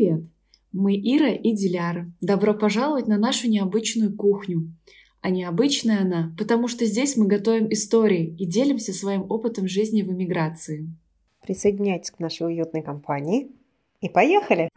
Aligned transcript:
привет! 0.00 0.22
Мы 0.72 0.94
Ира 0.96 1.28
и 1.28 1.52
Диляра. 1.52 2.10
Добро 2.22 2.54
пожаловать 2.54 3.06
на 3.06 3.18
нашу 3.18 3.50
необычную 3.50 4.16
кухню. 4.16 4.74
А 5.20 5.28
необычная 5.28 6.00
она, 6.00 6.34
потому 6.38 6.68
что 6.68 6.86
здесь 6.86 7.18
мы 7.18 7.26
готовим 7.26 7.70
истории 7.70 8.34
и 8.38 8.46
делимся 8.46 8.94
своим 8.94 9.30
опытом 9.30 9.68
жизни 9.68 10.00
в 10.00 10.10
эмиграции. 10.10 10.88
Присоединяйтесь 11.42 12.12
к 12.12 12.18
нашей 12.18 12.46
уютной 12.46 12.82
компании 12.82 13.50
и 14.00 14.08
поехали! 14.08 14.70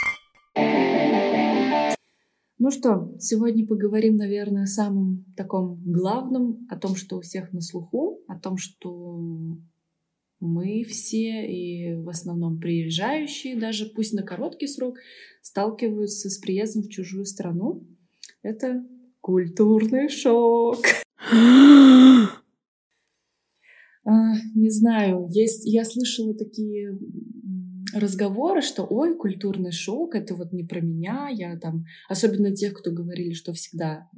Ну 2.58 2.70
что, 2.70 3.16
сегодня 3.18 3.66
поговорим, 3.66 4.18
наверное, 4.18 4.64
о 4.64 4.68
самом 4.68 5.24
таком 5.38 5.82
главном, 5.86 6.68
о 6.70 6.76
том, 6.76 6.98
что 6.98 7.16
у 7.16 7.22
всех 7.22 7.54
на 7.54 7.62
слуху, 7.62 8.20
о 8.28 8.38
том, 8.38 8.58
что 8.58 9.22
мы 10.44 10.84
все 10.84 11.48
и 11.48 11.96
в 11.96 12.10
основном 12.10 12.60
приезжающие, 12.60 13.56
даже 13.56 13.86
пусть 13.86 14.14
на 14.14 14.24
короткий 14.24 14.68
срок, 14.68 14.98
сталкиваются 15.42 16.30
с 16.30 16.38
приездом 16.38 16.84
в 16.84 16.90
чужую 16.90 17.26
страну. 17.26 17.88
Это 18.42 18.86
культурный 19.22 20.10
шок. 20.10 20.80
А, 24.06 24.34
не 24.54 24.70
знаю, 24.70 25.30
есть, 25.30 25.64
я 25.66 25.86
слышала 25.86 26.34
такие 26.34 27.00
разговоры, 27.94 28.62
что 28.62 28.86
ой, 28.90 29.16
культурный 29.16 29.72
шок, 29.72 30.16
это 30.16 30.36
вот 30.36 30.52
не 30.52 30.64
про 30.64 30.82
меня, 30.82 31.30
я 31.30 31.58
там, 31.58 31.86
особенно 32.10 32.56
тех, 32.56 32.74
кто 32.74 32.92
говорили, 32.92 33.34
что 33.34 33.54
всегда 33.54 34.10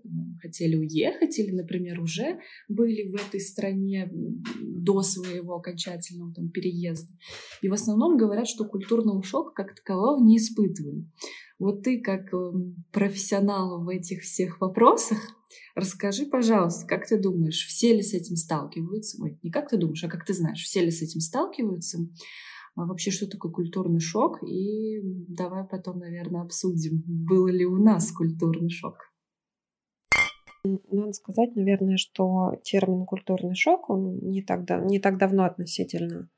хотели 0.42 0.76
уехать 0.76 1.38
или, 1.40 1.52
например, 1.52 2.00
уже 2.00 2.40
были 2.68 3.08
в 3.08 3.16
этой 3.16 3.40
стране 3.40 4.10
до 4.12 5.02
своего 5.02 5.56
окончательного 5.56 6.34
там 6.34 6.50
переезда. 6.50 7.12
И 7.62 7.70
в 7.70 7.74
основном 7.74 8.18
говорят, 8.18 8.48
что 8.48 8.66
культурного 8.66 9.24
шока 9.24 9.52
как 9.52 9.76
такового 9.76 10.24
не 10.24 10.38
испытывали. 10.38 11.06
Вот 11.58 11.84
ты 11.84 12.02
как 12.02 12.34
эм, 12.34 12.84
профессионал 12.92 13.84
в 13.84 13.90
этих 13.90 14.24
всех 14.24 14.60
вопросах, 14.60 15.18
расскажи, 15.74 16.26
пожалуйста, 16.26 16.86
как 16.86 17.08
ты 17.08 17.18
думаешь, 17.18 17.66
все 17.68 17.96
ли 17.96 18.02
с 18.02 18.14
этим 18.14 18.36
сталкиваются? 18.36 19.22
Ой, 19.22 19.40
не 19.42 19.52
как 19.52 19.70
ты 19.70 19.78
думаешь, 19.78 20.04
а 20.04 20.10
как 20.10 20.26
ты 20.26 20.34
знаешь, 20.34 20.62
все 20.62 20.84
ли 20.84 20.92
с 20.92 21.02
этим 21.02 21.22
сталкиваются? 21.22 22.00
А 22.76 22.86
вообще, 22.86 23.12
что 23.12 23.28
такое 23.28 23.52
культурный 23.52 24.02
шок, 24.02 24.44
и 24.44 25.00
давай 25.30 25.64
потом, 25.64 26.00
наверное, 26.00 26.42
обсудим, 26.42 27.04
был 27.06 27.48
ли 27.48 27.66
у 27.66 27.78
нас 27.78 28.12
культурный 28.12 28.70
шок. 28.70 29.14
Надо 30.64 31.14
сказать, 31.14 31.56
наверное, 31.56 31.98
что 31.98 32.60
термин 32.64 33.06
культурный 33.06 33.56
шок, 33.56 33.90
он 33.90 34.18
не 34.20 34.42
так, 34.42 34.66
да, 34.66 34.80
не 34.80 35.00
так 35.00 35.18
давно 35.18 35.46
относительно 35.46 36.30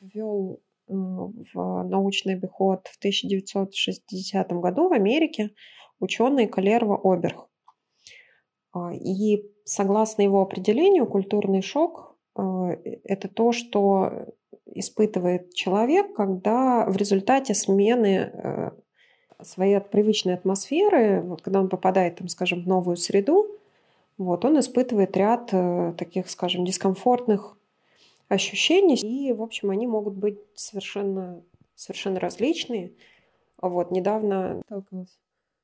ввел 0.00 0.62
э, 0.88 0.92
в 0.92 1.82
научный 1.84 2.34
обиход 2.34 2.86
в 2.86 2.98
1960 2.98 4.52
году 4.52 4.88
в 4.88 4.92
Америке 4.92 5.50
ученый 5.98 6.46
Калерва 6.46 7.00
Оберг. 7.02 7.48
А, 8.72 8.94
и 8.94 9.42
согласно 9.64 10.22
его 10.22 10.42
определению, 10.42 11.06
культурный 11.06 11.62
шок 11.62 12.16
э,– 12.36 12.42
это 13.04 13.28
то, 13.28 13.52
что 13.52 14.26
испытывает 14.66 15.54
человек, 15.54 16.14
когда 16.14 16.86
в 16.86 16.96
результате 16.96 17.54
смены 17.54 18.30
э, 18.32 18.70
своей 19.42 19.80
привычной 19.80 20.34
атмосферы, 20.34 21.22
вот 21.22 21.42
когда 21.42 21.60
он 21.60 21.68
попадает, 21.68 22.16
там, 22.16 22.28
скажем, 22.28 22.62
в 22.62 22.68
новую 22.68 22.96
среду, 22.96 23.46
вот, 24.18 24.44
он 24.44 24.58
испытывает 24.58 25.16
ряд 25.16 25.50
э, 25.52 25.94
таких, 25.98 26.30
скажем, 26.30 26.64
дискомфортных 26.64 27.56
ощущений, 28.28 28.96
и, 28.96 29.32
в 29.32 29.42
общем, 29.42 29.70
они 29.70 29.86
могут 29.86 30.14
быть 30.14 30.38
совершенно, 30.54 31.42
совершенно 31.74 32.18
различные. 32.18 32.92
Вот, 33.60 33.90
недавно 33.90 34.62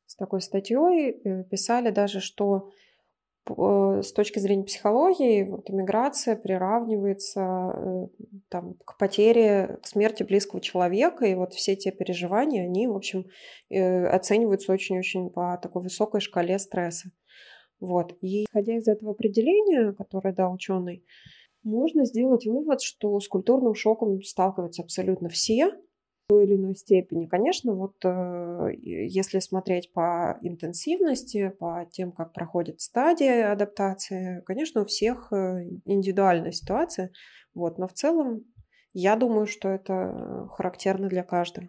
с 0.07 0.15
такой 0.15 0.43
статьей, 0.43 1.21
э, 1.25 1.45
писали 1.45 1.91
даже, 1.91 2.21
что 2.21 2.71
с 3.49 4.13
точки 4.13 4.39
зрения 4.39 4.65
психологии, 4.65 5.43
вот, 5.43 5.69
иммиграция 5.69 6.37
приравнивается 6.37 7.41
э, 7.75 8.07
там, 8.49 8.75
к 8.85 8.97
потере, 8.99 9.79
к 9.83 9.87
смерти 9.87 10.23
близкого 10.23 10.61
человека, 10.61 11.25
и 11.25 11.35
вот 11.35 11.53
все 11.53 11.75
те 11.75 11.91
переживания, 11.91 12.65
они, 12.65 12.87
в 12.87 12.95
общем, 12.95 13.27
э, 13.69 14.07
оцениваются 14.07 14.73
очень-очень 14.73 15.31
по 15.31 15.59
такой 15.61 15.83
высокой 15.83 16.21
шкале 16.21 16.59
стресса. 16.59 17.11
Вот. 17.81 18.17
И 18.21 18.45
исходя 18.45 18.77
из 18.77 18.87
этого 18.87 19.11
определения, 19.11 19.93
которое 19.93 20.33
дал 20.33 20.53
ученый, 20.53 21.05
можно 21.65 22.05
сделать 22.05 22.47
вывод, 22.47 22.81
что 22.81 23.19
с 23.19 23.27
культурным 23.27 23.75
шоком 23.75 24.23
сталкиваются 24.23 24.83
абсолютно 24.83 25.29
все, 25.29 25.73
той 26.29 26.45
или 26.45 26.57
иной 26.57 26.75
степени. 26.75 27.27
Конечно, 27.27 27.75
вот 27.75 27.97
э, 28.05 28.71
если 28.83 29.39
смотреть 29.39 29.93
по 29.93 30.39
интенсивности, 30.43 31.51
по 31.59 31.87
тем, 31.91 32.13
как 32.13 32.33
проходит 32.33 32.81
стадия 32.81 33.53
адаптации, 33.53 34.43
конечно, 34.47 34.83
у 34.83 34.87
всех 34.87 35.33
э, 35.33 35.65
индивидуальная 35.85 36.53
ситуация, 36.53 37.11
вот, 37.55 37.79
но 37.79 37.87
в 37.87 37.93
целом 37.93 38.45
я 38.95 39.17
думаю, 39.17 39.47
что 39.47 39.69
это 39.69 40.49
характерно 40.53 41.09
для 41.09 41.23
каждого. 41.23 41.69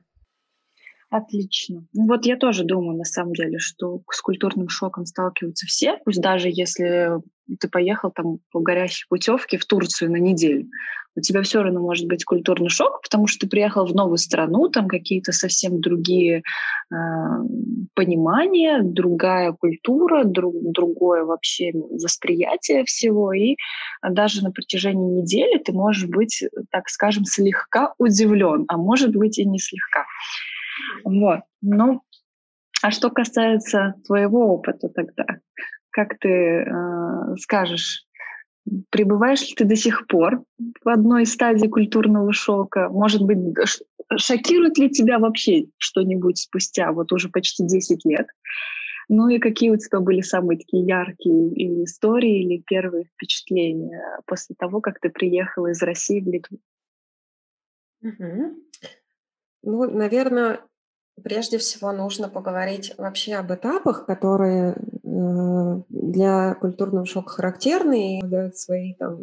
Отлично. 1.14 1.86
Ну 1.94 2.08
вот 2.08 2.26
я 2.26 2.38
тоже 2.38 2.64
думаю, 2.64 2.98
на 2.98 3.04
самом 3.04 3.34
деле, 3.34 3.60
что 3.60 4.02
с 4.10 4.20
культурным 4.20 4.68
шоком 4.68 5.06
сталкиваются 5.06 5.68
все, 5.68 6.00
пусть 6.04 6.20
даже 6.20 6.50
если 6.52 7.12
ты 7.60 7.70
поехал 7.70 8.10
там 8.10 8.40
по 8.52 8.62
горящей 8.62 9.06
путевке 9.08 9.60
в 9.60 9.66
Турцию 9.66 10.10
на 10.10 10.16
неделю, 10.16 10.68
у 11.16 11.22
тебя 11.22 11.44
все 11.44 11.62
равно 11.62 11.82
может 11.82 12.08
быть 12.08 12.26
культурный 12.26 12.70
шок, 12.70 13.04
потому 13.04 13.28
что 13.28 13.42
ты 13.42 13.48
приехал 13.48 13.86
в 13.86 13.94
новую 13.94 14.18
страну, 14.18 14.70
там 14.70 14.88
какие-то 14.88 15.34
совсем 15.34 15.82
другие 15.82 16.42
э, 16.92 16.96
понимания, 17.94 18.82
другая 18.82 19.52
культура, 19.52 20.24
друг, 20.24 20.56
другое 20.64 21.26
вообще 21.26 21.74
восприятие 21.74 22.86
всего, 22.86 23.34
и 23.34 23.56
даже 24.02 24.44
на 24.44 24.52
протяжении 24.52 25.22
недели 25.22 25.60
ты 25.60 25.74
можешь 25.74 26.10
быть, 26.10 26.44
так 26.72 26.90
скажем, 26.90 27.26
слегка 27.26 27.94
удивлен, 28.00 28.66
а 28.68 28.78
может 28.78 29.16
быть 29.16 29.38
и 29.38 29.46
не 29.46 29.60
слегка. 29.60 30.06
Вот. 31.04 31.42
Ну, 31.62 32.02
а 32.82 32.92
что 32.92 33.10
касается 33.10 33.96
твоего 34.06 34.54
опыта 34.54 34.90
тогда, 34.90 35.26
как 35.90 36.18
ты 36.20 36.30
э, 36.30 37.36
скажешь, 37.40 38.06
пребываешь 38.90 39.42
ли 39.42 39.56
ты 39.56 39.66
до 39.66 39.76
сих 39.76 40.08
пор 40.08 40.44
в 40.84 40.90
одной 40.90 41.26
стадии 41.26 41.68
культурного 41.68 42.34
шока? 42.34 42.90
Может 42.90 43.22
быть, 43.24 43.38
шокирует 44.18 44.78
ли 44.78 44.90
тебя 44.90 45.20
вообще 45.20 45.66
что-нибудь 45.78 46.38
спустя 46.38 46.92
вот 46.92 47.12
уже 47.12 47.30
почти 47.30 47.66
10 47.66 48.06
лет? 48.06 48.28
Ну 49.10 49.28
и 49.28 49.38
какие 49.38 49.70
у 49.70 49.78
тебя 49.78 50.00
были 50.00 50.22
самые 50.22 50.58
такие 50.58 50.86
яркие 50.86 51.84
истории 51.84 52.44
или 52.44 52.64
первые 52.66 53.06
впечатления 53.06 54.02
после 54.26 54.56
того, 54.58 54.82
как 54.82 55.00
ты 55.00 55.10
приехала 55.10 55.68
из 55.68 55.82
России 55.82 56.22
в 56.22 56.28
Литву? 56.28 56.58
Угу. 58.02 58.56
Ну, 59.64 59.90
наверное, 59.90 60.60
прежде 61.24 61.58
всего 61.58 61.92
нужно 61.92 62.30
поговорить 62.30 62.94
вообще 62.98 63.36
об 63.36 63.52
этапах, 63.54 64.06
которые 64.06 64.74
э, 64.74 65.82
для 65.90 66.56
культурного 66.56 67.06
шока 67.06 67.30
характерны 67.30 68.20
и 68.20 68.26
дают 68.26 68.58
свои 68.58 68.94
там 68.96 69.18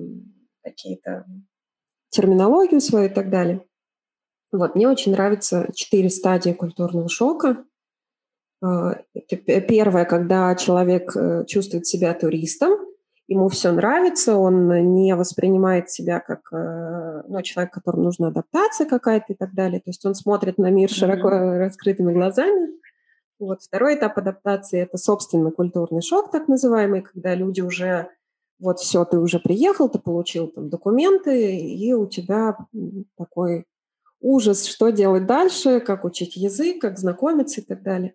какие-то 0.62 1.27
терминологию 2.09 2.81
свою 2.81 3.06
и 3.06 3.12
так 3.12 3.31
далее. 3.31 3.65
Вот, 4.51 4.75
мне 4.75 4.89
очень 4.89 5.12
нравятся 5.12 5.69
четыре 5.75 6.11
стадии 6.11 6.53
культурного 6.53 7.09
шока. 7.09 7.65
Э, 8.62 8.95
первое, 9.69 10.07
когда 10.07 10.55
человек 10.55 11.15
э, 11.15 11.45
чувствует 11.47 11.87
себя 11.87 12.15
туристом, 12.15 12.80
ему 13.31 13.49
все 13.49 13.71
нравится, 13.71 14.37
он 14.37 14.93
не 14.95 15.15
воспринимает 15.15 15.89
себя 15.89 16.19
как 16.19 16.53
э, 16.53 17.23
ну, 17.29 17.41
человек, 17.43 17.73
которому 17.73 18.05
нужна 18.05 18.29
адаптация 18.29 18.89
какая-то 18.89 19.33
и 19.33 19.37
так 19.37 19.55
далее. 19.55 19.79
То 19.79 19.91
есть 19.91 20.05
он 20.05 20.17
смотрит 20.17 20.59
на 20.59 20.69
мир 20.71 20.91
широко 20.91 21.31
раскрытыми 21.31 22.13
глазами. 22.13 22.72
Вот 23.39 23.63
второй 23.63 23.95
этап 23.95 24.19
адаптации– 24.19 24.81
это, 24.83 24.99
собственно, 24.99 25.53
культурный 25.53 26.03
шок, 26.03 26.33
так 26.33 26.49
называемый, 26.49 27.03
когда 27.03 27.34
люди 27.37 27.60
уже 27.60 28.09
вот 28.59 28.81
все, 28.81 29.04
ты 29.04 29.19
уже 29.19 29.39
приехал, 29.39 29.89
ты 29.89 30.01
получил 30.01 30.49
там 30.49 30.69
документы, 30.69 31.57
и 31.57 31.93
у 31.95 32.07
тебя 32.07 32.59
такой 33.16 33.65
ужас, 34.21 34.66
что 34.66 34.91
делать 34.91 35.27
дальше, 35.27 35.78
как 35.81 36.04
учить 36.04 36.37
язык, 36.37 36.81
как 36.81 36.99
знакомиться 36.99 37.60
и 37.60 37.65
так 37.65 37.83
далее. 37.83 38.15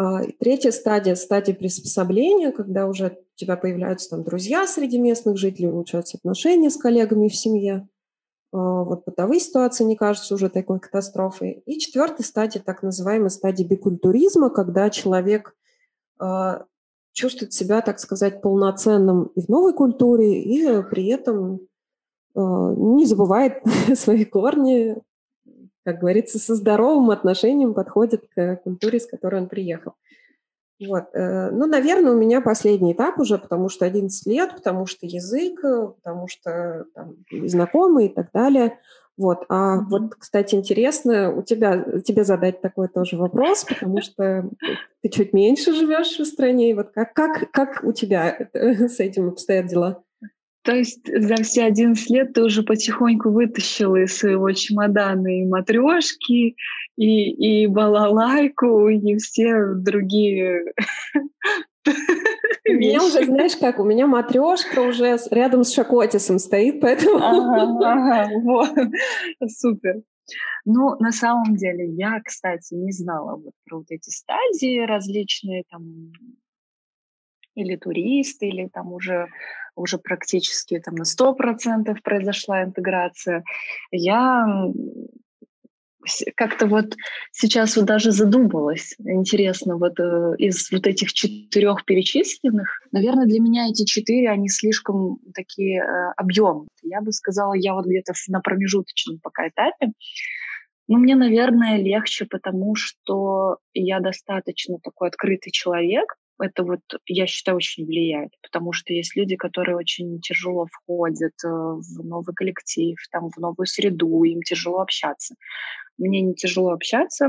А, 0.00 0.22
третья 0.38 0.70
стадия– 0.70 1.14
стадия 1.16 1.54
приспособления, 1.54 2.52
когда 2.52 2.86
уже 2.86 3.08
у 3.08 3.36
тебя 3.36 3.58
появляются 3.58 4.08
там 4.08 4.24
друзья 4.24 4.66
среди 4.66 4.98
местных 4.98 5.36
жителей, 5.36 5.68
улучшаются 5.68 6.16
отношения 6.16 6.70
с 6.70 6.78
коллегами 6.78 7.28
в 7.28 7.36
семье. 7.36 7.86
А, 8.50 8.82
вот 8.82 9.04
бытовые 9.04 9.40
ситуации 9.40 9.84
не 9.84 9.96
кажутся 9.96 10.34
уже 10.34 10.48
такой 10.48 10.80
катастрофой. 10.80 11.62
И 11.66 11.78
четвертая 11.78 12.26
стадия, 12.26 12.62
так 12.62 12.82
называемая 12.82 13.28
стадия 13.28 13.68
бикультуризма, 13.68 14.48
когда 14.48 14.88
человек 14.88 15.54
а, 16.18 16.64
чувствует 17.12 17.52
себя, 17.52 17.82
так 17.82 17.98
сказать, 17.98 18.40
полноценным 18.40 19.24
и 19.34 19.42
в 19.42 19.50
новой 19.50 19.74
культуре, 19.74 20.42
и 20.42 20.82
при 20.84 21.08
этом 21.08 21.60
не 22.34 23.04
забывает 23.06 23.54
свои 23.96 24.24
корни, 24.24 24.96
как 25.84 25.98
говорится, 25.98 26.38
со 26.38 26.54
здоровым 26.54 27.10
отношением 27.10 27.74
подходит 27.74 28.24
к 28.34 28.56
культуре, 28.56 29.00
с 29.00 29.06
которой 29.06 29.40
он 29.40 29.48
приехал. 29.48 29.94
Вот. 30.80 31.04
Э, 31.12 31.50
ну, 31.50 31.66
наверное, 31.66 32.12
у 32.12 32.16
меня 32.16 32.40
последний 32.40 32.92
этап 32.92 33.18
уже, 33.18 33.38
потому 33.38 33.68
что 33.68 33.84
11 33.84 34.26
лет, 34.26 34.54
потому 34.54 34.86
что 34.86 35.06
язык, 35.06 35.60
потому 35.60 36.26
что 36.28 36.86
там, 36.94 37.16
знакомые 37.30 38.08
и 38.08 38.12
так 38.12 38.30
далее. 38.32 38.78
Вот. 39.18 39.44
А 39.50 39.76
mm-hmm. 39.76 39.84
вот, 39.90 40.14
кстати, 40.14 40.54
интересно 40.54 41.34
у 41.34 41.42
тебя, 41.42 41.84
тебе 42.02 42.24
задать 42.24 42.62
такой 42.62 42.88
тоже 42.88 43.18
вопрос, 43.18 43.64
потому 43.68 44.00
что 44.00 44.48
ты 45.02 45.10
чуть 45.10 45.34
меньше 45.34 45.74
живешь 45.74 46.18
в 46.18 46.24
стране. 46.24 46.70
И 46.70 46.74
вот 46.74 46.90
как, 46.94 47.12
как, 47.12 47.50
как 47.50 47.84
у 47.84 47.92
тебя 47.92 48.48
с 48.54 48.98
этим 48.98 49.28
обстоят 49.28 49.66
дела? 49.66 50.02
То 50.62 50.74
есть 50.74 51.00
за 51.06 51.36
все 51.36 51.64
11 51.64 52.10
лет 52.10 52.32
ты 52.34 52.42
уже 52.42 52.62
потихоньку 52.62 53.30
вытащила 53.30 53.96
из 53.96 54.16
своего 54.16 54.52
чемодана 54.52 55.28
и 55.28 55.46
матрешки, 55.46 56.56
и, 56.96 57.62
и 57.62 57.66
балалайку, 57.66 58.88
и 58.88 59.16
все 59.16 59.74
другие 59.74 60.64
у 62.68 62.72
меня 62.72 63.02
уже, 63.02 63.24
знаешь 63.24 63.56
как, 63.56 63.78
у 63.78 63.84
меня 63.84 64.06
матрешка 64.06 64.80
уже 64.80 65.18
рядом 65.30 65.64
с 65.64 65.72
Шакотисом 65.72 66.38
стоит, 66.38 66.80
поэтому... 66.80 67.16
Ага, 67.16 67.92
ага, 67.92 68.30
вот. 68.42 68.76
Супер. 69.48 70.02
Ну, 70.64 70.96
на 71.00 71.10
самом 71.10 71.56
деле, 71.56 71.88
я, 71.94 72.20
кстати, 72.24 72.74
не 72.74 72.92
знала 72.92 73.36
вот 73.36 73.54
про 73.64 73.78
вот 73.78 73.86
эти 73.88 74.10
стадии 74.10 74.86
различные, 74.86 75.64
там, 75.70 76.12
или 77.60 77.76
туристы, 77.76 78.48
или 78.48 78.68
там 78.68 78.92
уже, 78.92 79.28
уже 79.74 79.98
практически 79.98 80.80
там 80.80 80.94
на 80.94 81.04
сто 81.04 81.34
процентов 81.34 82.02
произошла 82.02 82.62
интеграция. 82.64 83.44
Я 83.90 84.46
как-то 86.34 86.66
вот 86.66 86.96
сейчас 87.32 87.76
вот 87.76 87.84
даже 87.84 88.10
задумалась, 88.10 88.94
интересно, 88.98 89.76
вот 89.76 89.98
э, 90.00 90.34
из 90.38 90.70
вот 90.70 90.86
этих 90.86 91.12
четырех 91.12 91.84
перечисленных, 91.84 92.80
наверное, 92.90 93.26
для 93.26 93.40
меня 93.40 93.68
эти 93.68 93.84
четыре, 93.84 94.30
они 94.30 94.48
слишком 94.48 95.18
такие 95.34 95.82
э, 95.82 96.12
объемные. 96.16 96.68
Я 96.82 97.02
бы 97.02 97.12
сказала, 97.12 97.52
я 97.54 97.74
вот 97.74 97.86
где-то 97.86 98.14
на 98.28 98.40
промежуточном 98.40 99.18
пока 99.22 99.48
этапе, 99.48 99.92
но 100.88 100.98
мне, 100.98 101.14
наверное, 101.14 101.76
легче, 101.76 102.24
потому 102.24 102.74
что 102.74 103.58
я 103.74 104.00
достаточно 104.00 104.78
такой 104.82 105.08
открытый 105.08 105.52
человек, 105.52 106.16
это 106.40 106.64
вот, 106.64 106.80
я 107.06 107.26
считаю, 107.26 107.56
очень 107.56 107.86
влияет, 107.86 108.32
потому 108.42 108.72
что 108.72 108.92
есть 108.92 109.16
люди, 109.16 109.36
которые 109.36 109.76
очень 109.76 110.20
тяжело 110.20 110.66
входят 110.66 111.34
э, 111.44 111.48
в 111.48 112.04
новый 112.04 112.34
коллектив, 112.34 112.96
там, 113.10 113.30
в 113.30 113.36
новую 113.38 113.66
среду, 113.66 114.22
им 114.24 114.42
тяжело 114.42 114.80
общаться. 114.80 115.34
Мне 115.98 116.20
не 116.20 116.34
тяжело 116.34 116.70
общаться. 116.70 117.28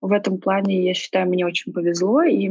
В 0.00 0.12
этом 0.12 0.38
плане, 0.38 0.84
я 0.84 0.94
считаю, 0.94 1.28
мне 1.28 1.46
очень 1.46 1.72
повезло, 1.72 2.22
и 2.22 2.50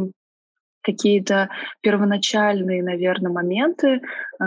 какие-то 0.81 1.50
первоначальные, 1.81 2.83
наверное, 2.83 3.31
моменты 3.31 4.01
э, 4.39 4.44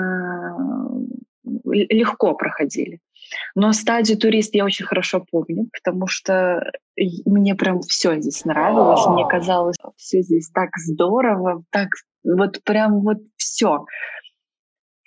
легко 1.44 2.34
проходили. 2.34 3.00
Но 3.54 3.72
стадию 3.72 4.18
турист 4.18 4.54
я 4.54 4.64
очень 4.64 4.84
хорошо 4.84 5.24
помню, 5.30 5.68
потому 5.72 6.06
что 6.06 6.72
мне 7.24 7.54
прям 7.54 7.80
все 7.80 8.20
здесь 8.20 8.44
нравилось. 8.44 9.06
Мне 9.06 9.26
казалось, 9.28 9.76
все 9.96 10.22
здесь 10.22 10.50
так 10.50 10.70
здорово, 10.76 11.62
так 11.70 11.88
вот 12.24 12.62
прям 12.64 13.00
вот 13.02 13.18
все. 13.36 13.84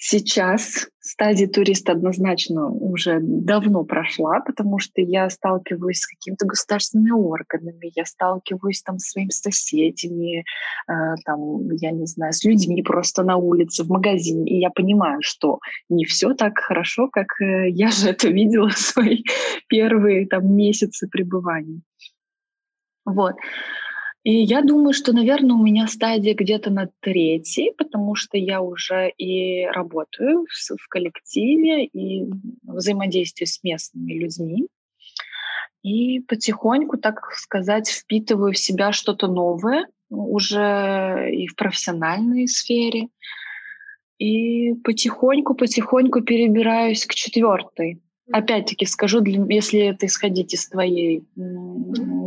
Сейчас 0.06 0.90
стадия 1.00 1.48
туриста 1.48 1.94
однозначно 1.94 2.68
уже 2.68 3.20
давно 3.22 3.86
прошла, 3.86 4.42
потому 4.42 4.78
что 4.78 5.00
я 5.00 5.30
сталкиваюсь 5.30 6.00
с 6.00 6.08
какими-то 6.08 6.46
государственными 6.46 7.12
органами, 7.12 7.90
я 7.96 8.04
сталкиваюсь 8.04 8.82
там 8.82 9.00
с 9.00 9.12
своими 9.12 9.30
соседями, 9.30 10.40
э, 10.40 10.94
там, 11.24 11.72
я 11.72 11.92
не 11.92 12.06
знаю, 12.06 12.34
с 12.34 12.44
людьми 12.44 12.84
просто 12.84 13.24
на 13.24 13.38
улице, 13.38 13.86
в 13.86 13.90
магазине, 13.92 14.52
и 14.52 14.60
я 14.60 14.72
понимаю, 14.72 15.20
что 15.22 15.60
не 15.88 16.04
все 16.04 16.34
так 16.34 16.58
хорошо, 16.58 17.08
как 17.08 17.28
э, 17.40 17.70
я 17.70 17.88
же 17.88 18.10
это 18.10 18.28
видела 18.28 18.68
в 18.68 18.78
свои 18.78 19.24
первые 19.70 20.28
там 20.28 20.54
месяцы 20.54 21.08
пребывания. 21.08 21.80
Вот. 23.06 23.36
И 24.24 24.44
я 24.44 24.62
думаю, 24.62 24.94
что, 24.94 25.12
наверное, 25.12 25.56
у 25.56 25.62
меня 25.62 25.86
стадия 25.88 26.34
где-то 26.34 26.70
на 26.70 26.90
третьей, 27.02 27.74
потому 27.78 28.16
что 28.16 28.38
я 28.38 28.62
уже 28.62 29.10
и 29.18 29.66
работаю 29.66 30.46
в, 30.46 30.78
в 30.78 30.88
коллективе, 30.88 31.86
и 31.86 32.25
взаимодействую 32.64 33.48
с 33.48 33.62
местными 33.64 34.14
людьми. 34.14 34.68
И 35.81 36.22
потихоньку, 36.22 36.98
так 36.98 37.34
сказать, 37.34 37.90
впитываю 37.90 38.54
в 38.54 38.58
себя 38.58 38.94
что-то 38.94 39.28
новое 39.28 39.88
уже 40.10 41.30
и 41.34 41.48
в 41.48 41.56
профессиональной 41.58 42.48
сфере. 42.48 43.10
И 44.19 44.74
потихоньку-потихоньку 44.86 46.22
перебираюсь 46.22 47.06
к 47.06 47.14
четвертой 47.14 48.02
Опять-таки 48.33 48.88
скажу, 48.88 49.24
если 49.24 49.81
это 49.81 50.07
исходить 50.07 50.56
из 50.56 50.68
твоей, 50.68 51.24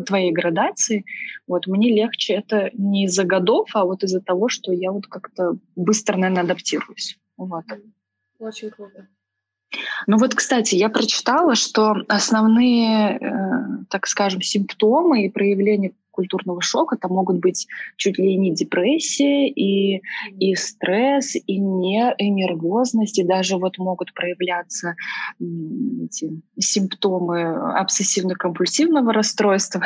твоей 0.06 0.30
градации, 0.30 1.04
вот 1.48 1.66
мне 1.66 1.92
легче 1.92 2.34
это 2.34 2.70
не 2.74 3.06
из-за 3.06 3.24
годов, 3.24 3.70
а 3.74 3.84
вот 3.84 4.04
из-за 4.04 4.20
того, 4.20 4.48
что 4.48 4.72
я 4.72 4.92
вот 4.92 5.08
как-то 5.08 5.56
быстро, 5.74 6.16
наверное, 6.16 6.44
адаптируюсь. 6.44 7.18
Вот. 7.36 7.64
Очень 8.38 8.70
круто. 8.70 9.08
Ну 10.06 10.18
вот, 10.18 10.36
кстати, 10.36 10.76
я 10.76 10.88
прочитала, 10.90 11.56
что 11.56 11.96
основные, 12.06 13.18
э, 13.18 13.84
так 13.90 14.06
скажем, 14.06 14.42
симптомы 14.42 15.24
и 15.26 15.28
проявления 15.28 15.92
культурного 16.16 16.60
шока. 16.62 16.96
Там 16.96 17.12
могут 17.12 17.38
быть 17.38 17.68
чуть 17.96 18.18
ли 18.18 18.36
не 18.36 18.54
депрессия, 18.54 19.48
и, 19.48 20.02
и 20.38 20.54
стресс, 20.56 21.36
и, 21.36 21.58
нер, 21.58 22.14
и 22.18 22.30
нервозность, 22.30 23.18
и 23.18 23.24
даже 23.24 23.56
вот 23.58 23.78
могут 23.78 24.14
проявляться 24.14 24.94
эти 25.38 26.40
симптомы 26.58 27.54
обсессивно-компульсивного 27.78 29.12
расстройства. 29.12 29.82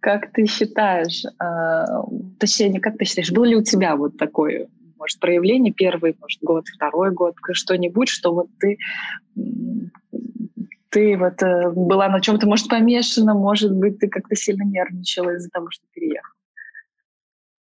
Как 0.00 0.32
ты 0.32 0.46
считаешь, 0.46 1.24
а, 1.38 2.04
точнее, 2.38 2.80
как 2.80 2.98
ты 2.98 3.04
считаешь, 3.04 3.30
был 3.30 3.44
ли 3.44 3.56
у 3.56 3.62
тебя 3.62 3.96
вот 3.96 4.18
такое, 4.18 4.68
может, 4.98 5.18
проявление 5.18 5.72
первый, 5.72 6.14
может, 6.20 6.42
год, 6.42 6.66
второй 6.68 7.10
год, 7.12 7.34
что-нибудь, 7.52 8.08
что 8.08 8.34
вот 8.34 8.48
ты 8.58 8.76
ты 10.90 11.16
вот 11.16 11.42
э, 11.42 11.70
была 11.70 12.08
на 12.08 12.20
чем-то, 12.20 12.46
может, 12.46 12.68
помешана, 12.68 13.34
может 13.34 13.72
быть, 13.72 13.98
ты 13.98 14.08
как-то 14.08 14.36
сильно 14.36 14.64
нервничала 14.64 15.36
из-за 15.36 15.48
того, 15.50 15.70
что 15.70 15.84
переехала. 15.92 16.34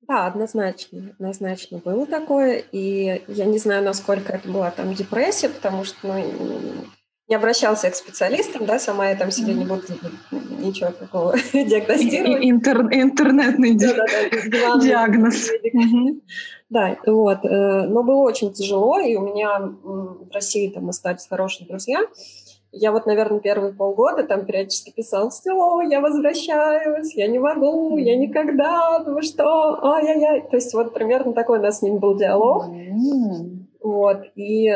Да, 0.09 0.27
однозначно, 0.27 1.11
однозначно 1.19 1.79
было 1.79 2.07
такое, 2.07 2.63
и 2.73 3.23
я 3.29 3.45
не 3.45 3.59
знаю, 3.59 3.85
насколько 3.85 4.33
это 4.33 4.49
была 4.49 4.71
там 4.71 4.95
депрессия, 4.95 5.51
потому 5.51 5.85
что 5.85 5.99
ну, 6.03 6.25
не 7.29 7.35
обращался 7.35 7.91
к 7.91 7.95
специалистам, 7.95 8.65
да, 8.65 8.79
сама 8.79 9.11
я 9.11 9.17
там 9.17 9.31
себе 9.31 9.53
не 9.53 9.67
буду 9.67 9.83
ничего 10.31 10.93
такого 10.93 11.37
диагностировать. 11.53 12.43
Интер, 12.43 12.81
интернетный 12.91 13.75
да, 13.75 13.95
да, 13.95 14.07
да, 14.47 14.81
диагноз. 14.81 15.51
Да, 16.71 16.97
вот, 17.07 17.45
э, 17.45 17.83
но 17.89 18.03
было 18.03 18.23
очень 18.23 18.53
тяжело, 18.53 18.99
и 19.01 19.15
у 19.15 19.35
меня 19.35 19.59
в 19.59 20.31
России 20.33 20.71
там 20.71 20.89
остались 20.89 21.27
хорошие 21.27 21.67
друзья, 21.67 22.01
я 22.73 22.93
вот, 22.93 23.07
наверное, 23.07 23.41
первые 23.41 23.73
полгода 23.73 24.25
там 24.25 24.45
периодически 24.45 24.91
писал, 24.91 25.31
все, 25.31 25.81
я 25.83 26.01
возвращаюсь, 26.01 27.15
я 27.15 27.27
не 27.27 27.39
могу, 27.39 27.97
я 27.97 28.17
никогда, 28.17 29.03
ну 29.07 29.23
что, 29.23 29.83
ай-яй-яй. 29.83 30.49
То 30.51 30.57
есть 30.57 30.75
вот 30.75 30.93
примерно 30.93 31.33
такой 31.33 31.59
у 31.59 31.63
нас 31.63 31.79
с 31.79 31.83
ним 31.83 31.99
был 31.99 32.17
диалог. 32.17 32.67
Вот, 33.81 34.25
и 34.35 34.71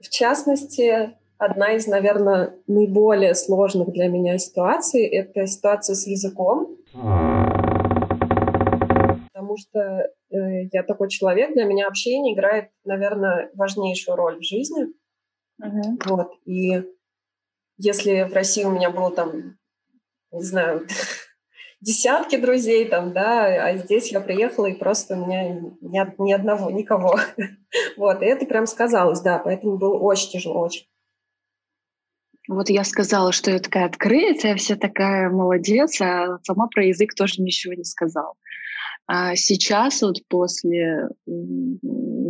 в 0.00 0.08
частности, 0.08 1.14
одна 1.36 1.72
из, 1.72 1.86
наверное, 1.86 2.54
наиболее 2.66 3.34
сложных 3.34 3.92
для 3.92 4.08
меня 4.08 4.38
ситуаций— 4.38 5.04
это 5.06 5.46
ситуация 5.46 5.94
с 5.94 6.06
языком. 6.06 6.76
Потому 9.32 9.56
что 9.58 9.78
э, 10.30 10.64
я 10.72 10.82
такой 10.82 11.10
человек, 11.10 11.52
для 11.52 11.64
меня 11.64 11.86
общение 11.86 12.34
играет, 12.34 12.70
наверное, 12.84 13.50
важнейшую 13.54 14.16
роль 14.16 14.38
в 14.38 14.42
жизни. 14.42 14.86
Uh-huh. 15.62 15.98
Вот, 16.06 16.32
и 16.44 16.82
если 17.78 18.24
в 18.24 18.32
России 18.32 18.64
у 18.64 18.70
меня 18.70 18.90
было 18.90 19.10
там, 19.10 19.56
не 20.32 20.42
знаю, 20.42 20.86
десятки 21.80 22.36
друзей 22.36 22.86
там, 22.88 23.12
да, 23.12 23.66
а 23.66 23.76
здесь 23.76 24.12
я 24.12 24.20
приехала, 24.20 24.66
и 24.66 24.78
просто 24.78 25.14
у 25.14 25.26
меня 25.26 25.48
ни, 25.48 26.22
ни 26.22 26.32
одного, 26.32 26.70
никого. 26.70 27.18
вот, 27.96 28.22
и 28.22 28.26
это 28.26 28.46
прям 28.46 28.66
сказалось, 28.66 29.20
да, 29.20 29.38
поэтому 29.38 29.78
было 29.78 29.98
очень 29.98 30.30
тяжело, 30.30 30.60
очень. 30.60 30.86
Вот 32.48 32.70
я 32.70 32.84
сказала, 32.84 33.32
что 33.32 33.50
я 33.50 33.58
такая 33.58 33.86
открытая, 33.86 34.54
вся 34.54 34.76
такая 34.76 35.30
молодец, 35.30 36.00
а 36.00 36.38
сама 36.44 36.68
про 36.68 36.84
язык 36.84 37.14
тоже 37.14 37.42
ничего 37.42 37.74
не 37.74 37.82
сказала. 37.82 38.34
А 39.08 39.34
сейчас 39.36 40.02
вот 40.02 40.18
после 40.28 41.08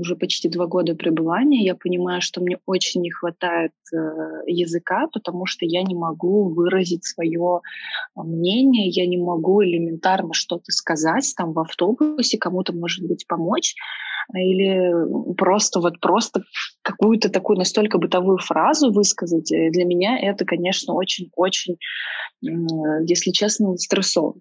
уже 0.07 0.17
почти 0.17 0.49
два 0.49 0.67
года 0.67 0.95
пребывания, 0.95 1.65
я 1.65 1.75
понимаю, 1.75 2.21
что 2.23 2.41
мне 2.41 2.59
очень 2.65 3.03
не 3.03 3.11
хватает 3.11 3.73
э, 3.93 3.97
языка, 4.47 5.09
потому 5.13 5.47
что 5.47 5.67
я 5.67 5.83
не 5.83 5.95
могу 5.95 6.49
выразить 6.49 7.05
свое 7.05 7.61
мнение, 8.15 8.89
я 8.89 9.07
не 9.07 9.19
могу 9.19 9.63
элементарно 9.63 10.33
что-то 10.33 10.71
сказать 10.71 11.35
там 11.37 11.53
в 11.53 11.59
автобусе, 11.59 12.39
кому-то, 12.39 12.73
может 12.73 13.07
быть, 13.07 13.27
помочь 13.27 13.75
или 14.35 15.35
просто 15.37 15.81
вот 15.81 16.01
просто 16.01 16.43
какую-то 16.83 17.29
такую 17.29 17.59
настолько 17.59 17.99
бытовую 17.99 18.39
фразу 18.39 18.93
высказать, 18.93 19.51
э, 19.53 19.71
для 19.71 19.85
меня 19.85 20.19
это, 20.19 20.45
конечно, 20.45 20.95
очень-очень, 20.95 21.77
если 22.41 23.33
честно, 23.33 23.77
стрессово. 23.77 24.37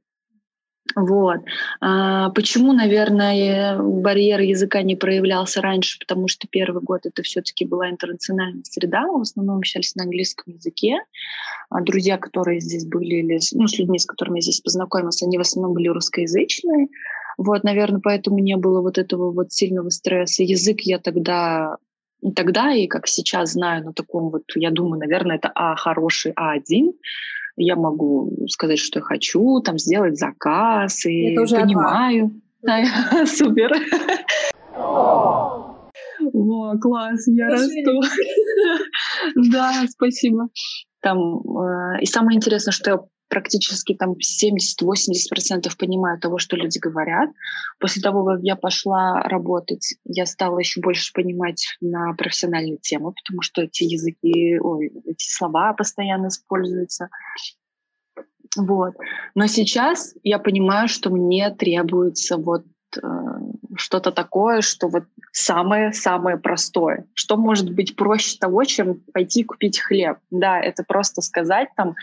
Вот. 0.93 1.39
А 1.81 2.29
почему, 2.29 2.71
наверное, 2.71 3.77
барьер 3.79 4.39
языка 4.41 4.83
не 4.83 4.95
проявлялся 4.95 5.61
раньше? 5.61 5.97
Потому 5.99 6.27
что 6.27 6.47
первый 6.47 6.81
год 6.81 7.05
это 7.05 7.23
все-таки 7.23 7.65
была 7.65 7.89
интернациональная 7.89 8.63
среда, 8.63 9.07
в 9.07 9.21
основном 9.21 9.57
общались 9.57 9.95
на 9.95 10.03
английском 10.03 10.53
языке. 10.53 10.97
А 11.69 11.81
друзья, 11.81 12.17
которые 12.17 12.59
здесь 12.59 12.85
были, 12.85 13.15
или 13.15 13.39
ну, 13.53 13.67
с 13.67 13.79
людьми, 13.79 13.97
с 13.97 14.05
которыми 14.05 14.37
я 14.37 14.41
здесь 14.41 14.61
познакомилась, 14.61 15.23
они 15.23 15.37
в 15.37 15.41
основном 15.41 15.73
были 15.73 15.87
русскоязычные. 15.87 16.87
Вот, 17.37 17.63
наверное, 17.63 18.01
поэтому 18.01 18.39
не 18.39 18.55
было 18.55 18.81
вот 18.81 18.97
этого 18.97 19.31
вот 19.31 19.51
сильного 19.51 19.89
стресса. 19.89 20.43
Язык 20.43 20.81
я 20.81 20.99
тогда 20.99 21.77
тогда, 22.35 22.73
и 22.73 22.87
как 22.87 23.07
сейчас 23.07 23.51
знаю 23.51 23.85
на 23.85 23.93
таком 23.93 24.29
вот, 24.29 24.43
я 24.55 24.71
думаю, 24.71 24.99
наверное, 24.99 25.35
это 25.35 25.51
А 25.53 25.75
хороший 25.75 26.31
А1, 26.31 26.93
я 27.57 27.75
могу 27.75 28.31
сказать, 28.47 28.79
что 28.79 28.99
я 28.99 29.03
хочу, 29.03 29.61
там 29.61 29.77
сделать 29.77 30.17
заказ, 30.17 31.05
и 31.05 31.31
это 31.31 31.41
уже 31.41 31.59
понимаю. 31.59 32.31
Супер. 33.25 33.71
О, 36.33 36.77
класс, 36.79 37.27
я 37.27 37.49
расту. 37.49 38.01
Да, 39.51 39.85
спасибо. 39.89 40.49
Там, 41.01 41.39
э, 41.39 42.01
и 42.01 42.05
самое 42.05 42.37
интересное, 42.37 42.71
что 42.71 42.91
я 42.91 42.99
практически 43.27 43.95
там 43.95 44.13
70-80% 44.13 45.69
понимаю 45.77 46.19
того, 46.19 46.37
что 46.37 46.55
люди 46.55 46.79
говорят. 46.79 47.29
После 47.79 48.01
того, 48.01 48.23
как 48.25 48.39
я 48.41 48.55
пошла 48.55 49.21
работать, 49.21 49.95
я 50.05 50.25
стала 50.25 50.59
еще 50.59 50.81
больше 50.81 51.11
понимать 51.13 51.77
на 51.81 52.13
профессиональные 52.13 52.77
темы, 52.77 53.13
потому 53.13 53.41
что 53.41 53.61
эти 53.63 53.83
языки, 53.83 54.59
ой, 54.59 54.91
эти 55.05 55.25
слова 55.27 55.73
постоянно 55.73 56.27
используются. 56.27 57.09
Вот. 58.55 58.93
Но 59.33 59.47
сейчас 59.47 60.13
я 60.23 60.39
понимаю, 60.39 60.87
что 60.87 61.09
мне 61.09 61.49
требуется 61.49 62.37
вот 62.37 62.63
э, 62.95 62.99
что-то 63.75 64.11
такое, 64.11 64.61
что 64.61 64.87
вот 64.87 65.03
самое-самое 65.31 66.37
простое. 66.37 67.05
Что 67.13 67.37
может 67.37 67.73
быть 67.73 67.95
проще 67.95 68.37
того, 68.39 68.63
чем 68.63 69.01
пойти 69.13 69.43
купить 69.43 69.79
хлеб? 69.79 70.17
Да, 70.31 70.59
это 70.59 70.83
просто 70.87 71.21
сказать 71.21 71.69
там, 71.75 71.95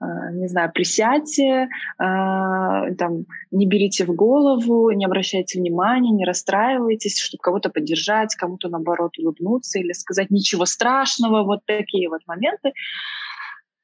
не 0.00 0.48
знаю, 0.48 0.72
присядьте, 0.72 1.44
э, 1.44 1.68
там, 1.98 3.26
не 3.50 3.66
берите 3.66 4.04
в 4.04 4.14
голову, 4.14 4.90
не 4.90 5.04
обращайте 5.04 5.58
внимания, 5.58 6.10
не 6.10 6.24
расстраивайтесь, 6.24 7.18
чтобы 7.18 7.40
кого-то 7.42 7.70
поддержать, 7.70 8.34
кому-то 8.34 8.68
наоборот 8.68 9.18
улыбнуться 9.18 9.78
или 9.78 9.92
сказать 9.92 10.30
ничего 10.30 10.64
страшного, 10.66 11.42
вот 11.42 11.60
такие 11.66 12.08
вот 12.08 12.22
моменты. 12.26 12.72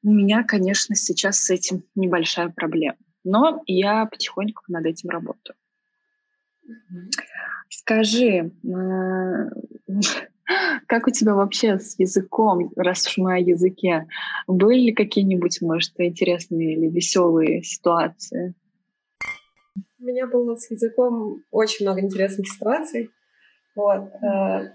У 0.03 0.11
меня, 0.11 0.45
конечно, 0.45 0.95
сейчас 0.95 1.39
с 1.39 1.51
этим 1.51 1.83
небольшая 1.95 2.49
проблема. 2.49 2.97
Но 3.25 3.63
я 3.67 4.07
потихоньку 4.07 4.63
над 4.69 4.87
этим 4.87 5.11
работаю. 5.11 5.57
Скажи, 7.69 8.51
а, 8.67 9.49
как 10.87 11.07
у 11.07 11.11
тебя 11.11 11.35
вообще 11.35 11.79
с 11.79 11.99
языком, 11.99 12.71
раз 12.77 13.07
уж 13.07 13.19
мы 13.19 13.35
о 13.35 13.39
языке, 13.39 14.07
были 14.47 14.87
ли 14.87 14.93
какие-нибудь, 14.95 15.61
может, 15.61 15.93
интересные 15.99 16.75
или 16.75 16.87
веселые 16.89 17.63
ситуации? 17.63 18.55
У 20.01 20.05
меня 20.05 20.27
было 20.27 20.57
с 20.57 20.71
языком 20.71 21.43
очень 21.51 21.85
много 21.85 22.01
интересных 22.01 22.49
ситуаций. 22.49 23.11
Вот. 23.75 24.11
Э, 24.23 24.71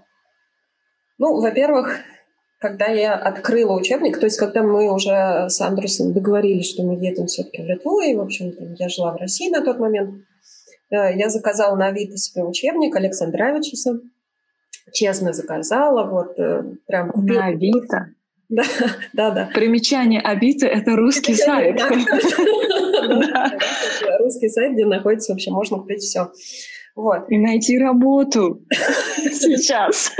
ну, 1.17 1.41
во-первых, 1.41 1.99
когда 2.59 2.85
я 2.87 3.15
открыла 3.15 3.77
учебник, 3.77 4.19
то 4.19 4.25
есть 4.25 4.37
когда 4.37 4.63
мы 4.63 4.91
уже 4.91 5.49
с 5.49 5.59
Андрусом 5.61 6.13
договорились, 6.13 6.69
что 6.69 6.83
мы 6.83 6.93
едем 7.03 7.27
все-таки 7.27 7.61
в 7.61 7.65
Литву, 7.65 7.99
и, 7.99 8.15
в 8.15 8.21
общем-то, 8.21 8.75
я 8.77 8.89
жила 8.89 9.13
в 9.13 9.17
России 9.17 9.49
на 9.49 9.63
тот 9.63 9.79
момент, 9.79 10.23
э, 10.91 11.17
я 11.17 11.29
заказала 11.29 11.75
на 11.75 11.87
Авито 11.87 12.17
себе 12.17 12.43
учебник 12.43 12.95
Александра 12.95 13.47
Авичуса. 13.47 13.99
Честно 14.91 15.33
заказала, 15.33 16.09
вот 16.09 16.37
э, 16.37 16.63
прям 16.85 17.11
купила. 17.11 17.39
На 17.39 17.45
Авито? 17.47 18.07
Да, 18.49 18.63
да, 19.13 19.31
да. 19.31 19.49
Примечание 19.53 20.21
Авито— 20.21 20.67
это 20.67 20.95
русский 20.95 21.35
сайт. 21.35 21.81
Русский 24.19 24.49
сайт, 24.49 24.73
где 24.73 24.85
находится 24.85 25.31
вообще, 25.31 25.51
можно 25.51 25.77
купить 25.77 26.01
все. 26.01 26.31
Вот. 26.95 27.23
И 27.29 27.37
найти 27.39 27.79
работу 27.79 28.63
сейчас. 29.17 30.11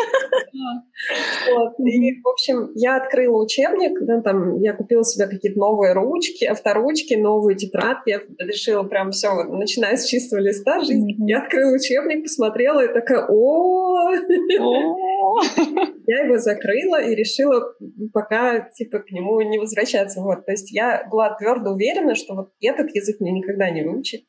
Вот. 1.51 1.73
И, 1.87 2.21
в 2.21 2.27
общем, 2.27 2.71
я 2.75 2.95
открыла 2.97 3.43
учебник, 3.43 3.99
да, 4.01 4.21
там, 4.21 4.59
я 4.59 4.73
купила 4.73 5.03
себе 5.03 5.27
какие-то 5.27 5.59
новые 5.59 5.93
ручки, 5.93 6.45
авторучки, 6.45 7.13
новые 7.13 7.55
тетрадки. 7.57 8.09
Я 8.09 8.21
решила 8.39 8.83
прям 8.83 9.11
все, 9.11 9.43
начиная 9.43 9.97
с 9.97 10.05
чистого 10.05 10.39
листа 10.39 10.79
жизни. 10.79 11.13
Mm-hmm. 11.13 11.27
Я 11.27 11.43
открыла 11.43 11.75
учебник, 11.75 12.23
посмотрела 12.23 12.83
и 12.83 12.91
такая, 12.91 13.27
о 13.29 14.11
Я 16.07 16.25
его 16.25 16.37
закрыла 16.37 17.01
и 17.01 17.13
решила 17.13 17.75
пока, 18.13 18.61
типа, 18.61 18.99
к 18.99 19.11
нему 19.11 19.39
не 19.41 19.59
возвращаться. 19.59 20.21
Вот. 20.21 20.45
То 20.45 20.51
есть 20.51 20.71
я 20.71 21.07
была 21.09 21.35
твердо 21.35 21.71
уверена, 21.71 22.15
что 22.15 22.33
вот 22.33 22.49
этот 22.61 22.93
язык 22.95 23.19
мне 23.19 23.31
никогда 23.31 23.69
не 23.69 23.83
выучить. 23.83 24.25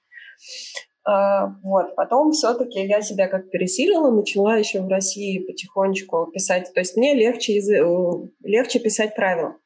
А, 1.04 1.54
вот. 1.62 1.94
Потом 1.96 2.32
все-таки 2.32 2.80
я 2.87 3.02
себя 3.02 3.28
как 3.28 3.50
пересилила, 3.50 4.11
начала 4.11 4.56
еще 4.56 4.80
в 4.80 4.88
России 4.88 5.44
потихонечку 5.44 6.26
писать. 6.32 6.73
То 6.73 6.80
есть 6.80 6.96
мне 6.96 7.14
легче, 7.14 7.58
э, 7.58 8.28
легче 8.42 8.78
писать 8.80 9.14
правила. 9.14 9.56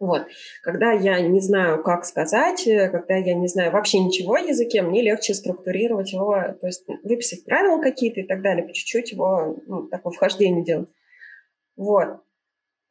Вот. 0.00 0.26
Когда 0.62 0.92
я 0.92 1.20
не 1.20 1.40
знаю, 1.40 1.82
как 1.82 2.04
сказать, 2.04 2.66
э, 2.66 2.88
когда 2.88 3.16
я 3.16 3.34
не 3.34 3.46
знаю 3.46 3.72
вообще 3.72 4.00
ничего 4.00 4.34
о 4.34 4.40
языке, 4.40 4.82
мне 4.82 5.02
легче 5.02 5.34
структурировать 5.34 6.12
его, 6.12 6.34
то 6.60 6.66
есть 6.66 6.84
выписать 7.02 7.44
правила 7.44 7.80
какие-то 7.80 8.20
и 8.20 8.26
так 8.26 8.42
далее, 8.42 8.66
по 8.66 8.72
чуть-чуть 8.72 9.12
его, 9.12 9.56
ну, 9.66 9.88
такое 9.88 10.12
вхождение 10.12 10.64
делать. 10.64 10.88
Вот. 11.76 12.20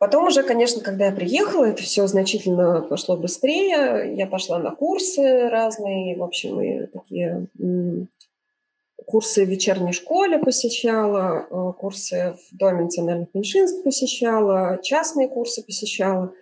Потом 0.04 0.28
уже, 0.28 0.44
конечно, 0.44 0.82
когда 0.82 1.06
я 1.06 1.12
приехала, 1.14 1.64
это 1.64 1.82
все 1.82 2.08
значительно 2.08 2.82
пошло 2.82 3.16
быстрее. 3.16 4.14
Я 4.18 4.28
пошла 4.28 4.60
на 4.60 4.72
курсы 4.72 5.48
разные, 5.48 6.18
в 6.18 6.24
общем, 6.24 6.60
и 6.60 6.88
такие 6.88 7.48
курсы 9.06 9.46
в 9.46 9.48
вечерней 9.48 9.94
школе 9.94 10.40
посещала, 10.40 11.48
э, 11.50 11.74
курсы 11.80 12.36
в 12.36 12.58
Доме 12.58 12.82
национальных 12.84 13.30
меньшинств 13.34 13.82
посещала, 13.82 14.78
частные 14.84 15.30
курсы 15.30 15.64
посещала. 15.64 16.34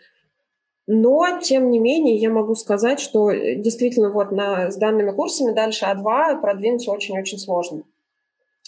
Но, 0.88 1.40
тем 1.40 1.70
не 1.70 1.78
менее, 1.78 2.16
я 2.16 2.32
могу 2.32 2.56
сказать, 2.56 3.00
что 3.00 3.30
э, 3.30 3.58
действительно 3.58 4.10
вот 4.10 4.32
на, 4.32 4.72
с 4.72 4.78
данными 4.78 5.12
курсами 5.12 5.54
дальше 5.54 5.86
А2 5.86 6.42
продвинуться 6.42 6.90
очень-очень 6.90 7.38
сложно. 7.38 7.84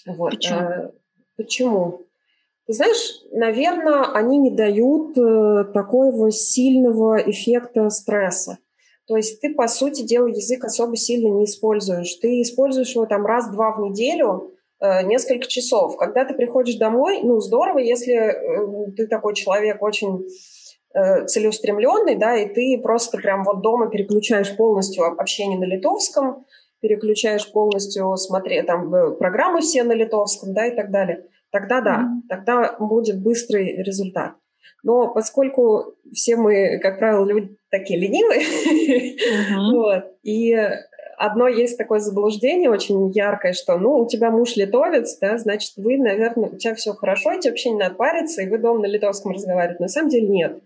Вот. 0.06 0.34
Почему? 0.34 0.60
Э, 0.60 0.92
почему? 1.36 2.02
Ты 2.66 2.74
знаешь, 2.74 3.22
наверное, 3.32 4.06
они 4.14 4.38
не 4.38 4.50
дают 4.50 5.18
э, 5.18 5.66
такого 5.74 6.32
сильного 6.32 7.18
эффекта 7.18 7.90
стресса. 7.90 8.58
То 9.06 9.18
есть 9.18 9.42
ты, 9.42 9.54
по 9.54 9.68
сути 9.68 10.04
дела, 10.04 10.28
язык 10.28 10.64
особо 10.64 10.96
сильно 10.96 11.28
не 11.28 11.44
используешь. 11.44 12.16
Ты 12.16 12.42
используешь 12.42 12.96
его 12.96 13.06
там 13.06 13.26
раз-два 13.26 13.76
в 13.76 13.82
неделю, 13.82 14.54
э, 14.80 15.04
несколько 15.04 15.46
часов. 15.48 15.98
Когда 15.98 16.24
ты 16.24 16.36
приходишь 16.36 16.76
домой, 16.76 17.20
ну, 17.22 17.42
здорово, 17.42 17.80
если 17.80 18.14
э, 18.14 18.92
ты 18.96 19.08
такой 19.08 19.36
человек 19.36 19.82
очень 19.82 20.26
целеустремленный, 21.26 22.16
да, 22.18 22.38
и 22.38 22.54
ты 22.54 22.80
просто 22.80 23.18
прям 23.18 23.44
вот 23.46 23.62
дома 23.62 23.90
переключаешь 23.90 24.56
полностью 24.56 25.06
общение 25.06 25.58
на 25.58 25.64
литовском, 25.64 26.46
переключаешь 26.82 27.52
полностью, 27.52 28.16
смотри, 28.16 28.62
там 28.62 28.92
программы 29.18 29.62
все 29.62 29.82
на 29.82 29.94
литовском, 29.94 30.54
да, 30.54 30.68
и 30.68 30.76
так 30.76 30.92
далее 30.92 31.26
тогда 31.54 31.82
да, 31.82 32.02
mm-hmm. 32.02 32.28
тогда 32.28 32.76
будет 32.80 33.22
быстрый 33.22 33.82
результат. 33.84 34.34
Но 34.82 35.14
поскольку 35.14 35.94
все 36.12 36.36
мы, 36.36 36.80
как 36.80 37.00
правило, 37.00 37.26
люди 37.26 37.56
такие 37.70 38.00
ленивые, 38.00 38.42
uh-huh. 38.42 39.72
вот, 39.72 40.04
и 40.24 40.54
одно 41.18 41.48
есть 41.48 41.78
такое 41.78 42.00
заблуждение 42.00 42.70
очень 42.70 43.10
яркое, 43.12 43.54
что, 43.54 43.78
ну, 43.78 44.00
у 44.00 44.08
тебя 44.08 44.30
муж 44.32 44.56
литовец, 44.56 45.18
да, 45.20 45.38
значит, 45.38 45.74
вы, 45.78 45.98
наверное, 45.98 46.50
у 46.50 46.58
тебя 46.58 46.76
все 46.76 46.94
хорошо, 46.94 47.40
тебе 47.40 47.52
вообще 47.52 47.70
не 47.70 47.78
надо 47.78 47.96
париться, 47.96 48.42
и 48.42 48.50
вы 48.50 48.58
дома 48.58 48.82
на 48.82 48.88
литовском 48.88 49.32
разговариваете. 49.32 49.84
На 49.84 49.88
самом 49.88 50.10
деле 50.10 50.28
нет. 50.28 50.60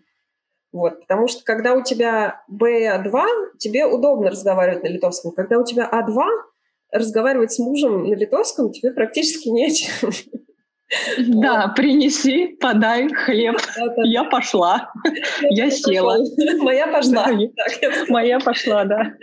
Вот, 0.71 1.01
потому 1.01 1.27
что 1.27 1.43
когда 1.43 1.75
у 1.75 1.83
тебя 1.83 2.43
B2, 2.51 3.25
тебе 3.59 3.85
удобно 3.85 4.29
разговаривать 4.31 4.83
на 4.83 4.87
литовском. 4.87 5.31
Когда 5.31 5.59
у 5.59 5.63
тебя 5.63 5.89
А2, 5.91 6.23
разговаривать 6.91 7.51
с 7.51 7.59
мужем 7.59 8.07
на 8.07 8.13
литовском 8.13 8.71
тебе 8.71 8.91
практически 8.91 9.49
нечем. 9.49 10.11
Да, 11.17 11.73
принеси, 11.75 12.55
подай 12.61 13.09
хлеб. 13.09 13.57
Я 14.03 14.23
пошла. 14.23 14.89
Я 15.49 15.69
села. 15.69 16.17
Моя 16.59 16.87
пошла. 16.87 17.27
Моя 18.09 18.39
пошла, 18.39 18.85
да. 18.85 19.13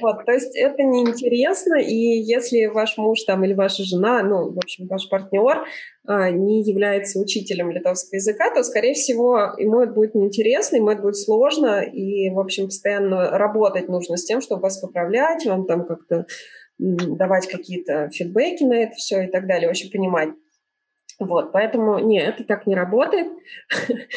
Вот, 0.00 0.24
то 0.24 0.32
есть 0.32 0.56
это 0.56 0.82
неинтересно, 0.82 1.76
и 1.76 1.94
если 1.94 2.66
ваш 2.66 2.96
муж 2.96 3.22
там 3.24 3.44
или 3.44 3.52
ваша 3.52 3.84
жена, 3.84 4.22
ну, 4.22 4.50
в 4.50 4.58
общем, 4.58 4.86
ваш 4.88 5.08
партнер 5.08 5.64
а, 6.06 6.30
не 6.30 6.62
является 6.62 7.20
учителем 7.20 7.70
литовского 7.70 8.16
языка, 8.16 8.52
то, 8.54 8.62
скорее 8.62 8.94
всего, 8.94 9.54
ему 9.58 9.80
это 9.80 9.92
будет 9.92 10.14
неинтересно, 10.14 10.76
ему 10.76 10.90
это 10.90 11.02
будет 11.02 11.16
сложно, 11.16 11.82
и, 11.82 12.30
в 12.30 12.40
общем, 12.40 12.66
постоянно 12.66 13.30
работать 13.30 13.88
нужно 13.88 14.16
с 14.16 14.24
тем, 14.24 14.40
чтобы 14.40 14.62
вас 14.62 14.78
поправлять, 14.78 15.44
вам 15.44 15.66
там 15.66 15.84
как-то 15.84 16.26
давать 16.78 17.46
какие-то 17.46 18.08
фидбэки 18.10 18.64
на 18.64 18.74
это 18.74 18.94
все 18.96 19.22
и 19.22 19.26
так 19.28 19.46
далее, 19.46 19.68
вообще 19.68 19.90
понимать. 19.90 20.30
Вот, 21.24 21.52
поэтому, 21.52 21.98
нет, 21.98 22.34
это 22.34 22.44
так 22.44 22.66
не 22.66 22.74
работает. 22.74 23.32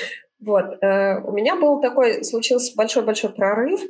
Вот, 0.41 0.83
э, 0.83 1.21
у 1.21 1.31
меня 1.31 1.55
был 1.55 1.81
такой, 1.81 2.23
случился 2.23 2.75
большой-большой 2.75 3.31
прорыв, 3.31 3.81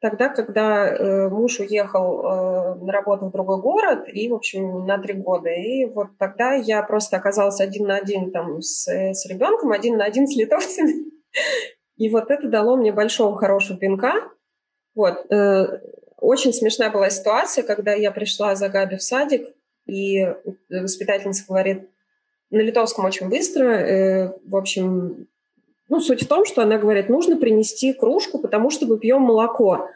тогда, 0.00 0.28
когда 0.30 0.86
э, 0.88 1.28
муж 1.28 1.60
уехал 1.60 2.20
э, 2.20 2.74
на 2.76 2.92
работу 2.92 3.26
в 3.26 3.32
другой 3.32 3.60
город, 3.60 4.08
и, 4.08 4.28
в 4.30 4.34
общем, 4.34 4.86
на 4.86 4.98
три 4.98 5.12
года. 5.14 5.50
И 5.50 5.84
вот 5.86 6.16
тогда 6.16 6.54
я 6.54 6.82
просто 6.84 7.16
оказалась 7.16 7.60
один 7.60 7.88
на 7.88 7.96
один 7.96 8.30
там 8.30 8.62
с, 8.62 8.86
с 8.86 9.26
ребенком, 9.26 9.72
один 9.72 9.98
на 9.98 10.04
один 10.04 10.26
с 10.26 10.34
литовцами. 10.36 11.10
И 11.96 12.08
вот 12.08 12.30
это 12.30 12.48
дало 12.48 12.76
мне 12.76 12.92
большого 12.92 13.36
хорошего 13.36 13.78
пинка. 13.78 14.14
Вот. 14.94 15.26
Очень 16.18 16.52
смешная 16.52 16.90
была 16.90 17.10
ситуация, 17.10 17.62
когда 17.62 17.92
я 17.92 18.10
пришла 18.10 18.54
за 18.54 18.68
Габи 18.68 18.96
в 18.96 19.02
садик, 19.02 19.48
и 19.86 20.26
воспитательница 20.70 21.44
говорит, 21.46 21.90
на 22.54 22.60
литовском 22.60 23.04
очень 23.04 23.28
быстро. 23.28 23.64
Э, 23.64 24.32
в 24.46 24.56
общем, 24.56 25.26
ну, 25.88 26.00
суть 26.00 26.22
в 26.22 26.28
том, 26.28 26.46
что 26.46 26.62
она 26.62 26.78
говорит, 26.78 27.08
нужно 27.08 27.36
принести 27.36 27.92
кружку, 27.92 28.38
потому 28.38 28.70
что 28.70 28.86
мы 28.86 28.98
пьем 28.98 29.22
молоко. 29.22 29.88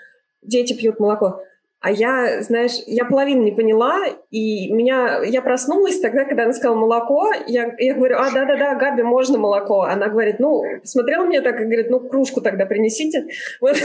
Дети 0.43 0.75
пьют 0.75 1.01
молоко. 1.01 1.43
А 1.81 1.93
я, 1.93 2.43
знаешь, 2.43 2.73
я 2.87 3.05
половину 3.05 3.45
не 3.45 3.53
поняла, 3.53 4.01
и 4.33 4.73
меня, 4.73 5.23
я 5.23 5.43
проснулась 5.43 6.01
тогда, 6.01 6.25
когда 6.25 6.43
она 6.43 6.53
сказала 6.53 6.77
молоко, 6.77 7.31
я, 7.47 7.73
я 7.79 7.95
говорю, 7.95 8.17
а, 8.19 8.33
да-да-да, 8.33 8.75
Габи, 8.75 9.05
можно 9.05 9.39
молоко. 9.39 9.83
Она 9.83 10.09
говорит, 10.09 10.41
ну, 10.41 10.61
смотрела 10.83 11.25
меня 11.25 11.41
так 11.41 11.61
и 11.61 11.65
говорит, 11.65 11.89
ну, 11.89 12.01
кружку 12.01 12.41
тогда 12.41 12.67
принесите. 12.67 13.29
То 13.61 13.69
есть 13.69 13.85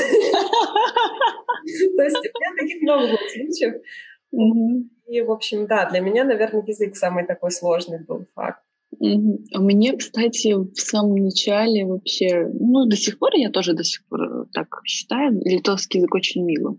у 2.17 2.39
меня 2.39 2.51
таких 2.59 2.81
много 2.81 3.09
случаев. 3.31 3.75
И, 5.07 5.21
в 5.21 5.31
общем, 5.31 5.67
да, 5.67 5.89
для 5.89 5.99
меня, 5.99 6.23
наверное, 6.23 6.63
язык 6.65 6.95
самый 6.95 7.25
такой 7.25 7.51
сложный 7.51 8.03
был 8.03 8.25
факт. 8.33 8.63
У 8.99 9.61
меня, 9.61 9.97
кстати, 9.97 10.53
в 10.53 10.79
самом 10.79 11.15
начале 11.15 11.85
вообще, 11.85 12.47
ну, 12.53 12.85
до 12.85 12.95
сих 12.95 13.19
пор, 13.19 13.35
я 13.35 13.49
тоже 13.49 13.73
до 13.73 13.83
сих 13.83 14.05
пор 14.07 14.21
э, 14.21 14.45
так 14.53 14.67
считаю, 14.85 15.33
литовский 15.43 15.99
язык 15.99 16.13
очень 16.13 16.45
милым 16.45 16.77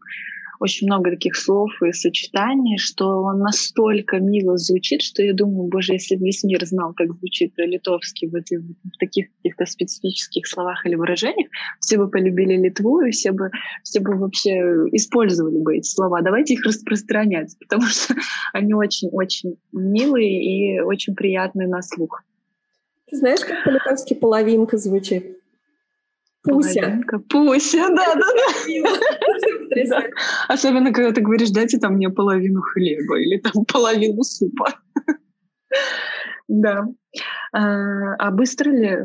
очень 0.60 0.86
много 0.86 1.10
таких 1.10 1.36
слов 1.36 1.70
и 1.82 1.92
сочетаний, 1.92 2.78
что 2.78 3.22
он 3.22 3.38
настолько 3.38 4.18
мило 4.18 4.56
звучит, 4.56 5.02
что 5.02 5.22
я 5.22 5.34
думаю, 5.34 5.68
боже, 5.68 5.94
если 5.94 6.16
бы 6.16 6.26
весь 6.26 6.44
мир 6.44 6.64
знал, 6.64 6.92
как 6.94 7.12
звучит 7.12 7.52
литовский 7.56 8.28
в, 8.28 8.34
этих, 8.34 8.60
в 8.60 8.98
таких 8.98 9.28
каких-то 9.36 9.66
специфических 9.66 10.46
словах 10.46 10.86
или 10.86 10.94
выражениях, 10.94 11.48
все 11.80 11.98
бы 11.98 12.08
полюбили 12.08 12.56
Литву, 12.56 13.00
и 13.00 13.10
все 13.10 13.32
бы, 13.32 13.50
все 13.82 14.00
бы 14.00 14.16
вообще 14.16 14.52
использовали 14.92 15.58
бы 15.58 15.76
эти 15.76 15.88
слова. 15.88 16.22
Давайте 16.22 16.54
их 16.54 16.64
распространять, 16.64 17.56
потому 17.58 17.86
что 17.86 18.14
они 18.52 18.74
очень-очень 18.74 19.56
милые 19.72 20.76
и 20.76 20.80
очень 20.80 21.14
приятные 21.14 21.68
на 21.68 21.82
слух. 21.82 22.22
Ты 23.10 23.16
знаешь, 23.16 23.40
как 23.40 23.64
по-литовски 23.64 24.14
половинка 24.14 24.76
звучит? 24.78 25.38
Пуся. 26.44 26.80
Половинка. 26.80 27.18
Пуся, 27.20 27.88
да, 27.88 28.14
да, 28.14 28.26
да. 29.86 30.02
Особенно, 30.48 30.92
когда 30.92 31.12
ты 31.12 31.22
говоришь, 31.22 31.50
дайте 31.50 31.78
там 31.78 31.94
мне 31.94 32.10
половину 32.10 32.60
хлеба 32.60 33.18
или 33.18 33.38
там 33.40 33.64
половину 33.64 34.22
супа. 34.22 34.78
Да. 36.46 36.86
А, 37.52 38.14
а 38.16 38.30
быстро 38.30 38.70
ли, 38.70 39.04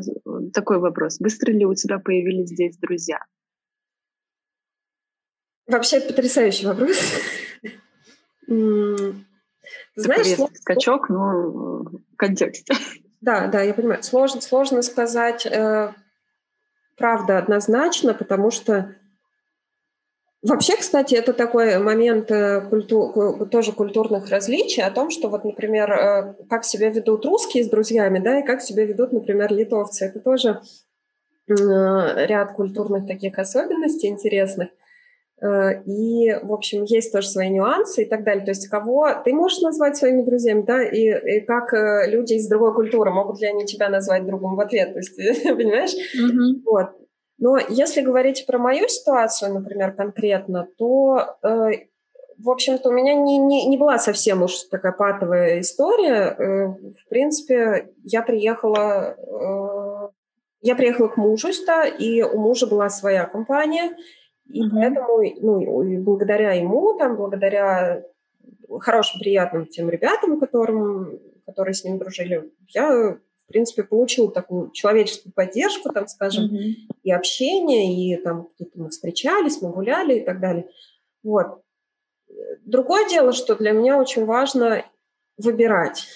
такой 0.52 0.78
вопрос, 0.78 1.18
быстро 1.18 1.52
ли 1.52 1.64
у 1.64 1.74
тебя 1.74 1.98
появились 1.98 2.50
здесь 2.50 2.76
друзья? 2.76 3.24
Вообще 5.66 6.00
потрясающий 6.00 6.66
вопрос. 6.66 6.98
Знаешь, 9.96 10.50
скачок, 10.56 11.08
но 11.08 11.84
в 11.84 12.16
контексте. 12.16 12.74
Да, 13.20 13.46
да, 13.46 13.62
я 13.62 13.72
понимаю. 13.72 14.02
Сложно, 14.02 14.40
сложно 14.40 14.82
сказать 14.82 15.46
э, 15.46 15.92
правда 17.00 17.38
однозначно, 17.38 18.14
потому 18.14 18.50
что 18.50 18.94
Вообще, 20.42 20.74
кстати, 20.76 21.14
это 21.14 21.34
такой 21.34 21.78
момент 21.78 22.30
э, 22.30 22.62
культу... 22.62 23.46
тоже 23.50 23.72
культурных 23.72 24.30
различий 24.30 24.82
о 24.82 24.90
том, 24.90 25.10
что 25.10 25.28
вот, 25.28 25.44
например, 25.44 25.92
э, 25.92 26.34
как 26.48 26.64
себя 26.64 26.88
ведут 26.88 27.26
русские 27.26 27.62
с 27.62 27.68
друзьями, 27.68 28.20
да, 28.20 28.40
и 28.40 28.42
как 28.42 28.62
себя 28.62 28.86
ведут, 28.86 29.12
например, 29.12 29.52
литовцы. 29.52 30.06
Это 30.06 30.18
тоже 30.18 30.62
э, 31.46 31.54
ряд 31.54 32.52
культурных 32.54 33.06
таких 33.06 33.38
особенностей 33.38 34.08
интересных. 34.08 34.70
Э, 35.42 35.82
и, 35.84 36.32
в 36.42 36.52
общем, 36.52 36.84
есть 36.84 37.12
тоже 37.12 37.28
свои 37.28 37.48
нюансы 37.48 38.02
и 38.02 38.04
так 38.04 38.24
далее. 38.24 38.44
То 38.44 38.50
есть 38.50 38.68
кого 38.68 39.08
ты 39.24 39.32
можешь 39.32 39.60
назвать 39.60 39.96
своими 39.96 40.22
друзьями, 40.22 40.62
да, 40.62 40.82
и, 40.82 41.38
и 41.38 41.40
как 41.40 41.72
э, 41.72 42.10
люди 42.10 42.34
из 42.34 42.48
другой 42.48 42.74
культуры, 42.74 43.10
могут 43.10 43.40
ли 43.40 43.46
они 43.46 43.64
тебя 43.64 43.88
назвать 43.88 44.26
другом 44.26 44.56
в 44.56 44.60
ответ, 44.60 44.92
то 44.92 44.98
есть, 44.98 45.16
понимаешь? 45.44 45.92
Mm-hmm. 45.92 46.62
Вот. 46.66 46.90
Но 47.38 47.56
если 47.56 48.02
говорить 48.02 48.44
про 48.46 48.58
мою 48.58 48.86
ситуацию, 48.88 49.54
например, 49.54 49.92
конкретно, 49.92 50.68
то, 50.76 51.36
э, 51.42 51.70
в 52.38 52.50
общем-то, 52.50 52.90
у 52.90 52.92
меня 52.92 53.14
не, 53.14 53.38
не, 53.38 53.66
не 53.66 53.78
была 53.78 53.98
совсем 53.98 54.42
уж 54.42 54.64
такая 54.70 54.92
патовая 54.92 55.60
история. 55.60 56.36
Э, 56.38 56.66
в 56.66 57.08
принципе, 57.08 57.88
я 58.04 58.22
приехала... 58.22 59.16
Э, 59.16 60.08
я 60.62 60.74
приехала 60.74 61.08
к 61.08 61.16
мужу, 61.16 61.48
да, 61.66 61.86
и 61.86 62.20
у 62.20 62.38
мужа 62.38 62.66
была 62.66 62.90
своя 62.90 63.24
компания, 63.24 63.96
и 64.52 64.62
mm-hmm. 64.62 64.70
поэтому, 64.72 65.22
ну, 65.40 65.82
и 65.82 65.98
благодаря 65.98 66.52
ему, 66.52 66.96
там, 66.98 67.16
благодаря 67.16 68.02
хорошим, 68.80 69.20
приятным 69.20 69.66
тем 69.66 69.90
ребятам, 69.90 70.40
которым, 70.40 71.20
которые 71.46 71.74
с 71.74 71.84
ним 71.84 71.98
дружили, 71.98 72.50
я, 72.68 72.90
в 72.90 73.46
принципе, 73.48 73.84
получила 73.84 74.30
такую 74.30 74.70
человеческую 74.70 75.32
поддержку, 75.32 75.92
там, 75.92 76.06
скажем, 76.08 76.46
mm-hmm. 76.46 76.74
и 77.02 77.12
общение, 77.12 77.94
и 77.94 78.16
там 78.16 78.48
мы 78.74 78.90
встречались, 78.90 79.62
мы 79.62 79.70
гуляли 79.70 80.18
и 80.18 80.24
так 80.24 80.40
далее. 80.40 80.68
Вот. 81.22 81.62
Другое 82.64 83.08
дело, 83.08 83.32
что 83.32 83.54
для 83.54 83.72
меня 83.72 83.98
очень 83.98 84.24
важно 84.24 84.84
выбирать. 85.36 86.06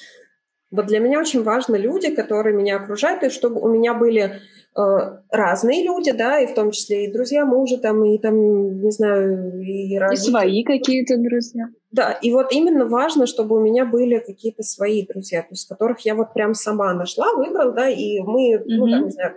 Вот 0.71 0.87
для 0.87 0.99
меня 0.99 1.21
очень 1.21 1.43
важны 1.43 1.77
люди, 1.77 2.15
которые 2.15 2.57
меня 2.57 2.77
окружают, 2.77 3.23
и 3.23 3.31
чтобы 3.31 3.61
у 3.61 3.69
меня 3.69 3.95
были 3.95 4.41
разные 4.75 5.85
люди, 5.85 6.11
да, 6.11 6.41
и 6.41 6.47
в 6.47 6.55
том 6.55 6.73
числе 6.73 7.05
и 7.05 7.13
друзья 7.13 7.47
мужа, 7.47 7.79
там, 7.79 8.05
и 8.05 8.19
там, 8.19 8.83
не 8.83 8.91
знаю, 8.91 9.61
и 9.63 9.97
родители. 9.97 10.27
И 10.27 10.31
свои 10.31 10.65
какие-то 10.65 11.17
друзья. 11.17 11.69
Да, 11.93 12.11
и 12.11 12.33
вот 12.33 12.53
именно 12.53 12.87
важно, 12.87 13.27
чтобы 13.27 13.57
у 13.57 13.61
меня 13.61 13.85
были 13.85 14.19
какие-то 14.19 14.65
свои 14.65 15.07
друзья, 15.07 15.43
то 15.43 15.49
есть 15.51 15.69
которых 15.69 16.01
я 16.01 16.17
вот 16.17 16.33
прям 16.33 16.55
сама 16.55 16.93
нашла, 16.93 17.33
выбрал, 17.35 17.73
да, 17.73 17.89
и 17.89 18.19
мы, 18.21 18.55
mm-hmm. 18.55 18.63
ну, 18.67 18.91
там, 18.91 19.05
не 19.05 19.11
знаю, 19.11 19.35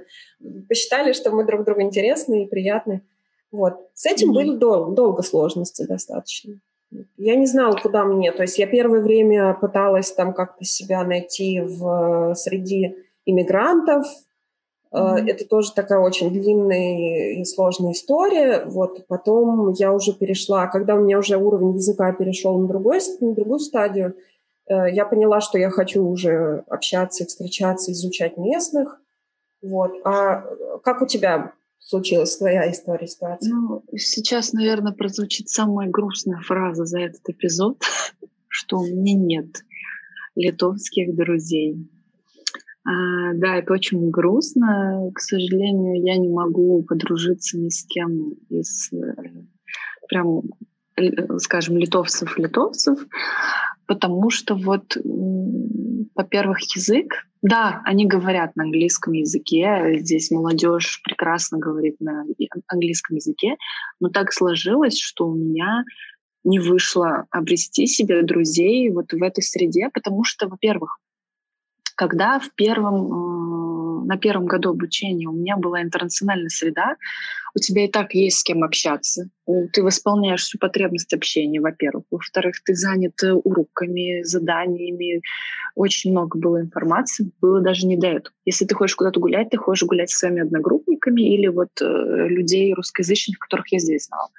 посчитали, 0.67 1.13
что 1.13 1.29
мы 1.29 1.45
друг 1.45 1.65
другу 1.65 1.81
интересны 1.81 2.43
и 2.43 2.47
приятны. 2.47 3.03
Вот. 3.51 3.75
С 3.93 4.07
этим 4.07 4.31
mm-hmm. 4.31 4.33
были 4.33 4.55
дол- 4.55 4.91
долго 4.93 5.21
сложности 5.21 5.85
достаточно. 5.85 6.59
Я 7.17 7.35
не 7.35 7.45
знала, 7.45 7.75
куда 7.75 8.05
мне. 8.05 8.31
То 8.31 8.41
есть 8.41 8.57
я 8.57 8.65
первое 8.65 9.01
время 9.01 9.53
пыталась 9.53 10.11
там 10.11 10.33
как-то 10.33 10.63
себя 10.63 11.03
найти 11.03 11.61
в, 11.61 12.33
среди 12.33 12.95
иммигрантов, 13.25 14.07
Mm-hmm. 14.91 15.27
Это 15.27 15.45
тоже 15.45 15.73
такая 15.73 15.99
очень 15.99 16.31
длинная 16.31 17.33
и 17.33 17.45
сложная 17.45 17.91
история. 17.91 18.63
Вот 18.65 19.05
потом 19.07 19.71
я 19.73 19.93
уже 19.93 20.13
перешла, 20.13 20.67
когда 20.67 20.95
у 20.95 21.01
меня 21.01 21.19
уже 21.19 21.37
уровень 21.37 21.75
языка 21.75 22.13
перешел 22.13 22.57
на, 22.57 22.67
другой, 22.67 22.99
на 23.19 23.33
другую 23.33 23.59
стадию, 23.59 24.15
э, 24.69 24.91
я 24.93 25.05
поняла, 25.05 25.41
что 25.41 25.57
я 25.57 25.69
хочу 25.69 26.05
уже 26.05 26.63
общаться, 26.67 27.25
встречаться, 27.25 27.91
изучать 27.91 28.37
местных. 28.37 29.01
Вот. 29.61 29.91
А 30.05 30.43
как 30.83 31.01
у 31.01 31.05
тебя 31.05 31.53
случилась 31.79 32.37
твоя 32.37 32.71
история, 32.71 33.07
ситуация? 33.07 33.53
Ну, 33.53 33.83
сейчас, 33.95 34.53
наверное, 34.53 34.93
прозвучит 34.93 35.49
самая 35.49 35.89
грустная 35.89 36.39
фраза 36.41 36.85
за 36.85 36.99
этот 36.99 37.27
эпизод, 37.27 37.81
что 38.47 38.79
у 38.79 38.85
меня 38.85 39.15
нет 39.15 39.63
литовских 40.35 41.15
друзей. 41.15 41.89
А, 42.87 43.33
да, 43.33 43.57
это 43.57 43.73
очень 43.73 44.09
грустно. 44.09 45.11
К 45.13 45.19
сожалению, 45.19 46.01
я 46.05 46.17
не 46.17 46.29
могу 46.29 46.83
подружиться 46.83 47.57
ни 47.57 47.69
с 47.69 47.85
кем 47.85 48.31
из 48.49 48.91
э, 48.93 49.13
прям, 50.07 50.43
скажем, 51.37 51.77
литовцев-литовцев, 51.77 52.97
потому 53.87 54.29
что 54.29 54.55
вот 54.55 54.97
во-первых, 56.17 56.59
язык. 56.75 57.27
Да, 57.43 57.81
они 57.85 58.07
говорят 58.07 58.55
на 58.55 58.63
английском 58.63 59.13
языке. 59.13 59.97
Здесь 59.99 60.31
молодежь 60.31 61.01
прекрасно 61.03 61.59
говорит 61.59 61.97
на 61.99 62.25
английском 62.67 63.17
языке. 63.17 63.55
Но 63.99 64.09
так 64.09 64.33
сложилось, 64.33 64.99
что 64.99 65.27
у 65.27 65.35
меня 65.35 65.83
не 66.43 66.59
вышло 66.59 67.27
обрести 67.29 67.85
себе 67.85 68.23
друзей 68.23 68.89
вот 68.91 69.13
в 69.13 69.21
этой 69.21 69.43
среде, 69.43 69.89
потому 69.93 70.23
что, 70.23 70.47
во-первых, 70.47 70.97
когда 71.97 72.39
в 72.39 72.51
первом, 72.55 74.05
на 74.05 74.17
первом 74.17 74.45
году 74.45 74.69
обучения 74.69 75.27
у 75.27 75.33
меня 75.33 75.57
была 75.57 75.81
интернациональная 75.81 76.49
среда, 76.49 76.95
у 77.55 77.59
тебя 77.59 77.85
и 77.85 77.87
так 77.87 78.13
есть 78.13 78.39
с 78.39 78.43
кем 78.43 78.63
общаться. 78.63 79.29
Ты 79.73 79.81
восполняешь 79.81 80.43
всю 80.43 80.59
потребность 80.59 81.11
общения, 81.13 81.59
во-первых. 81.59 82.05
Во-вторых, 82.11 82.57
ты 82.63 82.75
занят 82.75 83.21
э, 83.23 83.33
уроками, 83.33 84.21
заданиями. 84.21 85.21
Очень 85.73 86.11
много 86.11 86.37
было 86.37 86.61
информации, 86.61 87.31
было 87.41 87.59
даже 87.59 87.87
не 87.87 87.97
до 87.97 88.07
этого. 88.07 88.35
Если 88.45 88.65
ты 88.65 88.75
хочешь 88.75 88.95
куда-то 88.95 89.19
гулять, 89.19 89.49
ты 89.49 89.57
хочешь 89.57 89.87
гулять 89.87 90.11
со 90.11 90.19
своими 90.19 90.43
одногруппниками 90.43 91.21
или 91.21 91.47
вот 91.47 91.69
э, 91.81 92.27
людей 92.27 92.73
русскоязычных, 92.75 93.39
которых 93.39 93.71
я 93.71 93.79
здесь 93.79 94.05
знала. 94.05 94.29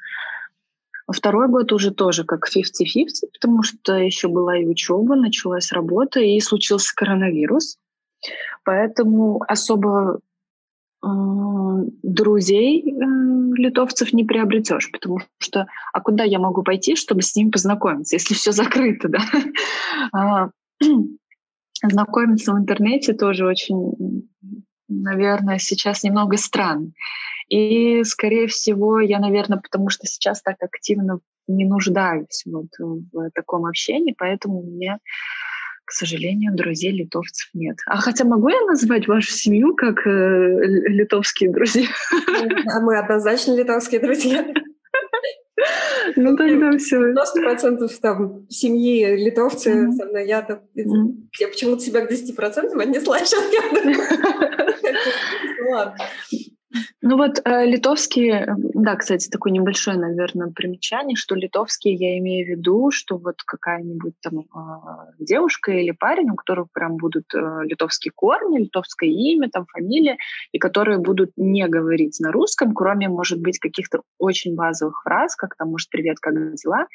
Второй 1.10 1.48
год 1.48 1.72
уже 1.72 1.90
тоже 1.90 2.24
как 2.24 2.48
50-50, 2.48 3.30
потому 3.32 3.62
что 3.62 3.94
еще 3.94 4.28
была 4.28 4.58
и 4.58 4.66
учеба, 4.66 5.16
началась 5.16 5.72
работа, 5.72 6.20
и 6.20 6.38
случился 6.40 6.94
коронавирус. 6.94 7.78
Поэтому 8.64 9.42
особо 9.48 10.20
э, 11.02 11.06
друзей 12.02 12.82
э, 12.82 12.94
литовцев 13.56 14.12
не 14.12 14.24
приобретешь, 14.24 14.90
потому 14.92 15.20
что 15.38 15.66
а 15.94 16.00
куда 16.00 16.24
я 16.24 16.38
могу 16.38 16.62
пойти, 16.62 16.94
чтобы 16.94 17.22
с 17.22 17.34
ними 17.34 17.50
познакомиться, 17.50 18.16
если 18.16 18.34
все 18.34 18.52
закрыто, 18.52 19.08
да? 19.08 19.20
А, 20.12 20.50
знакомиться 21.82 22.52
в 22.52 22.58
интернете 22.58 23.14
тоже 23.14 23.46
очень, 23.46 24.28
наверное, 24.88 25.58
сейчас 25.58 26.02
немного 26.02 26.36
странно. 26.36 26.92
И, 27.48 28.04
скорее 28.04 28.46
всего, 28.46 29.00
я, 29.00 29.18
наверное, 29.18 29.58
потому 29.58 29.88
что 29.88 30.06
сейчас 30.06 30.42
так 30.42 30.56
активно 30.60 31.20
не 31.46 31.64
нуждаюсь 31.64 32.42
вот 32.46 32.66
в 32.78 33.30
таком 33.34 33.64
общении, 33.64 34.14
поэтому 34.16 34.60
у 34.60 34.66
меня, 34.66 34.98
к 35.84 35.92
сожалению, 35.92 36.54
друзей 36.54 36.92
литовцев 36.92 37.48
нет. 37.54 37.78
А 37.86 37.96
хотя 37.96 38.24
могу 38.24 38.48
я 38.48 38.60
назвать 38.66 39.08
вашу 39.08 39.30
семью 39.30 39.74
как 39.74 40.06
э, 40.06 40.10
литовские 40.88 41.50
друзья? 41.50 41.86
А 42.66 42.80
мы 42.80 42.98
однозначно 42.98 43.56
литовские 43.56 44.00
друзья. 44.00 44.46
Ну 46.16 46.36
тогда 46.36 46.76
все. 46.78 47.12
90% 47.12 47.88
там 48.00 48.46
семьи 48.48 49.16
литовцы 49.16 49.90
со 49.92 50.04
мной. 50.06 50.26
Я, 50.26 50.42
там, 50.42 50.60
я 50.74 51.48
почему-то 51.48 51.80
себя 51.80 52.06
к 52.06 52.10
10% 52.10 52.80
отнесла 52.80 53.18
сейчас. 53.24 53.44
Ну 55.60 55.70
ладно. 55.74 55.96
Ну 57.10 57.16
вот 57.16 57.40
э, 57.42 57.64
литовские, 57.64 58.32
э, 58.42 58.54
да, 58.74 58.94
кстати, 58.96 59.30
такое 59.30 59.50
небольшое, 59.50 59.96
наверное, 59.96 60.52
примечание, 60.54 61.16
что 61.16 61.34
литовские 61.34 61.94
я 61.94 62.18
имею 62.18 62.46
в 62.46 62.50
виду, 62.50 62.90
что 62.90 63.16
вот 63.16 63.36
какая-нибудь 63.46 64.12
там 64.20 64.40
э, 64.40 64.44
девушка 65.18 65.72
или 65.72 65.92
парень, 65.92 66.28
у 66.28 66.34
которых 66.34 66.66
прям 66.70 66.98
будут 66.98 67.24
э, 67.34 67.60
литовские 67.62 68.12
корни, 68.14 68.58
литовское 68.58 69.08
имя, 69.08 69.48
там 69.48 69.64
фамилия, 69.64 70.18
и 70.52 70.58
которые 70.58 70.98
будут 70.98 71.30
не 71.38 71.66
говорить 71.66 72.20
на 72.20 72.30
русском, 72.30 72.74
кроме, 72.74 73.08
может 73.08 73.40
быть, 73.40 73.58
каких-то 73.58 74.02
очень 74.18 74.54
базовых 74.54 75.00
фраз, 75.02 75.34
как 75.34 75.56
там, 75.56 75.70
может, 75.70 75.88
привет, 75.88 76.18
как 76.20 76.34
дела, 76.56 76.88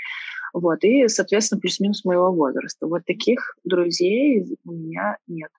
вот, 0.53 0.83
и, 0.83 1.07
соответственно, 1.07 1.59
плюс-минус 1.59 2.05
моего 2.05 2.31
возраста. 2.31 2.85
Вот 2.85 3.01
таких 3.07 3.55
друзей 3.63 4.45
у 4.63 4.73
меня 4.73 5.17
нет. 5.25 5.49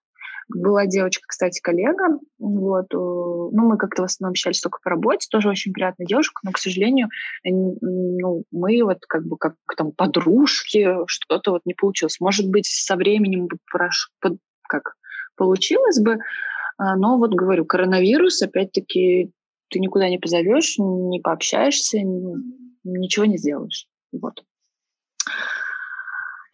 Была 0.48 0.86
девочка, 0.86 1.24
кстати, 1.26 1.60
коллега, 1.60 2.18
вот, 2.38 2.86
э, 2.92 2.96
ну, 2.96 3.50
мы 3.52 3.78
как-то 3.78 4.02
в 4.02 4.04
основном 4.04 4.32
общались 4.32 4.60
только 4.60 4.78
по 4.82 4.90
работе, 4.90 5.26
тоже 5.30 5.48
очень 5.48 5.72
приятная 5.72 6.06
девушка, 6.06 6.40
но, 6.42 6.52
к 6.52 6.58
сожалению, 6.58 7.08
ну, 7.44 8.44
мы 8.50 8.82
вот 8.82 8.98
как 9.06 9.24
бы 9.26 9.36
как 9.36 9.54
там 9.76 9.92
подружки, 9.92 11.06
что-то 11.06 11.52
вот 11.52 11.62
не 11.64 11.74
получилось. 11.74 12.20
Может 12.20 12.48
быть, 12.48 12.66
со 12.66 12.96
временем 12.96 13.48
прош... 13.70 14.10
под... 14.20 14.38
как 14.68 14.94
получилось 15.36 16.00
бы, 16.00 16.18
а, 16.78 16.96
но 16.96 17.18
вот 17.18 17.34
говорю, 17.34 17.64
коронавирус, 17.64 18.42
опять-таки, 18.42 19.30
ты 19.70 19.78
никуда 19.78 20.08
не 20.08 20.18
позовешь, 20.18 20.76
не 20.78 21.20
пообщаешься, 21.20 21.98
ничего 22.84 23.24
не 23.24 23.38
сделаешь. 23.38 23.86
Вот. 24.12 24.44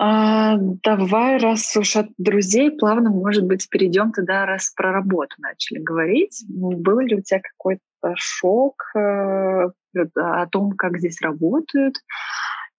А, 0.03 0.57
давай, 0.57 1.37
раз 1.37 1.77
уж 1.77 1.95
от 1.97 2.07
друзей, 2.17 2.71
плавно, 2.71 3.11
может 3.11 3.45
быть, 3.45 3.69
перейдем 3.69 4.13
тогда, 4.13 4.47
раз 4.47 4.71
про 4.71 4.93
работу 4.93 5.37
начали 5.37 5.79
говорить. 5.79 6.43
Был 6.49 7.01
ли 7.01 7.17
у 7.17 7.21
тебя 7.21 7.41
какой-то 7.41 8.15
шок 8.17 8.83
э, 8.97 9.69
о 10.15 10.47
том, 10.47 10.73
как 10.73 10.97
здесь 10.97 11.21
работают? 11.21 11.97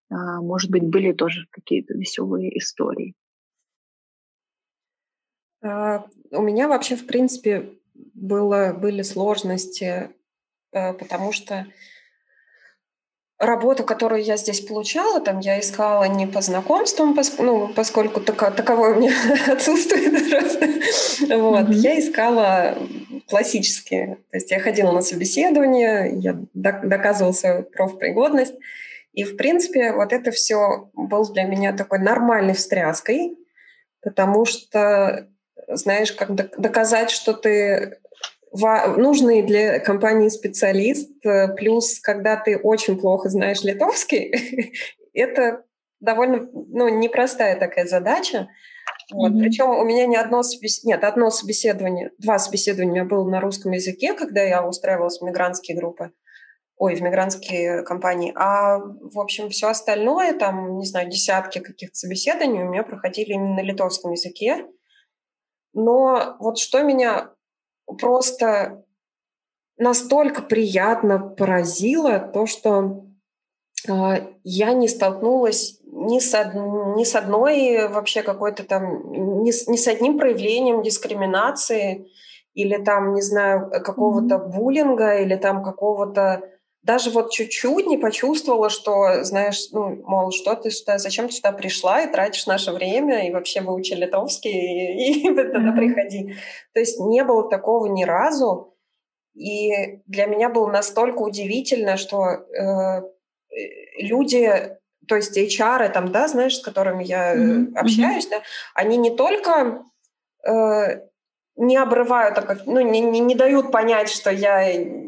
А, 0.10 0.42
может 0.42 0.72
быть, 0.72 0.82
были 0.82 1.12
тоже 1.12 1.46
какие-то 1.52 1.94
веселые 1.94 2.58
истории? 2.58 3.14
А, 5.62 6.08
у 6.32 6.42
меня 6.42 6.68
вообще, 6.68 6.96
в 6.96 7.06
принципе, 7.06 7.70
было, 8.16 8.74
были 8.74 9.04
сложности, 9.04 10.10
э, 10.72 10.94
потому 10.94 11.34
что 11.34 11.68
работу, 13.42 13.84
которую 13.84 14.24
я 14.24 14.38
здесь 14.38 14.62
получала, 14.62 15.20
там 15.20 15.40
я 15.40 15.60
искала 15.60 16.04
не 16.04 16.28
по 16.28 16.42
знакомствам, 16.42 17.18
ну, 17.40 17.68
поскольку 17.74 18.22
тако, 18.22 18.52
таковое 18.52 18.94
у 18.94 19.00
меня 19.00 19.14
отсутствует 19.48 20.30
просто. 20.30 20.68
Вот. 21.36 21.70
Mm-hmm. 21.70 21.74
Я 21.74 22.00
искала 22.00 22.78
классические. 23.28 24.18
То 24.30 24.38
есть 24.38 24.52
я 24.52 24.60
ходила 24.60 24.92
на 24.92 25.02
собеседование, 25.02 26.12
я 26.14 26.38
доказывала 26.54 27.32
свою 27.32 27.64
профпригодность. 27.64 28.54
И, 29.14 29.24
в 29.24 29.36
принципе, 29.36 29.92
вот 29.92 30.14
это 30.14 30.32
все 30.32 30.90
был 30.94 31.28
для 31.34 31.44
меня 31.44 31.74
такой 31.74 32.00
нормальной 32.00 32.54
встряской, 32.54 33.36
потому 34.02 34.46
что, 34.46 35.28
знаешь, 35.68 36.14
как 36.14 36.34
доказать, 36.34 37.10
что 37.10 37.34
ты 37.34 37.98
нужный 38.54 39.44
для 39.44 39.80
компании 39.80 40.30
специалист, 40.30 41.10
э, 41.26 41.54
плюс 41.56 42.00
когда 42.00 42.36
ты 42.36 42.58
очень 42.58 43.00
плохо 43.00 43.30
знаешь 43.30 43.64
литовский, 43.64 44.74
это 45.14 45.64
довольно 46.00 46.50
ну, 46.52 46.90
непростая 46.90 47.58
такая 47.58 47.86
задача. 47.86 48.50
Вот. 49.14 49.32
Mm-hmm. 49.32 49.40
Причем 49.40 49.70
у 49.70 49.84
меня 49.84 50.06
не 50.06 50.16
одно, 50.16 50.44
собес... 50.44 50.84
Нет, 50.84 51.04
одно 51.04 51.30
собеседование, 51.30 52.12
два 52.18 52.40
собеседования 52.40 52.92
у 52.92 52.96
меня 52.96 53.06
было 53.06 53.30
на 53.30 53.40
русском 53.40 53.72
языке, 53.72 54.14
когда 54.14 54.42
я 54.42 54.66
устраивалась 54.66 55.20
в 55.20 55.24
мигрантские 55.24 55.78
группы, 55.78 56.12
ой, 56.78 56.96
в 56.96 57.02
мигрантские 57.02 57.84
компании. 57.84 58.34
А, 58.36 58.80
в 58.80 59.20
общем, 59.20 59.50
все 59.50 59.68
остальное, 59.68 60.34
там, 60.34 60.78
не 60.78 60.86
знаю, 60.86 61.10
десятки 61.10 61.60
каких-то 61.60 61.96
собеседований 61.96 62.64
у 62.64 62.70
меня 62.70 62.84
проходили 62.84 63.34
именно 63.34 63.56
на 63.56 63.62
литовском 63.62 64.12
языке. 64.12 64.66
Но 65.74 66.36
вот 66.40 66.58
что 66.58 66.82
меня 66.82 67.32
просто 68.00 68.84
настолько 69.78 70.42
приятно 70.42 71.20
поразило 71.20 72.20
то, 72.20 72.46
что 72.46 73.04
э, 73.88 74.28
я 74.44 74.74
не 74.74 74.88
столкнулась 74.88 75.80
ни 75.92 76.20
с, 76.20 76.34
од... 76.34 76.54
ни 76.98 77.04
с 77.04 77.16
одной 77.16 77.88
вообще 77.88 78.24
какой-то 78.24 78.64
там, 78.64 79.44
ни 79.44 79.52
с, 79.52 79.68
ни 79.68 79.78
с 79.78 79.88
одним 79.88 80.18
проявлением 80.18 80.84
дискриминации 80.84 82.08
или 82.54 82.78
там, 82.84 83.14
не 83.14 83.22
знаю, 83.22 83.70
какого-то 83.70 84.36
mm-hmm. 84.36 84.48
буллинга 84.50 85.18
или 85.20 85.36
там 85.36 85.64
какого-то 85.64 86.42
даже 86.84 87.12
вот 87.12 87.32
чуть-чуть 87.32 87.86
не 87.86 87.98
почувствовала, 87.98 88.70
что, 88.70 89.24
знаешь, 89.24 89.70
ну, 89.72 90.02
мол, 90.04 90.32
что 90.32 90.56
ты 90.56 90.72
сюда, 90.72 90.98
зачем 90.98 91.28
ты 91.28 91.34
сюда 91.34 91.52
пришла 91.52 92.02
и 92.02 92.12
тратишь 92.12 92.48
наше 92.48 92.72
время, 92.72 93.28
и 93.28 93.32
вообще 93.32 93.62
выучи 93.62 93.94
литовский, 93.94 94.52
и, 94.52 95.28
и 95.28 95.36
тогда 95.36 95.72
приходи. 95.74 96.36
То 96.74 96.80
есть 96.80 97.00
не 97.00 97.24
было 97.24 97.50
такого 97.50 97.86
ни 97.86 98.04
разу, 98.04 98.76
и 99.36 100.02
для 100.08 100.26
меня 100.26 100.50
было 100.50 100.68
настолько 100.68 101.20
удивительно, 101.22 101.98
что 101.98 102.26
э, 102.26 103.04
люди, 104.00 104.78
то 105.08 105.16
есть 105.16 105.38
HR, 105.38 105.88
там, 105.90 106.12
да, 106.12 106.28
знаешь, 106.28 106.58
с 106.58 106.64
которыми 106.64 107.04
я 107.04 107.36
mm-hmm. 107.36 107.76
общаюсь, 107.76 108.28
да, 108.28 108.42
они 108.74 108.98
не 108.98 109.16
только 109.16 109.84
э, 110.46 111.11
не 111.62 111.78
обрывают, 111.78 112.36
так 112.36 112.48
как, 112.48 112.66
ну, 112.66 112.80
не, 112.82 113.00
не, 113.00 113.20
не 113.20 113.36
дают 113.36 113.72
понять, 113.72 114.10
что 114.10 114.32
я 114.32 114.66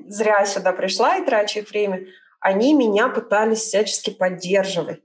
зря 0.07 0.45
сюда 0.45 0.71
пришла 0.71 1.17
и 1.17 1.25
трачу 1.25 1.59
их 1.59 1.69
время, 1.69 2.05
они 2.39 2.75
меня 2.75 3.07
пытались 3.07 3.59
всячески 3.59 4.11
поддерживать. 4.11 5.01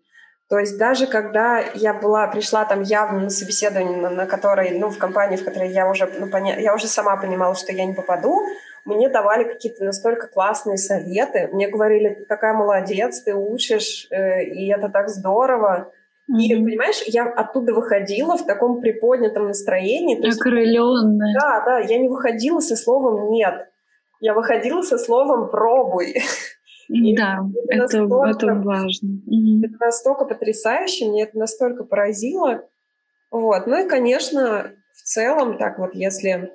То 0.50 0.58
есть 0.58 0.78
даже 0.78 1.06
когда 1.06 1.58
я 1.74 1.94
была, 1.94 2.26
пришла 2.26 2.64
там 2.64 2.82
явно 2.82 3.20
на 3.20 3.30
собеседование, 3.30 3.96
на, 3.96 4.10
на 4.10 4.26
которой, 4.26 4.78
ну, 4.78 4.88
в 4.90 4.98
компании, 4.98 5.36
в 5.36 5.44
которой 5.44 5.70
я 5.70 5.88
уже, 5.88 6.06
ну, 6.18 6.28
поня... 6.28 6.58
я 6.58 6.74
уже 6.74 6.86
сама 6.86 7.16
понимала, 7.16 7.54
что 7.54 7.72
я 7.72 7.86
не 7.86 7.94
попаду, 7.94 8.40
мне 8.84 9.08
давали 9.08 9.44
какие-то 9.44 9.84
настолько 9.84 10.26
классные 10.26 10.78
советы. 10.78 11.48
Мне 11.52 11.68
говорили, 11.68 12.14
ты 12.14 12.24
такая 12.24 12.54
молодец, 12.54 13.20
ты 13.20 13.34
учишь, 13.34 14.06
э, 14.10 14.44
и 14.44 14.68
это 14.72 14.88
так 14.88 15.08
здорово. 15.08 15.92
Mm-hmm. 16.30 16.40
И, 16.40 16.54
понимаешь, 16.56 17.02
я 17.06 17.24
оттуда 17.24 17.72
выходила 17.72 18.36
в 18.36 18.44
таком 18.44 18.80
приподнятом 18.80 19.46
настроении. 19.46 20.16
Окрыленная. 20.28 21.34
Да, 21.40 21.64
да, 21.64 21.78
я 21.78 21.98
не 21.98 22.08
выходила 22.08 22.60
со 22.60 22.76
словом 22.76 23.30
«нет». 23.30 23.68
Я 24.20 24.34
выходила 24.34 24.82
со 24.82 24.98
словом 24.98 25.50
«пробуй». 25.50 26.16
Да, 26.88 27.38
это, 27.68 27.84
это, 27.84 27.98
настолько, 27.98 28.30
это 28.30 28.54
важно. 28.54 29.08
Это 29.62 29.76
настолько 29.78 30.24
потрясающе, 30.24 31.06
мне 31.06 31.24
это 31.24 31.38
настолько 31.38 31.84
поразило. 31.84 32.64
Вот. 33.30 33.66
Ну 33.66 33.84
и, 33.84 33.88
конечно, 33.88 34.70
в 34.94 35.02
целом, 35.02 35.58
так 35.58 35.78
вот, 35.78 35.94
если 35.94 36.52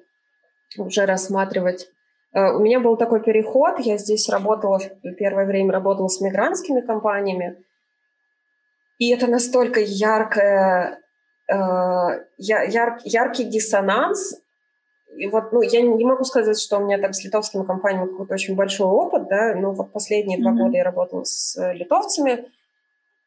уже 0.78 1.06
рассматривать 1.06 1.88
э, 2.34 2.52
у 2.52 2.60
меня 2.60 2.80
был 2.80 2.98
такой 2.98 3.22
переход, 3.22 3.80
я 3.80 3.98
здесь 3.98 4.28
работала, 4.28 4.80
первое 5.20 5.46
время 5.46 5.72
работала 5.72 6.08
с 6.08 6.20
мигрантскими 6.20 6.82
компаниями, 6.82 7.64
и 8.98 9.10
это 9.12 9.28
настолько 9.28 9.80
яркое, 9.80 11.02
э, 11.50 11.56
яр, 12.38 13.00
яркий 13.04 13.44
диссонанс. 13.46 14.36
И 15.16 15.28
вот, 15.28 15.52
ну, 15.52 15.62
я 15.62 15.82
не 15.82 16.06
могу 16.06 16.24
сказать, 16.24 16.60
что 16.60 16.78
у 16.78 16.86
меня 16.86 16.98
там 16.98 17.14
с 17.14 17.24
литовскими 17.24 17.66
компаниями 17.66 18.10
какой-то 18.10 18.34
очень 18.34 18.56
большой 18.56 18.88
опыт, 18.88 19.28
да, 19.28 19.54
но 19.56 19.74
вот 19.74 19.92
последние 19.92 20.40
mm-hmm. 20.40 20.42
два 20.42 20.52
года 20.52 20.78
я 20.78 20.84
работала 20.84 21.24
с 21.24 21.56
э, 21.58 21.74
литовцами, 21.74 22.50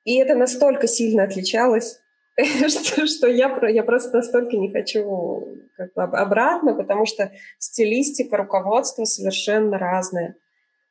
и 0.05 0.17
это 0.17 0.35
настолько 0.35 0.87
сильно 0.87 1.25
отличалось, 1.25 2.01
что, 2.69 3.07
что 3.07 3.29
я, 3.29 3.57
я 3.69 3.83
просто 3.83 4.17
настолько 4.17 4.57
не 4.57 4.73
хочу 4.73 5.57
как 5.77 5.93
бы 5.95 6.03
обратно, 6.03 6.75
потому 6.75 7.07
что 7.07 7.33
стилистика, 7.59 8.37
руководство 8.37 9.05
совершенно 9.05 9.79
разные. 9.79 10.37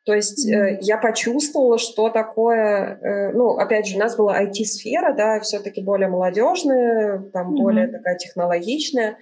То 0.05 0.13
есть 0.13 0.47
э, 0.47 0.77
я 0.81 0.97
почувствовала, 0.97 1.79
что 1.79 2.09
такое, 2.09 2.99
э, 3.01 3.31
ну, 3.33 3.57
опять 3.57 3.87
же, 3.87 3.97
у 3.97 3.99
нас 3.99 4.15
была 4.15 4.41
IT-сфера, 4.43 5.13
да, 5.15 5.39
все-таки 5.39 5.81
более 5.81 6.07
молодежная, 6.07 7.23
там 7.33 7.53
mm-hmm. 7.53 7.61
более 7.61 7.87
такая 7.87 8.15
технологичная, 8.15 9.17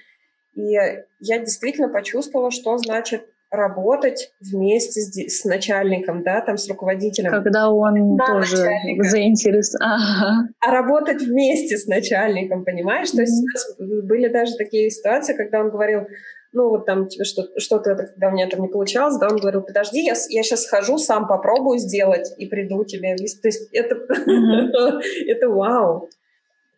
и 0.55 0.73
я 1.19 1.39
действительно 1.39 1.87
почувствовала, 1.87 2.51
что 2.51 2.77
значит 2.77 3.25
работать 3.49 4.33
вместе 4.41 4.99
с, 4.99 5.41
с 5.41 5.45
начальником, 5.45 6.23
да, 6.23 6.41
там 6.41 6.57
с 6.57 6.67
руководителем. 6.67 7.31
Когда 7.31 7.69
он 7.69 8.17
да, 8.17 8.25
тоже 8.25 8.57
заинтересован. 8.57 9.79
Ага. 9.93 10.49
А 10.59 10.71
работать 10.71 11.21
вместе 11.21 11.77
с 11.77 11.85
начальником, 11.85 12.65
понимаешь? 12.65 13.09
Mm-hmm. 13.09 13.15
То 13.15 13.21
есть 13.21 13.79
у 13.79 13.83
нас 13.83 14.03
были 14.03 14.27
даже 14.27 14.55
такие 14.57 14.89
ситуации, 14.89 15.33
когда 15.33 15.61
он 15.61 15.69
говорил, 15.69 16.07
ну, 16.53 16.69
вот 16.69 16.85
там 16.85 17.07
тебе 17.07 17.25
что- 17.25 17.49
что-то, 17.57 17.95
когда 17.95 18.29
у 18.29 18.31
меня 18.31 18.47
там 18.47 18.61
не 18.61 18.67
получалось, 18.67 19.17
да, 19.17 19.27
он 19.27 19.37
говорил, 19.37 19.61
подожди, 19.61 20.01
я, 20.01 20.13
я 20.29 20.43
сейчас 20.43 20.63
схожу, 20.63 20.97
сам 20.97 21.27
попробую 21.27 21.79
сделать 21.79 22.33
и 22.37 22.45
приду 22.45 22.85
тебе. 22.85 23.15
То 23.15 23.47
есть 23.47 23.69
это, 23.73 23.95
mm-hmm. 23.95 25.01
это 25.27 25.49
вау. 25.49 26.09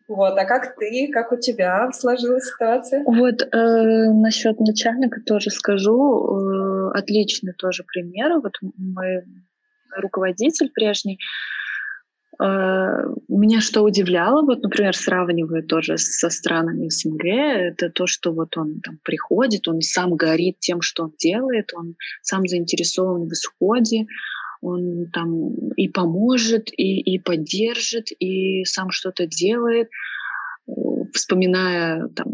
Вот, 0.08 0.38
а 0.38 0.46
как 0.46 0.76
ты, 0.76 1.10
как 1.12 1.32
у 1.32 1.38
тебя 1.38 1.92
сложилась 1.92 2.46
ситуация? 2.46 3.04
Вот 3.06 3.42
э, 3.42 4.12
насчет 4.12 4.60
начальника 4.60 5.20
тоже 5.26 5.50
скажу. 5.50 6.92
Э, 6.94 7.00
отличный 7.00 7.54
тоже 7.54 7.84
пример. 7.84 8.40
Вот 8.40 8.54
мой 8.78 9.24
руководитель 9.98 10.70
прежний, 10.72 11.18
меня 12.40 13.62
что 13.62 13.82
удивляло, 13.82 14.42
вот, 14.42 14.62
например, 14.62 14.96
сравнивая 14.96 15.62
тоже 15.62 15.98
со 15.98 16.30
странами 16.30 16.90
СНГ, 16.90 17.26
это 17.26 17.90
то, 17.90 18.08
что 18.08 18.34
вот 18.34 18.58
он 18.58 18.82
там 18.82 19.00
приходит, 19.04 19.68
он 19.68 19.82
сам 19.82 20.16
горит 20.16 20.60
тем, 20.60 20.82
что 20.82 21.04
он 21.04 21.14
делает, 21.18 21.72
он 21.74 21.96
сам 22.22 22.48
заинтересован 22.48 23.28
в 23.28 23.32
исходе, 23.32 24.08
он 24.62 25.08
там 25.14 25.70
и 25.76 25.88
поможет, 25.88 26.70
и, 26.72 27.00
и 27.00 27.20
поддержит, 27.20 28.08
и 28.20 28.64
сам 28.66 28.90
что-то 28.90 29.28
делает, 29.28 29.90
вспоминая 31.14 32.08
там 32.10 32.28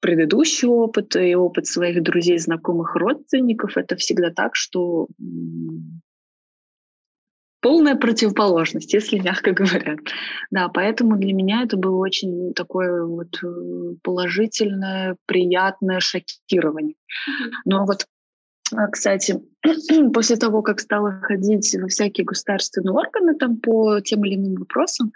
предыдущий 0.00 0.68
опыт 0.68 1.16
и 1.16 1.34
опыт 1.34 1.66
своих 1.66 2.02
друзей, 2.02 2.38
знакомых, 2.38 2.94
родственников, 2.94 3.76
это 3.76 3.96
всегда 3.96 4.30
так, 4.30 4.54
что 4.54 5.08
полная 7.60 7.96
противоположность, 7.96 8.92
если 8.92 9.18
мягко 9.18 9.52
говоря. 9.52 9.96
Да, 10.50 10.68
поэтому 10.68 11.16
для 11.16 11.32
меня 11.32 11.62
это 11.62 11.76
было 11.76 11.96
очень 11.96 12.52
такое 12.54 13.04
вот 13.04 13.38
э, 13.42 13.94
положительное, 14.02 15.16
приятное 15.26 16.00
шокирование. 16.00 16.94
Но 17.64 17.84
вот, 17.84 18.06
а, 18.74 18.88
кстати, 18.88 19.40
после 20.12 20.36
того, 20.36 20.62
как 20.62 20.80
стала 20.80 21.20
ходить 21.22 21.74
во 21.80 21.88
всякие 21.88 22.24
государственные 22.24 22.92
органы 22.92 23.34
там 23.34 23.58
по 23.58 24.00
тем 24.00 24.24
или 24.24 24.36
иным 24.36 24.54
вопросам, 24.54 25.12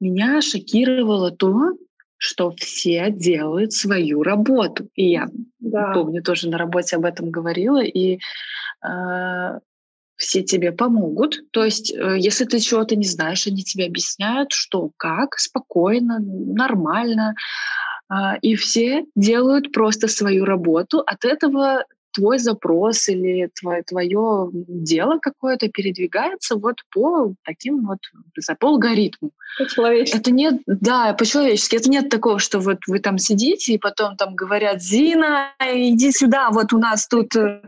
меня 0.00 0.40
шокировало 0.40 1.30
то, 1.30 1.72
что 2.16 2.52
все 2.56 3.10
делают 3.10 3.72
свою 3.72 4.22
работу. 4.22 4.88
И 4.94 5.10
я 5.10 5.28
да. 5.58 5.92
помню, 5.92 6.22
тоже 6.22 6.48
на 6.48 6.56
работе 6.56 6.96
об 6.96 7.04
этом 7.04 7.30
говорила, 7.30 7.82
и 7.82 8.20
э, 8.84 9.58
все 10.22 10.42
тебе 10.42 10.70
помогут. 10.70 11.40
То 11.50 11.64
есть, 11.64 11.92
э, 11.92 12.16
если 12.16 12.44
ты 12.44 12.60
чего-то 12.60 12.94
не 12.94 13.06
знаешь, 13.06 13.46
они 13.48 13.64
тебе 13.64 13.86
объясняют, 13.86 14.52
что, 14.52 14.90
как, 14.96 15.36
спокойно, 15.38 16.20
нормально. 16.20 17.34
Э, 18.08 18.38
и 18.40 18.54
все 18.54 19.04
делают 19.16 19.72
просто 19.72 20.06
свою 20.06 20.44
работу. 20.44 21.02
От 21.04 21.24
этого 21.24 21.84
твой 22.12 22.38
запрос 22.38 23.08
или 23.08 23.50
твое, 23.58 23.82
твое 23.82 24.50
дело 24.52 25.18
какое-то 25.20 25.68
передвигается 25.68 26.56
вот 26.56 26.76
по 26.90 27.34
таким 27.44 27.86
вот, 27.86 27.98
по 28.58 28.68
алгоритму. 28.68 29.30
По-человечески. 29.58 30.16
Это 30.16 30.30
нет, 30.30 30.62
да, 30.66 31.12
по-человечески. 31.14 31.76
Это 31.76 31.90
нет 31.90 32.08
такого, 32.08 32.38
что 32.38 32.58
вот 32.58 32.78
вы 32.86 32.98
там 33.00 33.18
сидите 33.18 33.74
и 33.74 33.78
потом 33.78 34.16
там 34.16 34.34
говорят, 34.34 34.82
Зина, 34.82 35.52
иди 35.60 36.12
сюда, 36.12 36.50
вот 36.50 36.72
у 36.72 36.78
нас 36.78 37.06
тут 37.06 37.34
э, 37.36 37.62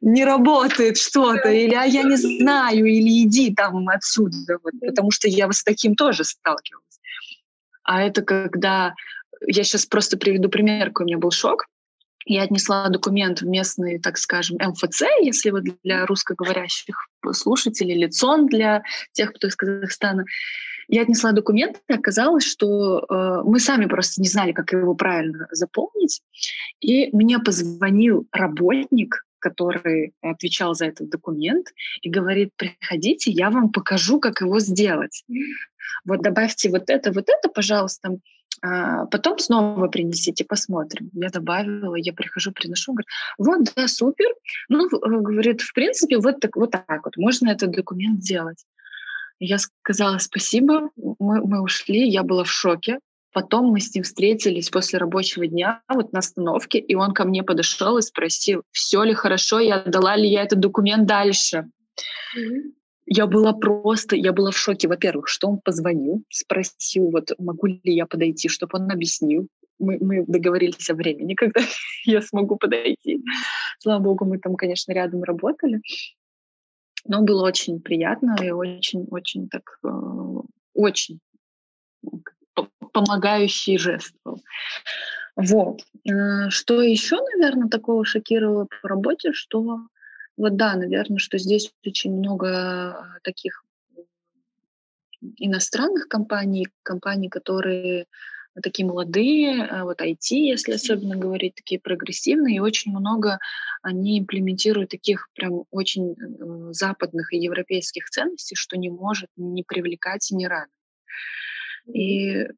не 0.00 0.24
работает 0.24 0.96
что-то, 0.98 1.50
или 1.50 1.74
а 1.74 1.84
я 1.84 2.02
не 2.02 2.16
знаю, 2.16 2.86
или 2.86 3.24
иди 3.24 3.54
там 3.54 3.88
отсюда, 3.88 4.58
вот, 4.62 4.72
потому 4.80 5.10
что 5.10 5.28
я 5.28 5.50
с 5.50 5.62
таким 5.62 5.94
тоже 5.94 6.24
сталкивалась. 6.24 7.00
А 7.82 8.02
это 8.02 8.22
когда 8.22 8.94
я 9.46 9.64
сейчас 9.64 9.86
просто 9.86 10.16
приведу 10.16 10.48
пример, 10.48 10.88
какой 10.88 11.04
у 11.04 11.06
меня 11.06 11.18
был 11.18 11.30
шок 11.30 11.66
я 12.26 12.42
отнесла 12.42 12.88
документ 12.88 13.40
в 13.40 13.46
местный, 13.46 13.98
так 13.98 14.18
скажем, 14.18 14.58
МФЦ, 14.58 15.02
если 15.22 15.50
вот 15.50 15.62
для 15.84 16.04
русскоговорящих 16.06 17.08
слушателей, 17.32 17.94
или 17.94 18.08
ЦОН 18.08 18.48
для 18.48 18.82
тех, 19.12 19.32
кто 19.32 19.46
из 19.46 19.56
Казахстана. 19.56 20.24
Я 20.88 21.02
отнесла 21.02 21.32
документ, 21.32 21.80
и 21.88 21.92
оказалось, 21.92 22.44
что 22.44 23.00
э, 23.00 23.42
мы 23.44 23.58
сами 23.58 23.86
просто 23.86 24.20
не 24.20 24.28
знали, 24.28 24.52
как 24.52 24.72
его 24.72 24.94
правильно 24.94 25.48
заполнить. 25.50 26.20
И 26.80 27.08
мне 27.16 27.38
позвонил 27.38 28.26
работник, 28.30 29.24
который 29.38 30.12
отвечал 30.20 30.74
за 30.74 30.86
этот 30.86 31.08
документ, 31.08 31.68
и 32.02 32.10
говорит, 32.10 32.50
приходите, 32.56 33.30
я 33.30 33.50
вам 33.50 33.70
покажу, 33.70 34.20
как 34.20 34.40
его 34.40 34.60
сделать. 34.60 35.24
Вот 36.04 36.22
добавьте 36.22 36.70
вот 36.70 36.88
это, 36.88 37.12
вот 37.12 37.28
это, 37.28 37.48
пожалуйста. 37.48 38.18
А 38.62 39.06
потом 39.06 39.38
снова 39.38 39.88
принесите, 39.88 40.44
посмотрим. 40.44 41.10
Я 41.14 41.28
добавила, 41.28 41.94
я 41.96 42.12
прихожу, 42.12 42.52
приношу, 42.52 42.92
говорю, 42.92 43.06
вот, 43.38 43.74
да, 43.76 43.88
супер. 43.88 44.26
Ну, 44.68 44.86
э, 44.86 45.20
говорит, 45.20 45.60
в 45.60 45.72
принципе, 45.74 46.18
вот 46.18 46.40
так 46.40 46.56
вот, 46.56 46.70
так 46.70 47.04
вот 47.04 47.16
можно 47.16 47.50
этот 47.50 47.70
документ 47.70 48.22
сделать. 48.22 48.64
Я 49.38 49.58
сказала 49.58 50.18
спасибо, 50.18 50.90
мы, 50.96 51.46
мы 51.46 51.60
ушли, 51.60 52.08
я 52.08 52.22
была 52.22 52.44
в 52.44 52.50
шоке. 52.50 52.98
Потом 53.32 53.66
мы 53.66 53.80
с 53.80 53.94
ним 53.94 54.02
встретились 54.02 54.70
после 54.70 54.98
рабочего 54.98 55.46
дня 55.46 55.82
вот 55.88 56.10
на 56.14 56.20
остановке, 56.20 56.78
и 56.78 56.94
он 56.94 57.12
ко 57.12 57.26
мне 57.26 57.42
подошел 57.42 57.98
и 57.98 58.02
спросил, 58.02 58.62
все 58.70 59.02
ли 59.02 59.12
хорошо, 59.12 59.58
я 59.58 59.82
дала 59.84 60.16
ли 60.16 60.26
я 60.26 60.42
этот 60.42 60.60
документ 60.60 61.06
дальше. 61.06 61.68
Mm-hmm. 62.34 62.72
Я 63.06 63.26
была 63.26 63.52
просто, 63.52 64.16
я 64.16 64.32
была 64.32 64.50
в 64.50 64.58
шоке, 64.58 64.88
во-первых, 64.88 65.28
что 65.28 65.48
он 65.48 65.60
позвонил, 65.60 66.24
спросил, 66.28 67.10
вот 67.10 67.30
могу 67.38 67.66
ли 67.66 67.80
я 67.84 68.06
подойти, 68.06 68.48
чтобы 68.48 68.78
он 68.78 68.90
объяснил. 68.90 69.48
Мы, 69.78 69.98
мы 70.00 70.24
договорились 70.26 70.90
о 70.90 70.94
времени, 70.94 71.34
когда 71.36 71.60
я 72.04 72.20
смогу 72.20 72.56
подойти. 72.56 73.22
Слава 73.78 74.02
богу, 74.02 74.24
мы 74.24 74.38
там, 74.38 74.56
конечно, 74.56 74.92
рядом 74.92 75.22
работали. 75.22 75.80
Но 77.04 77.22
было 77.22 77.46
очень 77.46 77.80
приятно 77.80 78.36
и 78.42 78.50
очень-очень 78.50 79.48
так, 79.48 79.78
э, 79.84 79.88
очень 80.74 81.20
помогающий 82.92 83.78
жест 83.78 84.14
был. 84.24 84.42
Вот. 85.36 85.82
Э, 86.08 86.48
что 86.48 86.80
еще, 86.82 87.18
наверное, 87.36 87.68
такого 87.68 88.04
шокировало 88.04 88.66
по 88.66 88.88
работе, 88.88 89.32
что 89.32 89.80
вот 90.36 90.56
да, 90.56 90.74
наверное, 90.76 91.18
что 91.18 91.38
здесь 91.38 91.72
очень 91.84 92.12
много 92.12 92.48
а, 92.48 93.18
таких 93.22 93.64
иностранных 95.38 96.08
компаний, 96.08 96.68
компаний, 96.82 97.28
которые 97.28 98.06
такие 98.62 98.86
молодые, 98.86 99.64
а, 99.64 99.84
вот 99.84 100.00
IT, 100.00 100.30
если 100.30 100.72
особенно 100.72 101.16
говорить, 101.16 101.54
такие 101.54 101.80
прогрессивные, 101.80 102.56
и 102.56 102.60
очень 102.60 102.92
много 102.92 103.38
они 103.82 104.18
имплементируют 104.18 104.90
таких 104.90 105.28
прям 105.34 105.64
очень 105.70 106.12
э, 106.12 106.72
западных 106.72 107.32
и 107.32 107.38
европейских 107.38 108.08
ценностей, 108.08 108.56
что 108.56 108.76
не 108.76 108.90
может 108.90 109.28
не 109.36 109.62
привлекать 109.62 110.30
и 110.30 110.36
не 110.36 110.48
радовать. 110.48 110.70
И 111.92 112.48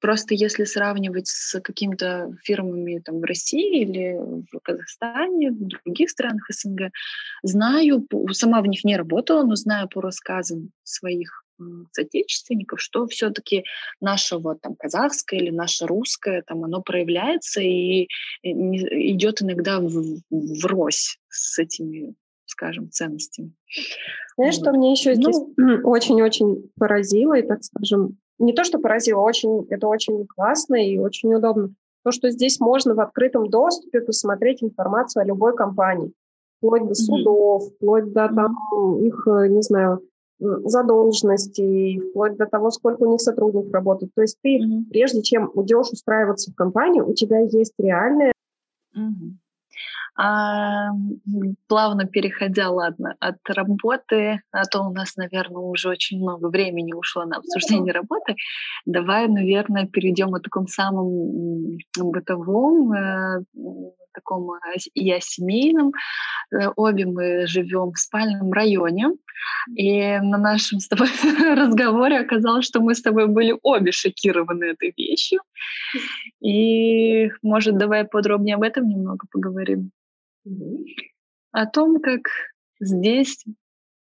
просто 0.00 0.34
если 0.34 0.64
сравнивать 0.64 1.28
с 1.28 1.60
какими-то 1.60 2.30
фирмами 2.42 3.00
там, 3.04 3.20
в 3.20 3.24
России 3.24 3.82
или 3.82 4.16
в 4.52 4.58
Казахстане, 4.60 5.50
в 5.50 5.66
других 5.66 6.10
странах 6.10 6.46
СНГ, 6.50 6.90
знаю, 7.42 8.06
сама 8.32 8.62
в 8.62 8.66
них 8.66 8.84
не 8.84 8.96
работала, 8.96 9.44
но 9.44 9.54
знаю 9.54 9.88
по 9.88 10.00
рассказам 10.00 10.70
своих 10.82 11.44
соотечественников, 11.92 12.80
что 12.80 13.06
все-таки 13.06 13.64
наше 14.00 14.38
вот 14.38 14.60
там 14.60 14.76
казахское 14.76 15.40
или 15.40 15.50
наше 15.50 15.86
русское, 15.86 16.42
там 16.42 16.64
оно 16.64 16.82
проявляется 16.82 17.60
и 17.60 18.08
идет 18.42 19.42
иногда 19.42 19.80
в, 19.80 20.20
врозь 20.30 21.18
с 21.28 21.58
этими, 21.58 22.14
скажем, 22.46 22.90
ценностями. 22.90 23.52
Знаешь, 24.36 24.56
вот. 24.56 24.62
что 24.62 24.72
мне 24.72 24.92
еще 24.92 25.14
здесь 25.14 25.36
ну, 25.56 25.80
очень-очень 25.82 26.70
поразило 26.78 27.36
и, 27.36 27.46
так 27.46 27.64
скажем, 27.64 28.18
не 28.38 28.52
то, 28.52 28.64
что 28.64 28.78
поразило, 28.78 29.20
очень, 29.20 29.66
это 29.70 29.88
очень 29.88 30.26
классно 30.26 30.76
и 30.76 30.98
очень 30.98 31.34
удобно. 31.34 31.70
То, 32.04 32.12
что 32.12 32.30
здесь 32.30 32.60
можно 32.60 32.94
в 32.94 33.00
открытом 33.00 33.48
доступе 33.48 34.00
посмотреть 34.00 34.62
информацию 34.62 35.22
о 35.22 35.26
любой 35.26 35.54
компании, 35.56 36.12
вплоть 36.58 36.86
до 36.86 36.94
судов, 36.94 37.64
вплоть 37.74 38.12
до 38.12 38.28
там, 38.28 38.56
их, 39.02 39.26
э, 39.26 39.48
не 39.48 39.62
знаю, 39.62 40.00
задолженности, 40.38 42.00
вплоть 42.10 42.36
до 42.36 42.46
того, 42.46 42.70
сколько 42.70 43.02
у 43.02 43.10
них 43.10 43.20
сотрудников 43.20 43.72
работает. 43.72 44.12
То 44.14 44.22
есть 44.22 44.38
ты, 44.42 44.58
mm-hmm. 44.58 44.84
прежде 44.90 45.22
чем 45.22 45.50
идешь 45.56 45.90
устраиваться 45.90 46.52
в 46.52 46.54
компанию, 46.54 47.08
у 47.08 47.14
тебя 47.14 47.40
есть 47.40 47.74
реальная... 47.78 48.32
Mm-hmm. 48.96 49.32
А, 50.20 50.88
плавно 51.68 52.04
переходя, 52.04 52.70
ладно, 52.70 53.14
от 53.20 53.36
работы, 53.48 54.40
а 54.50 54.64
то 54.64 54.82
у 54.82 54.92
нас, 54.92 55.16
наверное, 55.16 55.62
уже 55.62 55.90
очень 55.90 56.18
много 56.18 56.48
времени 56.48 56.92
ушло 56.92 57.24
на 57.24 57.36
обсуждение 57.36 57.92
работы, 57.92 58.34
давай, 58.84 59.28
наверное, 59.28 59.86
перейдем 59.86 60.34
о 60.34 60.40
таком 60.40 60.66
самом 60.66 61.78
бытовом, 61.96 62.92
э, 62.92 63.44
таком 64.12 64.50
и 64.94 65.12
о 65.12 65.20
семейном. 65.20 65.92
Э, 66.50 66.70
обе 66.74 67.06
мы 67.06 67.46
живем 67.46 67.92
в 67.92 67.98
спальном 67.98 68.52
районе, 68.52 69.10
и 69.76 70.18
на 70.18 70.38
нашем 70.38 70.80
с 70.80 70.88
тобой 70.88 71.08
разговоре 71.56 72.18
оказалось, 72.18 72.66
что 72.66 72.80
мы 72.80 72.96
с 72.96 73.02
тобой 73.02 73.28
были 73.28 73.56
обе 73.62 73.92
шокированы 73.92 74.64
этой 74.64 74.92
вещью. 74.96 75.40
И, 76.40 77.30
может, 77.42 77.78
давай 77.78 78.04
подробнее 78.04 78.56
об 78.56 78.62
этом 78.62 78.88
немного 78.88 79.26
поговорим. 79.30 79.92
О 81.52 81.66
том, 81.66 82.00
как 82.00 82.22
здесь 82.80 83.44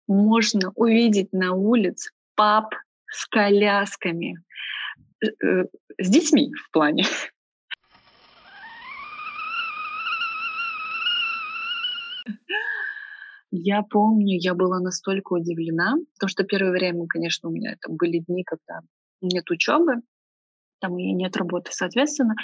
можно 0.07 0.73
увидеть 0.75 1.33
на 1.33 1.55
улице 1.55 2.11
пап 2.35 2.75
с 3.07 3.27
колясками, 3.27 4.37
э, 5.23 5.27
э, 5.45 5.64
с 5.99 6.09
детьми 6.09 6.53
в 6.55 6.71
плане. 6.73 7.05
Я 13.53 13.83
помню, 13.83 14.38
я 14.38 14.55
была 14.55 14.79
настолько 14.79 15.33
удивлена, 15.33 15.97
потому 16.14 16.29
что 16.29 16.45
первое 16.45 16.71
время, 16.71 17.07
конечно, 17.09 17.49
у 17.49 17.53
меня 17.53 17.73
это 17.73 17.93
были 17.93 18.19
дни, 18.19 18.45
когда 18.45 18.81
нет 19.21 19.51
учебы, 19.51 19.97
там 20.81 20.99
и 20.99 21.12
нет 21.12 21.37
работы, 21.37 21.71
соответственно, 21.73 22.35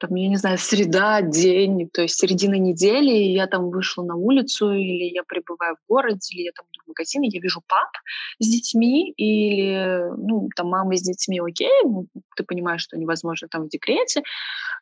там, 0.00 0.14
я 0.14 0.28
не 0.28 0.36
знаю, 0.36 0.58
среда, 0.58 1.22
день, 1.22 1.88
то 1.92 2.02
есть 2.02 2.18
середина 2.18 2.54
недели, 2.54 3.12
и 3.12 3.32
я 3.32 3.46
там 3.46 3.70
вышла 3.70 4.02
на 4.02 4.16
улицу, 4.16 4.72
или 4.72 5.14
я 5.14 5.22
пребываю 5.22 5.76
в 5.76 5.88
городе, 5.88 6.34
или 6.34 6.42
я 6.42 6.52
там 6.52 6.66
иду 6.72 6.82
в 6.84 6.88
магазин, 6.88 7.22
и 7.22 7.30
я 7.30 7.40
вижу 7.40 7.62
пап 7.66 7.90
с 8.38 8.48
детьми, 8.48 9.12
или, 9.16 10.10
ну, 10.16 10.48
там 10.56 10.68
мама 10.68 10.96
с 10.96 11.02
детьми, 11.02 11.40
окей, 11.40 11.70
ну, 11.84 12.06
ты 12.36 12.44
понимаешь, 12.44 12.82
что 12.82 12.96
невозможно 12.96 13.48
там 13.48 13.64
в 13.64 13.68
декрете, 13.68 14.22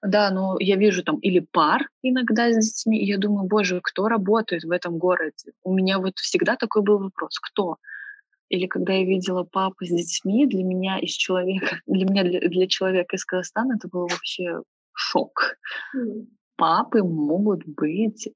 да, 0.03 0.31
но 0.31 0.57
я 0.59 0.77
вижу 0.77 1.03
там 1.03 1.17
или 1.19 1.41
пар 1.41 1.89
иногда 2.03 2.51
с 2.51 2.57
детьми, 2.57 2.99
и 2.99 3.07
я 3.07 3.19
думаю, 3.19 3.47
боже, 3.47 3.81
кто 3.83 4.09
работает 4.09 4.65
в 4.65 4.71
этом 4.71 4.99
городе? 4.99 5.53
У 5.63 5.75
меня 5.75 5.99
вот 5.99 6.19
всегда 6.19 6.57
такой 6.57 6.83
был 6.83 6.99
вопрос, 6.99 7.39
кто? 7.39 7.77
Или 8.51 8.67
когда 8.67 8.93
я 8.93 9.05
видела 9.05 9.45
папу 9.45 9.85
с 9.85 9.89
детьми, 9.89 10.47
для 10.47 10.65
меня 10.65 10.99
из 10.99 11.13
человека, 11.13 11.81
для 11.87 12.05
меня 12.05 12.25
для, 12.25 12.41
для 12.41 12.67
человека 12.67 13.17
из 13.17 13.25
Казахстана 13.25 13.77
это 13.77 13.89
был 13.89 14.03
вообще 14.03 14.61
шок. 14.93 15.57
Mm. 15.97 16.27
Папы 16.57 17.03
могут 17.03 17.65
быть 17.65 18.27
э, 18.27 18.33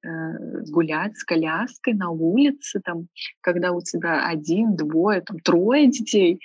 гулять 0.70 1.14
с 1.18 1.24
коляской 1.24 1.92
на 1.92 2.08
улице, 2.08 2.80
там, 2.82 3.08
когда 3.42 3.72
у 3.72 3.82
тебя 3.82 4.26
один, 4.26 4.76
двое, 4.76 5.20
там, 5.20 5.40
трое 5.40 5.90
детей. 5.90 6.40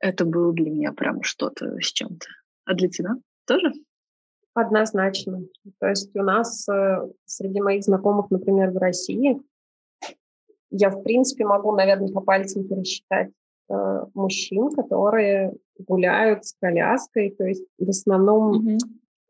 Это 0.00 0.24
было 0.24 0.52
для 0.52 0.70
меня 0.70 0.92
прям 0.92 1.22
что-то 1.22 1.78
с 1.80 1.92
чем-то. 1.92 2.26
А 2.64 2.74
для 2.74 2.88
тебя 2.88 3.10
тоже? 3.46 3.72
Однозначно. 4.54 5.42
То 5.78 5.88
есть 5.88 6.16
у 6.16 6.22
нас 6.22 6.68
э, 6.68 7.06
среди 7.26 7.60
моих 7.60 7.84
знакомых, 7.84 8.30
например, 8.30 8.70
в 8.70 8.78
России, 8.78 9.40
я, 10.70 10.90
в 10.90 11.02
принципе, 11.02 11.44
могу, 11.44 11.72
наверное, 11.72 12.08
по 12.08 12.20
пальцам 12.20 12.64
пересчитать 12.64 13.30
э, 13.68 14.04
мужчин, 14.14 14.70
которые 14.70 15.54
гуляют 15.78 16.44
с 16.44 16.54
коляской. 16.60 17.30
То 17.30 17.44
есть 17.44 17.64
в 17.78 17.88
основном 17.88 18.68
mm-hmm. 18.68 18.78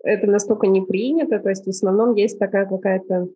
это 0.05 0.27
настолько 0.27 0.66
не 0.66 0.83
принято, 0.83 1.38
то 1.38 1.49
есть 1.49 1.66
в 1.66 1.70
основном 1.70 2.14
есть 2.14 2.38
такая 2.38 2.66
какая-то 2.66 3.29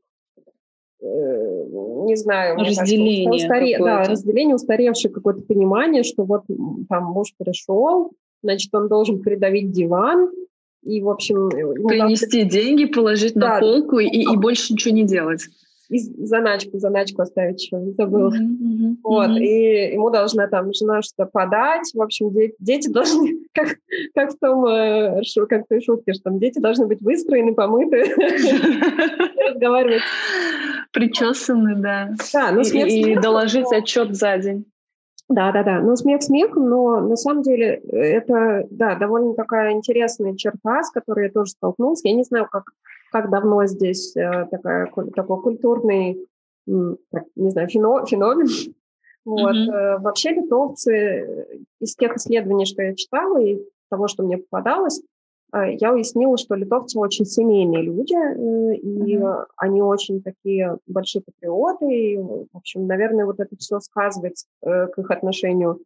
э, 1.02 1.64
не 2.04 2.16
знаю, 2.16 2.58
разделение, 2.58 3.26
кажется, 3.26 3.46
устаре... 3.46 3.78
да, 3.78 4.04
разделение, 4.04 4.54
устаревшее 4.54 5.12
какое-то 5.12 5.42
понимание, 5.42 6.02
что 6.02 6.24
вот 6.24 6.44
там 6.88 7.04
муж 7.04 7.34
пришел, 7.38 8.12
значит, 8.42 8.74
он 8.74 8.88
должен 8.88 9.20
придавить 9.20 9.70
диван, 9.70 10.30
и, 10.82 11.02
в 11.02 11.10
общем... 11.10 11.50
Принести 11.50 12.44
надо... 12.44 12.50
деньги, 12.50 12.86
положить 12.86 13.34
да. 13.34 13.54
на 13.54 13.60
полку 13.60 13.98
и, 13.98 14.06
и 14.06 14.36
больше 14.36 14.72
ничего 14.72 14.94
не 14.94 15.04
делать 15.04 15.42
и 15.90 15.98
заначку, 16.24 16.78
заначку 16.78 17.22
оставить 17.22 17.62
еще, 17.62 17.78
забыла. 17.98 18.30
Mm-hmm, 18.30 18.96
вот, 19.02 19.30
mm-hmm. 19.30 19.40
и 19.40 19.92
ему 19.94 20.10
должна 20.10 20.46
там 20.46 20.72
жена 20.72 21.02
что-то 21.02 21.28
подать. 21.28 21.90
В 21.92 22.00
общем, 22.00 22.32
дети, 22.32 22.54
дети 22.60 22.88
должны, 22.88 23.38
как, 23.52 23.76
как 24.14 24.32
в 24.32 24.38
том, 24.38 24.64
э, 24.66 25.20
как 25.48 25.64
в 25.64 25.68
той 25.68 25.82
шутке, 25.82 26.14
что 26.14 26.24
там 26.24 26.38
дети 26.38 26.60
должны 26.60 26.86
быть 26.86 27.02
выстроены, 27.02 27.54
помыты, 27.54 28.14
разговаривать. 29.48 30.02
Причесаны, 30.92 31.76
да. 31.76 32.14
Да, 32.32 32.52
ну 32.52 32.62
И 32.62 33.16
доложить 33.16 33.72
отчет 33.72 34.14
за 34.14 34.38
день. 34.38 34.64
Да, 35.28 35.52
да, 35.52 35.62
да. 35.62 35.80
Ну, 35.80 35.94
смех 35.94 36.22
смехом, 36.22 36.68
но 36.68 37.00
на 37.00 37.16
самом 37.16 37.42
деле 37.42 37.80
э, 37.92 37.96
это, 37.96 38.64
да, 38.70 38.96
довольно 38.96 39.34
такая 39.34 39.72
интересная 39.72 40.34
черта, 40.34 40.82
с 40.82 40.90
которой 40.90 41.26
я 41.26 41.30
тоже 41.30 41.52
столкнулась. 41.52 42.00
Я 42.04 42.14
не 42.14 42.24
знаю, 42.24 42.48
как 42.50 42.64
как 43.10 43.30
давно 43.30 43.66
здесь 43.66 44.16
э, 44.16 44.46
такая, 44.50 44.90
такой 45.14 45.42
культурный, 45.42 46.26
не 46.66 47.50
знаю, 47.50 47.68
феномен. 47.68 48.46
Вот. 49.26 49.54
Mm-hmm. 49.54 49.98
Вообще 50.00 50.30
литовцы, 50.30 50.94
э, 50.94 51.58
из 51.78 51.94
тех 51.94 52.16
исследований, 52.16 52.64
что 52.64 52.82
я 52.82 52.94
читала, 52.94 53.36
и 53.38 53.60
того, 53.90 54.08
что 54.08 54.22
мне 54.22 54.38
попадалось, 54.38 55.02
я 55.52 55.92
уяснила, 55.92 56.38
что 56.38 56.54
литовцы 56.54 56.98
очень 56.98 57.26
семейные 57.26 57.82
люди, 57.82 58.14
и 58.14 59.16
mm-hmm. 59.18 59.44
они 59.58 59.82
очень 59.82 60.22
такие 60.22 60.78
большие 60.86 61.20
патриоты, 61.20 61.86
и, 61.92 62.16
в 62.16 62.48
общем, 62.54 62.86
наверное, 62.86 63.26
вот 63.26 63.40
это 63.40 63.54
все 63.58 63.78
сказывается 63.80 64.46
к 64.62 64.92
их 64.96 65.10
отношению 65.10 65.82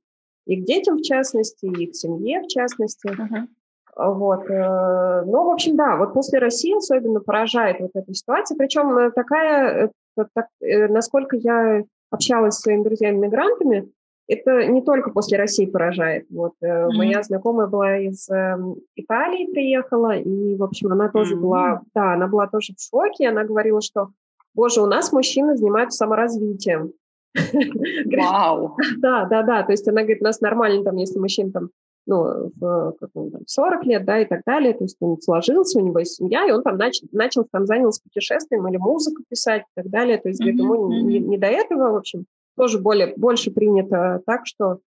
и 0.47 0.57
к 0.57 0.65
детям, 0.65 0.99
в 0.99 1.03
частности, 1.03 1.67
и 1.67 1.87
к 1.87 1.95
семье, 1.95 2.43
в 2.43 2.49
частности. 2.49 3.09
Uh-huh. 3.09 3.49
Вот. 3.97 4.51
Э, 4.51 5.23
ну, 5.25 5.45
в 5.45 5.51
общем, 5.51 5.77
да, 5.77 5.97
вот 5.97 6.15
после 6.15 6.39
России 6.39 6.77
особенно 6.77 7.21
поражает 7.21 7.81
вот 7.81 7.91
эта 7.95 8.13
ситуация. 8.13 8.57
Причем 8.57 8.97
э, 8.99 9.11
такая, 9.11 9.91
так, 10.17 10.47
э, 10.61 10.89
насколько 10.89 11.37
я 11.37 11.85
общалась 12.11 12.55
с 12.55 12.61
своими 12.61 12.83
друзьями-мигрантами, 12.83 13.89
это 14.27 14.67
не 14.67 14.83
только 14.83 15.11
после 15.11 15.39
России 15.39 15.67
поражает. 15.67 16.27
Вот 16.31 16.55
mm-hmm. 16.63 16.89
моя 16.95 17.23
знакомая 17.23 17.67
была 17.67 17.99
из 17.99 18.29
э, 18.31 18.57
Италии, 18.97 19.53
приехала, 19.53 20.17
и, 20.17 20.57
в 20.57 20.63
общем, 20.63 20.93
она 20.93 21.09
тоже 21.09 21.37
mm-hmm. 21.37 21.41
была, 21.41 21.83
да, 21.95 22.15
она 22.15 22.27
была 22.27 22.47
тоже 22.47 22.75
в 22.77 22.81
шоке. 22.81 23.29
Она 23.29 23.45
говорила, 23.45 23.81
что, 23.81 24.09
боже, 24.55 24.81
у 24.81 24.87
нас 24.87 25.13
мужчины 25.13 25.57
занимаются 25.57 25.99
саморазвитием. 25.99 26.93
Вау! 28.17 28.77
Да, 28.99 29.27
да, 29.27 29.43
да. 29.43 29.63
То 29.63 29.73
есть 29.73 29.87
она 29.87 30.03
говорит, 30.03 30.23
у 30.23 30.25
нас 30.25 30.41
нормально, 30.41 30.85
там, 30.85 30.97
если 30.97 31.19
мужчина 31.19 31.53
там 31.53 31.69
ну, 32.07 32.53
в 32.57 32.95
как 33.01 33.11
он, 33.15 33.31
там, 33.31 33.43
40 33.47 33.87
лет, 33.87 34.05
да, 34.05 34.21
и 34.21 34.25
так 34.25 34.43
далее. 34.45 34.75
То 34.75 34.85
есть 34.85 34.97
он 35.01 35.21
сложился, 35.21 35.79
у 35.79 35.83
него 35.83 35.99
есть 36.01 36.17
семья, 36.17 36.47
и 36.47 36.51
он 36.51 36.63
там 36.63 36.77
начал, 36.77 37.07
начал 37.13 37.47
там 37.51 37.67
занялся 37.67 38.03
путешествием 38.03 38.67
или 38.69 38.77
музыку 38.77 39.23
писать 39.29 39.63
и 39.63 39.81
так 39.81 39.91
далее. 39.91 40.19
То 40.19 40.29
есть 40.29 40.43
mm-hmm. 40.43 40.49
ему 40.49 40.93
не, 40.93 41.19
не 41.19 41.39
до 41.39 41.47
этого, 41.47 41.93
в 41.93 41.97
общем, 41.97 42.27
тоже 42.57 42.79
более, 42.79 43.15
больше 43.17 43.51
принято 43.51 44.21
так, 44.27 44.47
что 44.47 44.81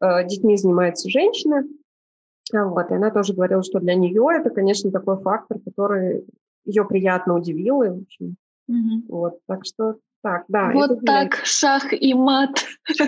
э, 0.00 0.26
детьми 0.26 0.56
занимается 0.56 1.08
женщина. 1.08 1.64
А 2.52 2.66
вот, 2.66 2.90
и 2.90 2.94
она 2.94 3.10
тоже 3.10 3.32
говорила, 3.32 3.62
что 3.62 3.80
для 3.80 3.94
нее 3.94 4.26
это, 4.32 4.50
конечно, 4.50 4.90
такой 4.90 5.18
фактор, 5.20 5.58
который 5.60 6.24
ее 6.64 6.84
приятно 6.84 7.36
удивил. 7.36 7.82
И, 7.82 7.88
в 7.88 8.02
общем, 8.02 8.36
mm-hmm. 8.70 9.04
вот, 9.08 9.38
так 9.46 9.64
что 9.64 9.96
так, 10.22 10.44
да. 10.48 10.72
Вот 10.72 11.00
так, 11.06 11.36
шах 11.44 11.92
и 11.92 12.12
мат. 12.12 12.50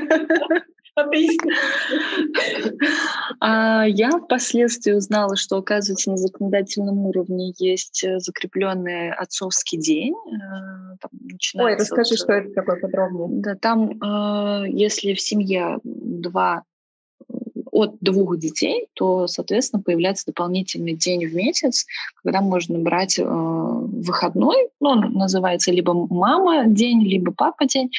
А 3.41 3.85
я 3.87 4.11
впоследствии 4.11 4.93
узнала, 4.93 5.37
что, 5.37 5.57
оказывается, 5.57 6.11
на 6.11 6.17
законодательном 6.17 7.07
уровне 7.07 7.55
есть 7.59 8.05
э, 8.05 8.19
закрепленный 8.19 9.13
отцовский 9.13 9.79
день. 9.79 10.15
Э, 10.15 10.97
там 11.01 11.11
Ой, 11.65 11.77
расскажи, 11.77 12.17
что 12.17 12.33
это 12.33 12.53
такое 12.53 12.81
подробнее. 12.81 13.29
Да, 13.43 13.55
там, 13.57 13.91
э, 13.91 14.69
если 14.69 15.15
в 15.15 15.21
семье 15.21 15.79
два 15.83 16.65
от 17.73 17.97
двух 18.01 18.39
детей, 18.39 18.87
то, 18.93 19.27
соответственно, 19.27 19.83
появляется 19.83 20.27
дополнительный 20.27 20.95
день 20.95 21.27
в 21.27 21.35
месяц, 21.35 21.87
когда 22.23 22.43
можно 22.43 22.79
брать 22.79 23.19
э, 23.19 23.25
выходной, 23.25 24.69
ну, 24.79 24.91
он 24.91 25.13
называется 25.15 25.73
либо 25.73 25.95
мама 25.95 26.67
день, 26.67 27.03
либо 27.03 27.33
папа 27.33 27.65
день, 27.65 27.91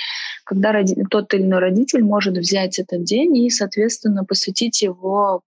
когда 0.45 0.71
роди- 0.71 1.03
тот 1.09 1.33
или 1.33 1.41
иной 1.41 1.59
родитель 1.59 2.03
может 2.03 2.37
взять 2.37 2.77
этот 2.77 3.03
день 3.03 3.35
и, 3.35 3.49
соответственно, 3.49 4.23
посвятить 4.23 4.83
его 4.83 5.41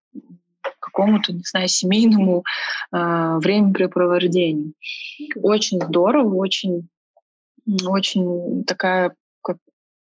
какому-то, 0.79 1.31
не 1.31 1.43
знаю, 1.45 1.69
семейному 1.69 2.43
э, 2.91 3.37
времяпрепровождению. 3.41 4.73
Очень 5.41 5.81
здорово, 5.81 6.35
очень, 6.35 6.89
очень 7.85 8.65
такая 8.65 9.13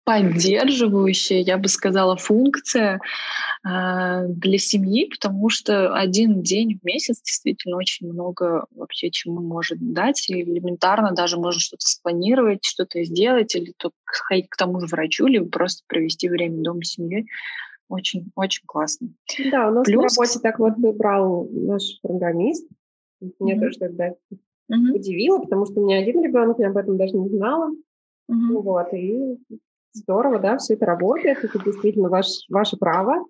поддерживающая, 0.04 1.40
я 1.40 1.56
бы 1.56 1.68
сказала, 1.68 2.16
функция 2.16 3.00
э, 3.66 4.26
для 4.28 4.58
семьи, 4.58 5.08
потому 5.08 5.48
что 5.48 5.94
один 5.94 6.42
день 6.42 6.78
в 6.78 6.84
месяц 6.84 7.22
действительно 7.22 7.76
очень 7.78 8.12
много 8.12 8.66
вообще 8.74 9.10
чему 9.10 9.40
может 9.40 9.78
дать. 9.80 10.28
И 10.28 10.42
элементарно 10.42 11.12
даже 11.12 11.38
можно 11.38 11.60
что-то 11.60 11.86
спланировать, 11.86 12.64
что-то 12.64 13.02
сделать, 13.02 13.54
или 13.54 13.72
то 13.76 13.90
сходить 14.12 14.48
к 14.50 14.56
тому 14.56 14.80
же 14.80 14.86
врачу, 14.86 15.26
либо 15.26 15.48
просто 15.48 15.82
провести 15.86 16.28
время 16.28 16.62
дома 16.62 16.82
с 16.82 16.92
семьей. 16.92 17.26
Очень, 17.88 18.30
очень 18.34 18.64
классно. 18.66 19.08
Да, 19.50 19.68
у 19.68 19.72
нас 19.72 19.84
Плюс... 19.84 20.16
на 20.16 20.22
работе 20.22 20.38
так 20.40 20.58
вот 20.58 20.76
выбрал 20.76 21.48
наш 21.50 21.82
программист. 22.02 22.66
Мне 23.38 23.54
mm-hmm. 23.54 23.60
тоже 23.60 23.78
тогда 23.78 24.08
mm-hmm. 24.10 24.92
удивило, 24.94 25.38
потому 25.38 25.64
что 25.66 25.80
у 25.80 25.86
меня 25.86 25.98
один 25.98 26.22
ребенок, 26.22 26.58
я 26.58 26.68
об 26.68 26.76
этом 26.76 26.98
даже 26.98 27.14
не 27.14 27.28
знала. 27.30 27.70
Mm-hmm. 28.30 28.62
Вот, 28.62 28.92
и 28.92 29.38
Здорово, 29.94 30.40
да, 30.40 30.58
все 30.58 30.74
это 30.74 30.86
работает, 30.86 31.44
это 31.44 31.58
действительно 31.64 32.08
ваш, 32.08 32.26
ваше 32.48 32.76
право. 32.76 33.24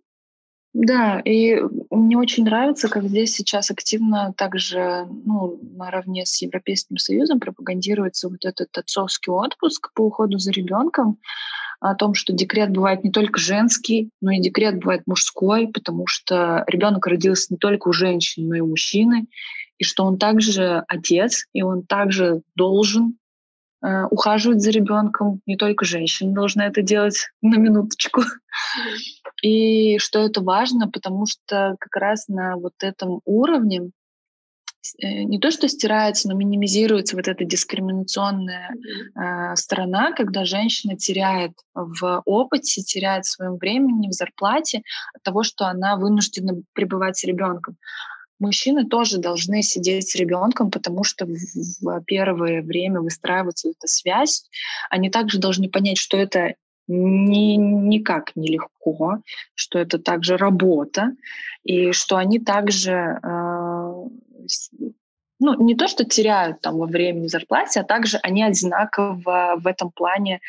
Да, 0.73 1.21
и 1.21 1.61
мне 1.91 2.19
очень 2.19 2.45
нравится, 2.45 2.89
как 2.89 3.05
здесь 3.05 3.33
сейчас 3.33 3.71
активно 3.71 4.35
также, 4.37 5.07
ну, 5.25 5.61
наравне 5.77 6.27
с 6.27 6.43
Европейским 6.43 6.97
Союзом 6.97 7.39
пропагандируется 7.39 8.29
вот 8.29 8.45
этот 8.45 8.77
отцовский 8.77 9.31
отпуск 9.31 9.93
по 9.95 10.07
уходу 10.07 10.39
за 10.39 10.51
ребенком, 10.51 11.19
о 11.81 11.95
том, 11.95 12.15
что 12.15 12.33
декрет 12.33 12.73
бывает 12.73 13.05
не 13.05 13.11
только 13.11 13.39
женский, 13.39 14.11
но 14.23 14.33
и 14.33 14.41
декрет 14.41 14.81
бывает 14.81 15.03
мужской, 15.07 15.69
потому 15.69 16.07
что 16.07 16.65
ребенок 16.67 17.07
родился 17.07 17.49
не 17.51 17.59
только 17.59 17.89
у 17.89 17.93
женщины, 17.93 18.49
но 18.49 18.55
и 18.57 18.61
у 18.61 18.67
мужчины, 18.67 19.27
и 19.79 19.85
что 19.85 20.05
он 20.05 20.19
также 20.19 20.83
отец, 20.89 21.45
и 21.53 21.63
он 21.63 21.85
также 21.85 22.41
должен 22.57 23.19
ухаживать 24.11 24.63
за 24.63 24.71
ребенком. 24.71 25.41
Не 25.47 25.57
только 25.57 25.85
женщины 25.85 26.33
должны 26.33 26.63
это 26.63 26.83
делать 26.83 27.29
на 27.43 27.57
минуточку. 27.57 28.23
И 29.43 29.99
что 29.99 30.21
это 30.21 30.41
важно, 30.41 30.89
потому 30.89 31.27
что 31.27 31.77
как 31.79 31.97
раз 31.97 32.29
на 32.29 32.57
вот 32.57 32.73
этом 32.81 33.21
уровне 33.27 33.91
э, 35.03 35.25
не 35.25 35.39
то, 35.39 35.51
что 35.51 35.69
стирается, 35.69 36.29
но 36.29 36.35
минимизируется 36.35 37.17
вот 37.17 37.29
эта 37.29 37.45
дискриминационная 37.45 38.71
э, 38.75 39.57
сторона, 39.57 40.13
когда 40.13 40.45
женщина 40.45 40.97
теряет 40.97 41.53
в 41.75 42.23
опыте, 42.25 42.83
теряет 42.83 43.27
в 43.27 43.33
своем 43.33 43.57
времени, 43.57 44.09
в 44.09 44.13
зарплате 44.13 44.83
от 45.15 45.23
того, 45.23 45.43
что 45.43 45.67
она 45.67 45.97
вынуждена 45.97 46.63
пребывать 46.73 47.19
с 47.19 47.25
ребенком 47.25 47.77
мужчины 48.39 48.87
тоже 48.87 49.19
должны 49.19 49.63
сидеть 49.63 50.09
с 50.11 50.15
ребенком, 50.15 50.71
потому 50.71 51.05
что 51.05 51.27
в 51.27 52.01
первое 52.05 52.63
время 52.63 53.01
выстраивается 53.01 53.71
эта 53.71 53.87
связь. 53.87 54.45
Они 54.91 55.11
также 55.11 55.39
должны 55.39 55.69
понять, 55.69 55.99
что 55.99 56.17
это 56.17 56.55
ни, 56.87 57.57
никак 57.57 58.37
нелегко, 58.37 59.19
что 59.55 59.79
это 59.79 59.99
также 59.99 60.37
работа, 60.37 61.13
и 61.63 61.93
что 61.93 62.17
они 62.17 62.39
также 62.39 62.93
э, 62.93 64.09
ну, 65.41 65.63
не 65.63 65.75
то, 65.75 65.89
что 65.89 66.05
теряют 66.05 66.61
там 66.61 66.79
во 66.79 66.87
времени 66.87 67.27
зарплате, 67.27 67.81
а 67.81 67.85
также 67.85 68.19
они 68.19 68.43
одинаково 68.43 69.57
в 69.59 69.67
этом 69.67 69.91
плане 69.91 70.41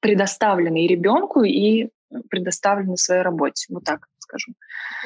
предоставлены 0.00 0.84
и 0.84 0.88
ребенку, 0.88 1.42
и 1.42 1.88
предоставлены 2.30 2.96
своей 2.96 3.22
работе. 3.22 3.66
Вот 3.70 3.84
так 3.84 4.06
скажу. 4.24 4.52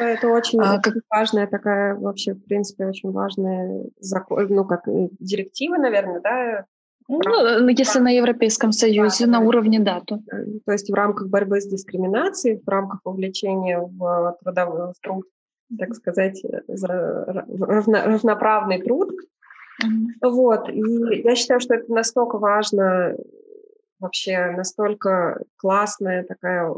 Это 0.01 0.29
очень, 0.29 0.61
а, 0.61 0.81
как... 0.81 0.95
важная 1.11 1.47
такая, 1.47 1.95
вообще, 1.95 2.33
в 2.35 2.45
принципе, 2.45 2.87
очень 2.87 3.12
важная 3.12 3.85
закон, 4.01 4.47
ну, 4.49 4.64
как 4.64 4.83
директива, 5.21 5.77
наверное, 5.77 6.21
да, 6.21 6.64
ну, 7.09 7.21
ну 7.61 7.69
если 7.69 8.01
на 8.01 8.11
Европейском 8.11 8.71
Союзе, 8.71 9.25
да, 9.25 9.33
на 9.33 9.41
уровне, 9.41 9.81
да. 9.81 10.03
То... 10.07 10.19
то 10.66 10.73
есть 10.73 10.91
в 10.91 10.95
рамках 10.95 11.29
борьбы 11.29 11.61
с 11.61 11.66
дискриминацией, 11.66 12.61
в 12.64 12.69
рамках 12.69 13.01
вовлечения 13.05 13.81
в 13.81 14.37
трудовой 14.43 14.93
в 14.93 15.01
труд, 15.01 15.25
так 15.79 15.95
сказать, 15.95 16.43
равно, 16.69 17.97
равноправный 18.05 18.83
труд. 18.83 19.11
Mm-hmm. 19.83 20.31
Вот. 20.31 20.69
И 20.69 21.23
я 21.25 21.35
считаю, 21.35 21.61
что 21.61 21.75
это 21.75 21.91
настолько 21.91 22.37
важно, 22.37 23.16
вообще 24.01 24.51
настолько 24.51 25.43
классная 25.57 26.25
такая 26.25 26.75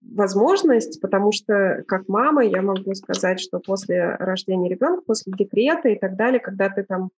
возможность, 0.00 1.00
потому 1.00 1.32
что 1.32 1.84
как 1.86 2.08
мама 2.08 2.44
я 2.44 2.62
могу 2.62 2.94
сказать, 2.94 3.40
что 3.40 3.58
после 3.58 4.14
рождения 4.16 4.68
ребенка, 4.68 5.02
после 5.06 5.32
декрета 5.36 5.88
и 5.88 5.98
так 5.98 6.16
далее, 6.16 6.40
когда 6.40 6.68
ты 6.68 6.84
там 6.84 7.10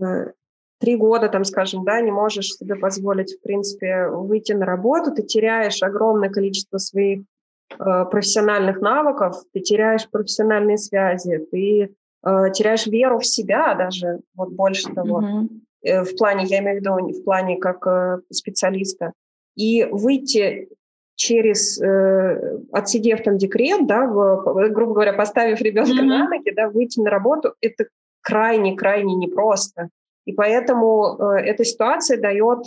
э, 0.00 0.32
три 0.78 0.96
года, 0.96 1.28
там, 1.28 1.44
скажем, 1.44 1.84
да, 1.84 2.00
не 2.00 2.10
можешь 2.10 2.54
себе 2.54 2.74
позволить, 2.74 3.34
в 3.34 3.42
принципе, 3.42 4.08
выйти 4.08 4.52
на 4.52 4.66
работу, 4.66 5.12
ты 5.14 5.22
теряешь 5.22 5.82
огромное 5.82 6.30
количество 6.30 6.78
своих 6.78 7.20
э, 7.20 8.04
профессиональных 8.10 8.80
навыков, 8.80 9.36
ты 9.52 9.60
теряешь 9.60 10.08
профессиональные 10.10 10.78
связи, 10.78 11.46
ты 11.50 11.94
э, 12.24 12.50
теряешь 12.52 12.86
веру 12.86 13.18
в 13.18 13.26
себя 13.26 13.74
даже, 13.74 14.20
вот 14.34 14.50
больше 14.52 14.92
того, 14.92 15.22
mm-hmm. 15.22 15.48
э, 15.82 16.04
в 16.04 16.16
плане, 16.16 16.44
я 16.46 16.60
имею 16.60 16.78
в 16.78 16.80
виду, 16.80 17.20
в 17.20 17.24
плане 17.24 17.58
как 17.58 17.86
э, 17.86 18.20
специалиста. 18.30 19.12
И 19.54 19.84
выйти 19.84 20.68
через, 21.14 21.80
э, 21.80 22.58
отсидев 22.72 23.22
там 23.22 23.38
декрет, 23.38 23.86
да, 23.86 24.06
в, 24.06 24.70
грубо 24.70 24.94
говоря, 24.94 25.12
поставив 25.12 25.60
ребенка 25.60 25.92
mm-hmm. 25.92 26.06
на 26.06 26.28
ноги, 26.28 26.50
да, 26.50 26.68
выйти 26.68 27.00
на 27.00 27.10
работу, 27.10 27.54
это 27.60 27.86
крайне-крайне 28.22 29.14
непросто. 29.14 29.88
И 30.24 30.32
поэтому 30.32 31.16
э, 31.18 31.40
эта 31.44 31.64
ситуация 31.64 32.20
дает 32.20 32.66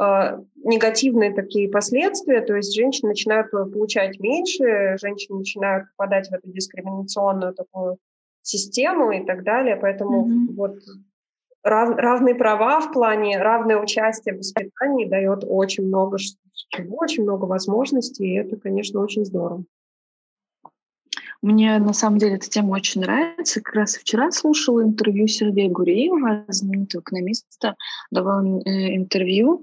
э, 0.00 0.38
негативные 0.64 1.32
такие 1.32 1.68
последствия, 1.68 2.40
то 2.42 2.54
есть 2.54 2.74
женщины 2.74 3.10
начинают 3.10 3.50
получать 3.50 4.20
меньше, 4.20 4.96
женщины 5.00 5.38
начинают 5.38 5.86
попадать 5.96 6.28
в 6.28 6.32
эту 6.32 6.50
дискриминационную 6.50 7.54
такую 7.54 7.98
систему 8.42 9.10
и 9.12 9.24
так 9.24 9.42
далее. 9.42 9.76
Поэтому 9.76 10.26
mm-hmm. 10.26 10.54
вот 10.54 10.76
рав, 11.62 11.96
равные 11.96 12.34
права 12.34 12.80
в 12.80 12.92
плане 12.92 13.38
равное 13.38 13.78
участие 13.78 14.34
в 14.34 14.38
воспитании 14.38 15.08
дает 15.08 15.44
очень 15.46 15.86
много 15.86 16.18
чего, 16.18 16.96
очень 16.98 17.24
много 17.24 17.44
возможностей, 17.44 18.26
и 18.26 18.38
это, 18.38 18.56
конечно, 18.56 19.00
очень 19.00 19.24
здорово. 19.24 19.64
Мне 21.42 21.78
на 21.78 21.94
самом 21.94 22.18
деле 22.18 22.34
эта 22.34 22.50
тема 22.50 22.72
очень 22.74 23.00
нравится. 23.00 23.62
Как 23.62 23.74
раз 23.74 23.94
вчера 23.94 24.30
слушала 24.30 24.82
интервью 24.82 25.26
Сергея 25.26 25.70
Гуреева, 25.70 26.44
знаменитого 26.48 27.00
экономиста, 27.00 27.76
давал 28.10 28.44
э, 28.44 28.96
интервью. 28.96 29.62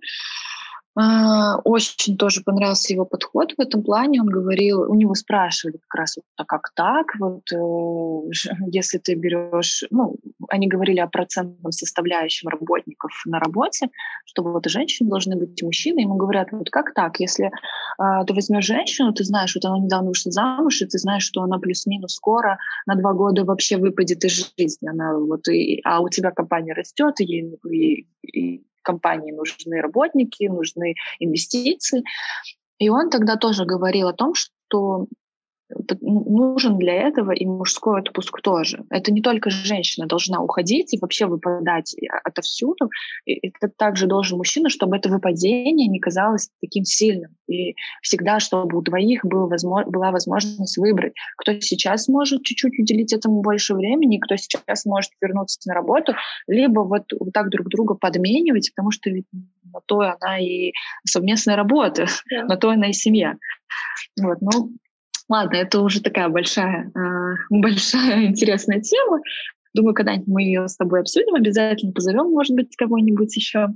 А, 1.00 1.58
очень 1.64 2.18
тоже 2.18 2.42
понравился 2.42 2.92
его 2.92 3.06
подход 3.06 3.54
в 3.56 3.62
этом 3.62 3.84
плане. 3.84 4.20
Он 4.20 4.28
говорил, 4.28 4.82
у 4.82 4.96
него 4.96 5.14
спрашивали 5.14 5.78
как 5.78 6.00
раз, 6.00 6.18
а 6.38 6.44
как 6.44 6.72
так, 6.74 7.14
вот 7.20 7.44
э, 7.52 8.30
если 8.72 8.98
ты 8.98 9.14
берешь, 9.14 9.84
ну, 9.92 10.16
они 10.50 10.68
говорили 10.68 11.00
о 11.00 11.08
процентном 11.08 11.72
составляющем 11.72 12.50
работников 12.50 13.12
на 13.26 13.38
работе, 13.40 13.90
чтобы 14.26 14.52
вот 14.52 14.66
женщины 14.66 15.08
должны 15.08 15.36
быть, 15.36 15.62
и 15.62 15.66
мужчины. 15.66 16.00
Ему 16.00 16.16
говорят, 16.16 16.48
вот 16.52 16.72
как 16.72 16.96
так, 16.96 17.20
если 17.20 17.52
а, 18.00 18.24
ты 18.26 18.34
возьмешь 18.34 18.66
женщину, 18.66 19.14
ты 19.14 19.24
знаешь, 19.24 19.54
вот 19.54 19.66
она 19.66 19.78
недавно 19.78 20.10
вышла 20.10 20.32
замуж, 20.32 20.82
и 20.82 20.88
ты 20.88 20.98
знаешь, 20.98 21.24
что 21.24 21.44
она 21.44 21.60
плюс-минус 21.60 22.16
скоро 22.16 22.58
на 22.88 22.96
два 22.96 23.14
года 23.14 23.46
вообще 23.46 23.78
выпадет 23.78 24.26
из 24.26 24.52
жизни. 24.58 24.90
Она 24.90 25.16
вот 25.16 25.48
и, 25.48 25.80
а 25.84 26.02
у 26.02 26.10
тебя 26.10 26.32
компания 26.32 26.74
растет, 26.74 27.20
и, 27.20 27.56
и, 27.70 28.08
и 28.24 28.64
компании 28.88 29.32
нужны 29.32 29.82
работники, 29.82 30.48
нужны 30.48 30.96
инвестиции. 31.20 32.04
И 32.80 32.90
он 32.90 33.10
тогда 33.10 33.36
тоже 33.36 33.66
говорил 33.66 34.08
о 34.08 34.14
том, 34.14 34.34
что 34.34 35.08
нужен 36.02 36.78
для 36.78 36.94
этого 36.94 37.32
и 37.32 37.46
мужской 37.46 38.00
отпуск 38.00 38.42
тоже. 38.42 38.86
Это 38.90 39.12
не 39.12 39.22
только 39.22 39.50
женщина 39.50 40.08
должна 40.08 40.42
уходить 40.42 40.94
и 40.94 41.00
вообще 41.00 41.26
выпадать 41.26 41.96
отовсюду. 42.24 42.90
И 43.26 43.48
это 43.48 43.70
также 43.76 44.08
должен 44.08 44.38
мужчина, 44.38 44.70
чтобы 44.70 44.98
это 44.98 45.10
выпадение 45.10 45.88
не 45.88 46.00
казалось 46.00 46.50
таким 46.62 46.84
сильным. 46.84 47.36
И 47.48 47.76
всегда, 48.02 48.40
чтобы 48.40 48.78
у 48.78 48.82
двоих 48.82 49.26
был 49.26 49.48
возможно, 49.48 49.92
была 49.92 50.12
возможность 50.12 50.78
выбрать, 50.78 51.14
кто 51.38 51.60
сейчас 51.60 52.08
может 52.08 52.44
чуть-чуть 52.44 52.80
уделить 52.80 53.14
этому 53.14 53.42
больше 53.42 53.74
времени, 53.74 54.20
кто 54.20 54.36
сейчас 54.36 54.86
может 54.86 55.12
вернуться 55.22 55.60
на 55.66 55.74
работу, 55.74 56.14
либо 56.48 56.82
вот, 56.82 57.04
вот 57.20 57.34
так 57.34 57.50
друг 57.50 57.68
друга 57.68 57.96
подменивать, 57.96 58.72
потому 58.76 58.92
что 58.92 59.10
ведь 59.10 59.26
на 59.74 59.82
то 59.86 60.00
она 60.00 60.40
и 60.40 60.72
совместная 61.06 61.56
работа, 61.56 62.08
да. 62.30 62.46
на 62.46 62.58
то 62.58 62.70
она 62.70 62.90
и 62.90 62.94
семья. 62.94 63.36
Вот, 64.20 64.38
ну, 64.42 64.72
Ладно, 65.30 65.58
это 65.58 65.82
уже 65.82 66.02
такая 66.02 66.30
большая, 66.30 66.92
э, 66.96 67.36
большая 67.50 68.28
интересная 68.28 68.82
тема. 68.82 69.22
Думаю, 69.74 69.94
когда-нибудь 69.94 70.28
мы 70.28 70.44
ее 70.44 70.68
с 70.68 70.76
тобой 70.76 71.02
обсудим, 71.02 71.36
обязательно 71.36 71.92
позовем, 71.92 72.32
может 72.32 72.56
быть, 72.56 72.76
кого-нибудь 72.76 73.36
еще 73.36 73.68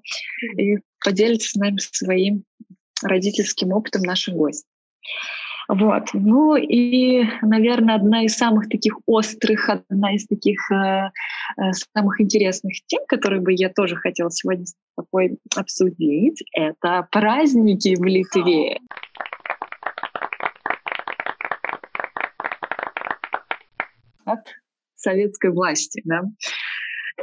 и 0.57 0.77
поделиться 1.03 1.49
с 1.49 1.55
нами 1.55 1.77
своим 1.77 2.43
родительским 3.03 3.71
опытом 3.71 4.01
наших 4.03 4.35
гостей. 4.35 4.67
Вот. 5.67 6.09
Ну 6.13 6.55
и, 6.55 7.23
наверное, 7.41 7.95
одна 7.95 8.23
из 8.25 8.35
самых 8.35 8.67
таких 8.67 8.97
острых, 9.05 9.69
одна 9.69 10.15
из 10.15 10.27
таких 10.27 10.59
э, 10.71 10.75
э, 10.75 11.71
самых 11.95 12.19
интересных 12.19 12.73
тем, 12.87 13.03
которые 13.07 13.41
бы 13.41 13.53
я 13.53 13.69
тоже 13.69 13.95
хотела 13.95 14.29
сегодня 14.31 14.65
с 14.65 14.75
тобой 14.97 15.37
обсудить, 15.55 16.43
это 16.53 17.07
праздники 17.09 17.95
в 17.95 18.03
Литве. 18.03 18.79
От 24.34 24.47
советской 24.95 25.51
власти, 25.51 26.01
да. 26.05 26.23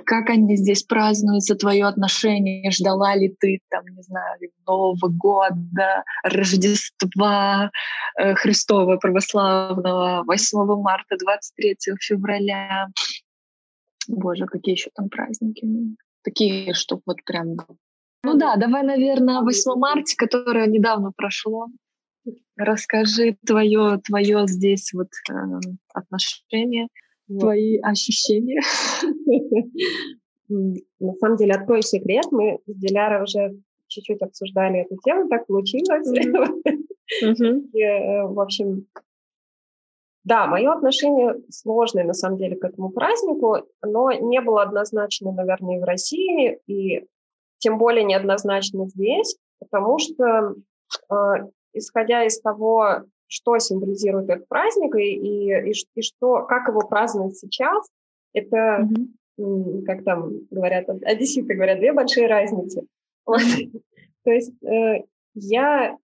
Как 0.04 0.30
они 0.30 0.56
здесь 0.56 0.82
празднуются, 0.82 1.54
твое 1.56 1.86
отношение, 1.86 2.70
ждала 2.70 3.16
ли 3.16 3.34
ты, 3.40 3.60
там, 3.68 3.84
не 3.86 4.02
знаю, 4.02 4.38
Нового 4.66 5.08
года, 5.08 6.04
Рождества 6.22 7.70
э, 8.18 8.34
Христова 8.34 8.96
православного, 8.96 10.22
8 10.24 10.82
марта, 10.82 11.16
23 11.18 11.76
февраля. 12.00 12.88
Боже, 14.06 14.46
какие 14.46 14.74
еще 14.74 14.90
там 14.94 15.08
праздники. 15.08 15.66
Такие, 16.22 16.74
что 16.74 17.00
вот 17.04 17.24
прям... 17.24 17.56
Ну 18.24 18.34
да, 18.34 18.56
давай, 18.56 18.82
наверное, 18.82 19.40
8 19.40 19.78
марта, 19.78 20.12
которое 20.16 20.66
недавно 20.66 21.12
прошло. 21.16 21.68
Расскажи 22.56 23.36
твое, 23.46 24.00
твое 24.04 24.46
здесь 24.46 24.92
вот 24.92 25.08
э, 25.30 25.32
отношение, 25.94 26.88
вот. 27.28 27.40
твои 27.40 27.78
ощущения. 27.78 28.60
На 30.48 31.14
самом 31.20 31.36
деле, 31.36 31.52
открою 31.52 31.82
секрет, 31.82 32.26
мы 32.30 32.58
с 32.66 32.74
Дилярой 32.74 33.22
уже 33.22 33.60
чуть-чуть 33.88 34.22
обсуждали 34.22 34.80
эту 34.80 34.96
тему, 35.04 35.28
так 35.28 35.46
получилось. 35.46 36.06
Э, 37.22 38.26
в 38.26 38.38
общем, 38.38 38.86
да, 40.24 40.46
мое 40.46 40.70
отношение 40.70 41.36
сложное, 41.48 42.04
на 42.04 42.12
самом 42.12 42.36
деле, 42.36 42.54
к 42.54 42.62
этому 42.62 42.90
празднику, 42.90 43.66
но 43.82 44.12
не 44.12 44.42
было 44.42 44.62
однозначно, 44.62 45.32
наверное, 45.32 45.76
и 45.76 45.80
в 45.80 45.84
России, 45.84 46.58
и 46.66 47.06
тем 47.56 47.78
более 47.78 48.04
неоднозначно 48.04 48.86
здесь, 48.90 49.38
потому 49.58 49.98
что 49.98 50.54
э, 51.10 51.14
исходя 51.72 52.24
из 52.24 52.40
того, 52.40 53.02
что 53.26 53.58
символизирует 53.58 54.30
этот 54.30 54.48
праздник 54.48 54.94
и, 54.96 55.14
и, 55.14 55.74
и 55.94 56.02
что, 56.02 56.44
как 56.44 56.68
его 56.68 56.80
празднуют 56.80 57.36
сейчас, 57.36 57.86
это, 58.32 58.88
mm-hmm. 59.38 59.82
как 59.84 60.04
там 60.04 60.30
говорят, 60.50 60.88
одесситы 60.88 61.54
говорят, 61.54 61.78
две 61.78 61.92
большие 61.92 62.26
разницы. 62.26 62.86
Вот. 63.26 63.42
То 64.24 64.30
есть 64.30 64.54
э, 64.64 65.04
я 65.34 65.98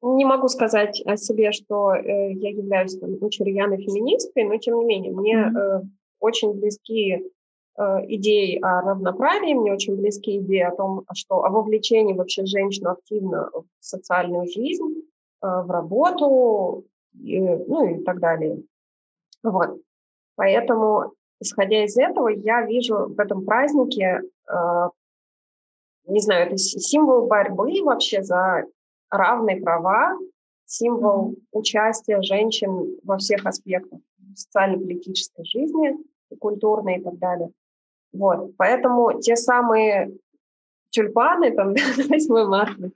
не 0.00 0.24
могу 0.24 0.48
сказать 0.48 1.02
о 1.04 1.18
себе, 1.18 1.52
что 1.52 1.94
э, 1.94 2.32
я 2.32 2.48
являюсь 2.48 2.98
там, 2.98 3.18
очень 3.20 3.44
рьяной 3.44 3.76
феминисткой, 3.76 4.44
но 4.44 4.56
тем 4.56 4.78
не 4.78 4.86
менее 4.86 5.12
мне 5.12 5.34
mm-hmm. 5.34 5.58
э, 5.58 5.82
очень 6.20 6.54
близки 6.54 7.22
Э, 7.22 7.37
идей 7.78 8.58
о 8.58 8.80
равноправии, 8.80 9.54
мне 9.54 9.72
очень 9.72 9.96
близки 9.96 10.38
идеи 10.38 10.62
о 10.62 10.74
том, 10.74 11.04
что 11.14 11.44
о 11.44 11.50
вовлечении 11.50 12.12
вообще 12.12 12.44
женщин 12.44 12.86
активно 12.88 13.50
в 13.52 13.64
социальную 13.78 14.46
жизнь, 14.46 15.02
э, 15.42 15.46
в 15.46 15.70
работу, 15.70 16.84
и, 17.14 17.40
ну 17.40 17.86
и 17.86 18.02
так 18.02 18.18
далее. 18.18 18.62
Вот. 19.42 19.80
Поэтому, 20.34 21.12
исходя 21.40 21.84
из 21.84 21.96
этого, 21.96 22.28
я 22.28 22.62
вижу 22.62 23.14
в 23.14 23.20
этом 23.20 23.44
празднике, 23.44 24.22
э, 24.50 24.88
не 26.06 26.20
знаю, 26.20 26.46
это 26.46 26.56
символ 26.56 27.26
борьбы 27.26 27.82
вообще 27.84 28.22
за 28.22 28.64
равные 29.10 29.60
права, 29.60 30.18
символ 30.64 31.30
mm-hmm. 31.30 31.36
участия 31.52 32.22
женщин 32.22 32.98
во 33.04 33.18
всех 33.18 33.46
аспектах 33.46 34.00
социально-политической 34.34 35.44
жизни, 35.44 35.96
культурной 36.38 36.98
и 36.98 37.02
так 37.02 37.18
далее. 37.18 37.50
Вот, 38.12 38.52
поэтому 38.56 39.20
те 39.20 39.36
самые 39.36 40.12
тюльпаны, 40.90 41.52
там, 41.52 41.74
8 42.08 42.46
марта, 42.46 42.90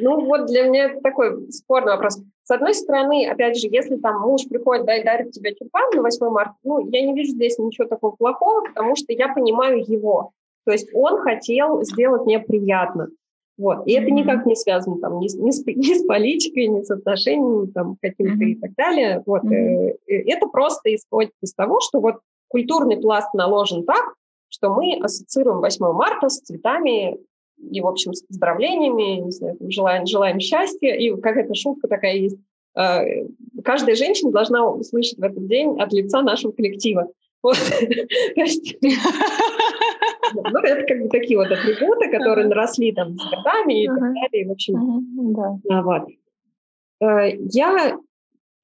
ну 0.00 0.24
вот 0.26 0.46
для 0.46 0.64
меня 0.64 0.86
это 0.86 1.00
такой 1.00 1.50
спорный 1.50 1.92
вопрос. 1.92 2.20
С 2.42 2.50
одной 2.50 2.74
стороны, 2.74 3.26
опять 3.26 3.58
же, 3.58 3.68
если 3.70 3.96
там 3.96 4.20
муж 4.22 4.42
приходит, 4.48 4.86
да, 4.86 4.96
и 4.96 5.04
дарит 5.04 5.32
тебе 5.32 5.54
тюльпан 5.54 5.90
на 5.94 6.02
8 6.02 6.26
марта, 6.28 6.54
ну, 6.64 6.88
я 6.90 7.06
не 7.06 7.14
вижу 7.14 7.32
здесь 7.32 7.58
ничего 7.58 7.86
такого 7.86 8.16
плохого, 8.16 8.66
потому 8.66 8.96
что 8.96 9.12
я 9.12 9.32
понимаю 9.32 9.84
его. 9.86 10.32
То 10.64 10.72
есть 10.72 10.90
он 10.92 11.20
хотел 11.20 11.82
сделать 11.82 12.26
мне 12.26 12.40
приятно. 12.40 13.08
Вот. 13.56 13.86
И 13.86 13.92
это 13.92 14.10
никак 14.10 14.46
не 14.46 14.54
связано 14.54 15.00
там, 15.00 15.18
ни, 15.18 15.26
ни, 15.36 15.50
с, 15.50 15.66
ни 15.66 15.94
с 15.94 16.06
политикой, 16.06 16.68
ни 16.68 16.82
с 16.82 16.90
отношениями 16.90 17.66
там, 17.66 17.96
каким-то 18.00 18.44
mm-hmm. 18.44 18.50
и 18.50 18.54
так 18.54 18.70
далее. 18.76 19.22
Вот. 19.26 19.42
Mm-hmm. 19.42 19.96
Это 20.06 20.46
просто 20.46 20.94
исходит 20.94 21.32
из 21.42 21.54
того, 21.54 21.80
что 21.80 22.00
вот 22.00 22.16
культурный 22.48 22.96
пласт 22.96 23.32
наложен 23.34 23.84
так, 23.84 24.14
что 24.48 24.70
мы 24.70 24.98
ассоциируем 25.02 25.60
8 25.60 25.92
марта 25.92 26.28
с 26.28 26.40
цветами 26.40 27.18
и, 27.58 27.80
в 27.80 27.86
общем, 27.86 28.14
с 28.14 28.22
поздравлениями, 28.22 29.20
не 29.24 29.30
знаю, 29.30 29.56
желаем, 29.68 30.06
желаем 30.06 30.40
счастья. 30.40 30.94
И 30.94 31.14
какая-то 31.20 31.54
шутка 31.54 31.88
такая 31.88 32.14
есть. 32.14 32.38
А, 32.74 33.02
каждая 33.64 33.96
женщина 33.96 34.30
должна 34.30 34.68
услышать 34.68 35.18
в 35.18 35.22
этот 35.22 35.46
день 35.48 35.80
от 35.80 35.92
лица 35.92 36.22
нашего 36.22 36.52
коллектива. 36.52 37.08
Вот. 37.42 37.56
Ну, 40.34 40.58
это 40.58 40.86
как 40.86 41.02
бы 41.02 41.08
такие 41.08 41.38
вот 41.38 41.50
атрибуты, 41.50 42.10
которые 42.10 42.48
наросли 42.48 42.92
там 42.92 43.18
с 43.18 43.30
годами 43.30 43.84
и 43.84 43.86
так 43.86 43.98
далее. 43.98 44.46
В 44.46 44.52
общем, 44.52 45.54
вот. 45.64 46.08
Э, 47.00 47.34
я 47.50 47.98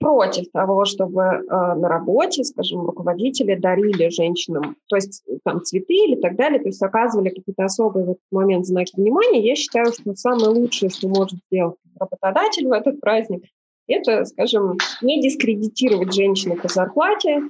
против 0.05 0.51
того, 0.53 0.85
чтобы 0.85 1.23
э, 1.23 1.41
на 1.49 1.89
работе, 1.89 2.45
скажем, 2.45 2.83
руководители 2.83 3.55
дарили 3.55 4.11
женщинам, 4.11 4.77
то 4.89 4.97
есть 4.97 5.23
э, 5.27 5.39
там 5.45 5.63
цветы 5.63 5.95
или 5.95 6.17
так 6.17 6.37
далее, 6.37 6.61
то 6.61 6.69
есть 6.69 6.83
оказывали 6.83 7.31
какие-то 7.31 7.65
особые 7.65 8.05
в 8.05 8.11
этот 8.11 8.23
момент 8.31 8.67
знаки 8.67 8.93
внимания. 8.97 9.41
Я 9.41 9.55
считаю, 9.55 9.87
что 9.87 10.15
самое 10.15 10.49
лучшее, 10.49 10.91
что 10.91 11.09
может 11.09 11.39
сделать 11.51 11.77
работодатель 11.99 12.69
в 12.69 12.73
этот 12.73 13.01
праздник, 13.01 13.45
это, 13.87 14.27
скажем, 14.27 14.77
не 15.01 15.23
дискредитировать 15.23 16.13
женщину 16.13 16.57
по 16.57 16.69
зарплате, 16.69 17.43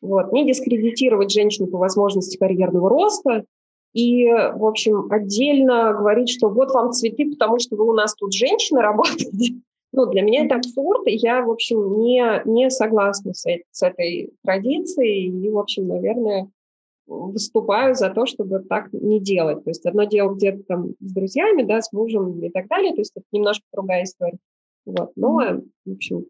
вот, 0.00 0.32
не 0.32 0.44
дискредитировать 0.46 1.30
женщину 1.30 1.68
по 1.68 1.78
возможности 1.78 2.36
карьерного 2.36 2.88
роста, 2.88 3.44
и, 3.92 4.26
в 4.26 4.64
общем, 4.64 5.06
отдельно 5.10 5.92
говорить, 5.92 6.30
что 6.30 6.48
вот 6.48 6.72
вам 6.72 6.92
цветы, 6.92 7.30
потому 7.30 7.60
что 7.60 7.76
вы 7.76 7.88
у 7.88 7.92
нас 7.92 8.14
тут 8.14 8.32
женщина 8.32 8.82
работаете, 8.82 9.60
ну, 9.92 10.06
для 10.06 10.22
меня 10.22 10.44
это 10.44 10.56
абсурд, 10.56 11.06
и 11.06 11.16
я, 11.16 11.42
в 11.42 11.50
общем, 11.50 11.98
не, 11.98 12.42
не 12.44 12.70
согласна 12.70 13.34
с, 13.34 13.44
с 13.70 13.82
этой 13.82 14.30
традицией, 14.44 15.28
и, 15.28 15.50
в 15.50 15.58
общем, 15.58 15.88
наверное, 15.88 16.50
выступаю 17.06 17.94
за 17.94 18.10
то, 18.10 18.24
чтобы 18.24 18.60
так 18.60 18.92
не 18.92 19.20
делать. 19.20 19.64
То 19.64 19.70
есть 19.70 19.84
одно 19.84 20.04
дело 20.04 20.34
где-то 20.34 20.62
там 20.62 20.90
с 21.00 21.12
друзьями, 21.12 21.64
да, 21.64 21.80
с 21.80 21.92
мужем 21.92 22.40
и 22.40 22.50
так 22.50 22.68
далее, 22.68 22.94
то 22.94 23.00
есть 23.00 23.12
это 23.16 23.26
немножко 23.32 23.64
другая 23.72 24.04
история. 24.04 24.38
Вот. 24.86 25.10
Но, 25.16 25.38
в 25.84 25.92
общем, 25.92 26.26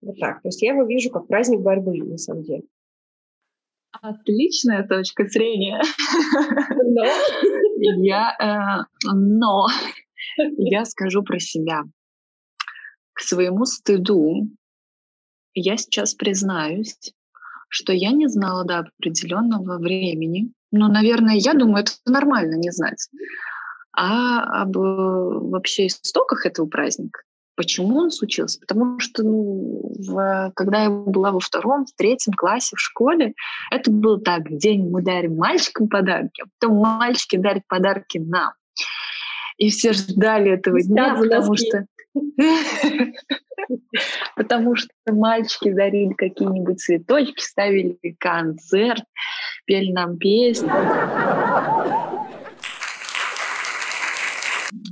вот 0.00 0.18
так. 0.18 0.40
То 0.42 0.48
есть 0.48 0.62
я 0.62 0.72
его 0.72 0.84
вижу 0.84 1.10
как 1.10 1.26
праздник 1.26 1.60
борьбы, 1.60 1.98
на 1.98 2.16
самом 2.16 2.44
деле. 2.44 2.62
Отличная 3.92 4.86
точка 4.86 5.26
зрения. 5.26 5.80
Но 6.82 7.04
я, 8.02 8.36
э, 8.40 9.10
но 9.14 9.66
я 10.56 10.84
скажу 10.84 11.22
про 11.22 11.38
себя. 11.38 11.82
К 13.16 13.20
своему 13.22 13.64
стыду 13.64 14.46
я 15.54 15.78
сейчас 15.78 16.14
признаюсь, 16.14 17.14
что 17.70 17.94
я 17.94 18.12
не 18.12 18.28
знала 18.28 18.64
до 18.64 18.80
определенного 18.80 19.78
времени. 19.78 20.52
Ну, 20.70 20.88
наверное, 20.88 21.36
я 21.36 21.54
думаю, 21.54 21.84
это 21.84 21.92
нормально 22.04 22.56
не 22.56 22.70
знать. 22.70 23.08
А 23.96 24.62
об 24.62 24.76
вообще 24.76 25.86
истоках 25.86 26.44
этого 26.44 26.66
праздника. 26.66 27.22
Почему 27.54 27.96
он 28.00 28.10
случился? 28.10 28.60
Потому 28.60 29.00
что, 29.00 29.22
ну, 29.22 29.94
в, 29.98 30.52
когда 30.54 30.82
я 30.82 30.90
была 30.90 31.32
во 31.32 31.40
втором, 31.40 31.86
в 31.86 31.96
третьем 31.96 32.34
классе 32.34 32.76
в 32.76 32.80
школе, 32.80 33.32
это 33.70 33.90
было 33.90 34.20
так, 34.20 34.42
день 34.50 34.90
мы 34.90 35.02
дарим 35.02 35.36
мальчикам 35.36 35.88
подарки, 35.88 36.42
а 36.42 36.46
потом 36.60 36.76
мальчики 36.76 37.36
дарят 37.36 37.66
подарки 37.66 38.18
нам. 38.18 38.52
И 39.56 39.70
все 39.70 39.94
ждали 39.94 40.50
этого 40.50 40.82
дня, 40.82 41.14
потому 41.14 41.56
что... 41.56 41.86
Потому 44.36 44.76
что 44.76 44.90
мальчики 45.06 45.72
дарили 45.72 46.12
какие-нибудь 46.14 46.80
цветочки, 46.80 47.40
ставили 47.40 47.98
концерт, 48.18 49.04
пели 49.64 49.92
нам 49.92 50.18
песни. 50.18 50.68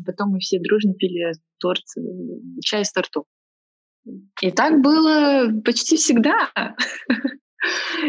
Потом 0.07 0.31
мы 0.31 0.39
все 0.41 0.59
дружно 0.61 0.95
пили 0.95 1.33
торт, 1.59 1.83
чай 2.63 2.85
с 2.85 2.93
тортом. 2.93 3.25
И 4.43 4.51
так 4.51 4.81
было 4.81 5.51
почти 5.65 5.97
всегда. 5.97 6.51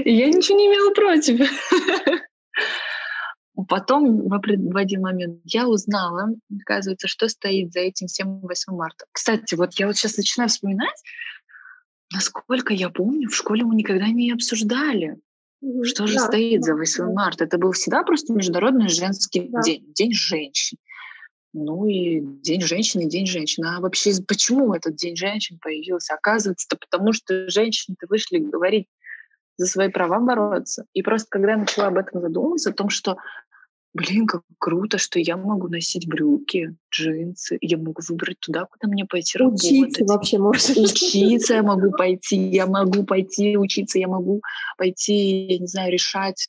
Я 0.05 0.27
ничего 0.27 0.57
не 0.57 0.67
имела 0.67 0.91
против. 0.93 1.49
Потом 3.69 4.27
в 4.27 4.77
один 4.77 5.01
момент 5.01 5.39
я 5.45 5.67
узнала, 5.67 6.29
оказывается, 6.61 7.07
что 7.07 7.29
стоит 7.29 7.71
за 7.71 7.79
этим 7.79 8.07
всем 8.07 8.39
8 8.39 8.73
марта. 8.73 9.05
Кстати, 9.11 9.55
вот 9.55 9.73
я 9.79 9.87
вот 9.87 9.95
сейчас 9.95 10.17
начинаю 10.17 10.49
вспоминать, 10.49 11.01
насколько 12.13 12.73
я 12.73 12.89
помню, 12.89 13.29
в 13.29 13.35
школе 13.35 13.63
мы 13.63 13.75
никогда 13.75 14.07
не 14.07 14.31
обсуждали, 14.31 15.17
что 15.83 16.05
же 16.05 16.15
да, 16.15 16.25
стоит 16.25 16.61
да, 16.61 16.65
за 16.65 16.75
8 16.75 17.05
да. 17.05 17.11
марта. 17.11 17.43
Это 17.45 17.57
был 17.57 17.71
всегда 17.71 18.03
просто 18.03 18.33
Международный 18.33 18.89
женский 18.89 19.47
да. 19.49 19.61
день, 19.61 19.85
День 19.93 20.13
женщин. 20.13 20.77
Ну 21.53 21.85
и 21.85 22.19
День 22.19 22.61
женщины, 22.61 23.05
День 23.05 23.25
женщины. 23.25 23.67
А 23.67 23.79
вообще 23.79 24.11
почему 24.27 24.73
этот 24.73 24.95
День 24.95 25.15
женщин 25.15 25.57
появился? 25.61 26.13
Оказывается, 26.13 26.67
потому 26.77 27.13
что 27.13 27.49
женщины-то 27.49 28.07
вышли 28.09 28.39
говорить 28.39 28.87
за 29.57 29.67
свои 29.67 29.89
права 29.89 30.19
бороться. 30.19 30.85
И 30.93 31.01
просто 31.01 31.27
когда 31.29 31.51
я 31.51 31.57
начала 31.57 31.87
об 31.87 31.97
этом 31.97 32.21
задумываться, 32.21 32.71
о 32.71 32.73
том, 32.73 32.89
что 32.89 33.17
блин, 33.95 34.27
как 34.27 34.41
круто, 34.59 34.97
что 34.97 35.19
я 35.19 35.37
могу 35.37 35.69
носить 35.69 36.07
брюки, 36.07 36.75
джинсы, 36.91 37.57
я 37.61 37.77
могу 37.77 38.01
выбрать 38.07 38.39
туда, 38.41 38.65
куда 38.65 38.91
мне 38.91 39.05
пойти 39.05 39.37
работать. 39.37 39.71
Учиться 39.71 40.03
вообще 40.05 40.37
можно. 40.37 40.81
Учиться 40.83 41.53
я 41.55 41.63
могу 41.63 41.91
пойти, 41.91 42.35
я 42.35 42.67
могу 42.67 43.03
пойти 43.05 43.57
учиться, 43.57 43.97
я 43.97 44.09
могу 44.09 44.41
пойти, 44.77 45.47
я 45.47 45.59
не 45.59 45.67
знаю, 45.67 45.93
решать 45.93 46.45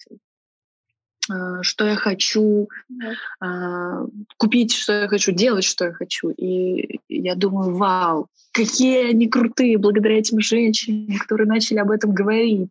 а, 1.30 1.62
что 1.62 1.86
я 1.86 1.96
хочу, 1.96 2.68
mm 2.90 4.10
купить, 4.38 4.74
что 4.74 4.92
я 4.92 5.08
хочу, 5.08 5.32
делать, 5.32 5.64
что 5.64 5.86
я 5.86 5.92
хочу. 5.92 6.30
И 6.30 7.00
я 7.08 7.34
думаю, 7.34 7.74
вау, 7.74 8.28
какие 8.52 9.10
они 9.10 9.28
крутые 9.28 9.78
благодаря 9.78 10.18
этим 10.18 10.40
женщинам, 10.40 11.18
которые 11.18 11.46
начали 11.46 11.78
об 11.78 11.90
этом 11.90 12.12
говорить. 12.12 12.70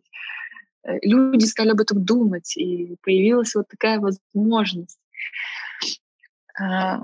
Э, 0.86 0.98
люди 1.02 1.44
стали 1.44 1.70
об 1.70 1.80
этом 1.80 2.04
думать, 2.04 2.56
и 2.56 2.96
появилась 3.02 3.54
вот 3.54 3.68
такая 3.68 4.00
возможность. 4.00 4.98
А, 6.58 7.00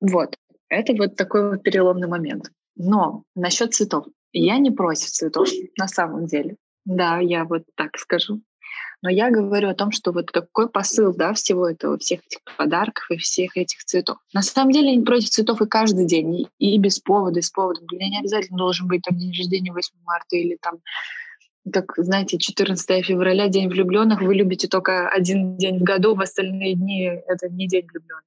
вот, 0.00 0.36
это 0.68 0.92
вот 0.94 1.16
такой 1.16 1.50
вот 1.50 1.62
переломный 1.62 2.08
момент. 2.08 2.50
Но 2.74 3.22
насчет 3.34 3.74
цветов. 3.74 4.06
Я 4.32 4.58
не 4.58 4.70
против 4.70 5.08
цветов 5.08 5.48
на 5.78 5.88
самом 5.88 6.26
деле. 6.26 6.56
Да, 6.84 7.18
я 7.18 7.44
вот 7.44 7.62
так 7.74 7.96
скажу. 7.96 8.42
Но 9.02 9.10
я 9.10 9.30
говорю 9.30 9.68
о 9.68 9.74
том, 9.74 9.92
что 9.92 10.12
вот 10.12 10.30
какой 10.30 10.68
посыл 10.68 11.14
да, 11.14 11.32
всего 11.34 11.68
этого, 11.68 11.98
всех 11.98 12.20
этих 12.26 12.38
подарков 12.56 13.04
и 13.10 13.16
всех 13.16 13.56
этих 13.56 13.84
цветов. 13.84 14.18
На 14.32 14.42
самом 14.42 14.72
деле 14.72 14.90
я 14.90 14.96
не 14.96 15.04
против 15.04 15.30
цветов 15.30 15.60
и 15.62 15.66
каждый 15.66 16.06
день, 16.06 16.48
и, 16.58 16.78
без 16.78 16.98
повода, 16.98 17.38
и 17.38 17.42
с 17.42 17.50
поводом. 17.50 17.86
Для 17.86 17.98
меня 17.98 18.10
не 18.10 18.18
обязательно 18.20 18.58
должен 18.58 18.88
быть 18.88 19.02
там 19.02 19.18
день 19.18 19.36
рождения 19.36 19.72
8 19.72 19.94
марта 20.04 20.36
или 20.36 20.56
там 20.60 20.78
как, 21.72 21.94
знаете, 21.96 22.38
14 22.38 23.04
февраля, 23.04 23.48
День 23.48 23.68
влюбленных, 23.68 24.20
вы 24.20 24.34
любите 24.34 24.68
только 24.68 25.08
один 25.08 25.56
день 25.56 25.78
в 25.78 25.82
году, 25.82 26.14
в 26.14 26.20
остальные 26.20 26.74
дни 26.74 27.04
это 27.04 27.48
не 27.48 27.66
День 27.66 27.86
влюбленных. 27.86 28.24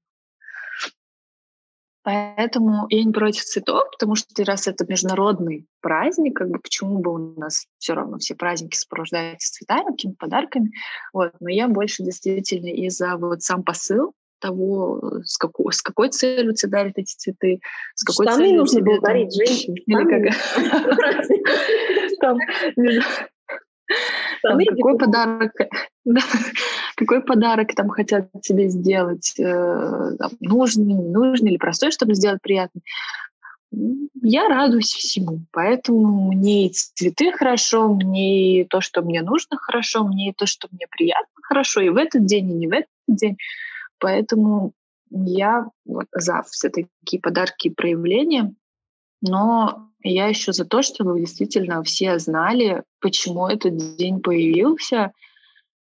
Поэтому 2.03 2.87
я 2.89 3.03
не 3.03 3.11
против 3.11 3.43
цветов, 3.43 3.83
потому 3.91 4.15
что 4.15 4.43
раз 4.43 4.67
это 4.67 4.85
международный 4.87 5.67
праздник, 5.81 6.37
как 6.37 6.49
бы 6.49 6.59
почему 6.59 6.99
бы 6.99 7.13
у 7.13 7.39
нас 7.39 7.65
все 7.77 7.93
равно 7.93 8.17
все 8.17 8.35
праздники 8.35 8.77
сопровождаются 8.77 9.53
цветами, 9.53 9.91
какими-то 9.91 10.17
подарками. 10.17 10.71
Вот. 11.13 11.33
Но 11.39 11.49
я 11.49 11.67
больше 11.67 12.03
действительно 12.03 12.69
из-за 12.69 13.17
вот 13.17 13.43
сам 13.43 13.63
посыл 13.63 14.13
того, 14.39 15.21
с 15.23 15.37
какой, 15.37 15.73
с 15.73 15.81
какой 15.81 16.09
целью 16.09 16.53
тебе 16.53 16.71
дарят 16.71 16.93
эти 16.97 17.13
цветы, 17.15 17.59
с 17.93 18.03
какой 18.03 18.25
Штаны 18.25 18.43
целью 18.43 18.59
нужно 18.59 18.81
было 18.81 19.01
дарить 19.01 19.35
женщине. 19.35 19.81
Или 19.85 20.03
как? 20.05 20.33
Там, 22.19 22.37
какой 24.41 24.97
подарок, 24.97 25.51
да, 26.05 26.21
какой 26.95 27.21
подарок 27.21 27.73
там 27.75 27.89
хотят 27.89 28.29
тебе 28.41 28.69
сделать, 28.69 29.33
э, 29.39 30.15
там, 30.17 30.31
нужный, 30.39 30.93
не 30.93 31.09
нужный 31.09 31.51
или 31.51 31.57
простой, 31.57 31.91
чтобы 31.91 32.13
сделать 32.15 32.41
приятно. 32.41 32.81
Я 34.21 34.47
радуюсь 34.47 34.91
всему, 34.93 35.41
поэтому 35.51 36.31
мне 36.31 36.67
и 36.67 36.73
цветы 36.73 37.31
хорошо, 37.31 37.93
мне 37.93 38.61
и 38.61 38.65
то, 38.65 38.81
что 38.81 39.03
мне 39.03 39.21
нужно 39.21 39.57
хорошо, 39.57 40.03
мне 40.03 40.29
и 40.29 40.33
то, 40.33 40.47
что 40.47 40.67
мне 40.71 40.87
приятно 40.89 41.27
хорошо, 41.43 41.81
и 41.81 41.89
в 41.89 41.97
этот 41.97 42.25
день, 42.25 42.49
и 42.51 42.55
не 42.55 42.67
в 42.67 42.71
этот 42.71 42.87
день. 43.07 43.37
Поэтому 43.99 44.73
я 45.11 45.67
вот 45.85 46.07
за 46.11 46.43
все 46.49 46.69
такие 46.69 47.21
подарки 47.21 47.67
и 47.67 47.73
проявления, 47.73 48.53
но 49.21 49.89
я 50.01 50.27
еще 50.27 50.53
за 50.53 50.65
то, 50.65 50.81
чтобы 50.81 51.19
действительно 51.19 51.83
все 51.83 52.19
знали, 52.19 52.83
почему 52.99 53.47
этот 53.47 53.97
день 53.97 54.21
появился, 54.21 55.11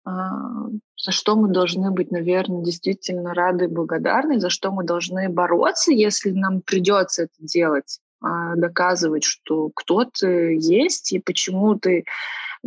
а, 0.04 0.68
за 0.96 1.12
что 1.12 1.36
мы 1.36 1.48
должны 1.48 1.90
быть, 1.90 2.10
наверное, 2.10 2.64
действительно 2.64 3.34
рады 3.34 3.66
и 3.66 3.68
благодарны, 3.68 4.40
за 4.40 4.50
что 4.50 4.72
мы 4.72 4.84
должны 4.84 5.28
бороться, 5.28 5.92
если 5.92 6.30
нам 6.30 6.62
придется 6.62 7.24
это 7.24 7.34
делать, 7.40 8.00
а, 8.22 8.56
доказывать, 8.56 9.24
что 9.24 9.70
кто-то 9.74 10.28
есть 10.28 11.12
и 11.12 11.18
почему 11.18 11.78
ты, 11.78 12.04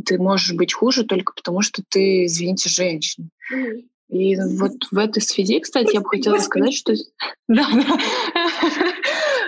ты 0.06 0.18
можешь 0.20 0.54
быть 0.54 0.74
хуже 0.74 1.04
только 1.04 1.34
потому, 1.34 1.62
что 1.62 1.84
ты, 1.88 2.26
извините, 2.26 2.70
женщина. 2.70 3.30
И 4.10 4.36
вот 4.36 4.74
в 4.92 4.98
этой 4.98 5.22
связи, 5.22 5.60
кстати, 5.60 5.94
я 5.94 6.02
бы 6.02 6.10
хотела 6.10 6.38
сказать, 6.38 6.76
что... 6.76 6.94
Да, 7.48 7.68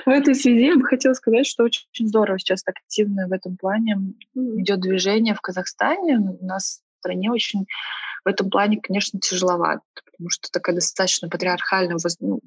В 0.06 0.10
этой 0.10 0.36
связи 0.36 0.66
я 0.66 0.76
бы 0.76 0.86
хотела 0.86 1.14
сказать, 1.14 1.48
что 1.48 1.64
очень, 1.64 2.08
здорово 2.08 2.38
сейчас 2.38 2.62
активно 2.66 3.28
в 3.28 3.32
этом 3.32 3.58
плане 3.58 4.14
идет 4.36 4.82
движение 4.82 5.34
в 5.34 5.42
Казахстане. 5.42 6.20
У 6.20 6.46
нас 6.46 6.82
в 6.82 7.00
стране 7.00 7.32
очень 7.32 7.66
в 8.24 8.28
этом 8.28 8.50
плане, 8.50 8.80
конечно, 8.82 9.20
тяжеловато, 9.20 9.82
потому 10.06 10.30
что 10.30 10.50
такая 10.52 10.76
достаточно 10.76 11.30
патриархальная, 11.30 11.98
ну, 12.20 12.42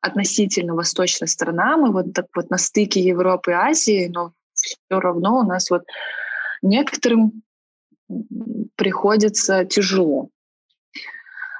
относительно 0.00 0.74
восточная 0.74 1.28
страна. 1.28 1.76
Мы 1.76 1.92
вот 1.92 2.12
так 2.12 2.26
вот 2.34 2.50
на 2.50 2.58
стыке 2.58 3.00
Европы 3.00 3.52
и 3.52 3.54
Азии, 3.54 4.10
но 4.12 4.32
все 4.52 4.76
равно 4.90 5.40
у 5.40 5.42
нас 5.42 5.70
вот 5.70 5.84
некоторым 6.62 7.42
приходится 8.76 9.64
тяжело. 9.64 10.28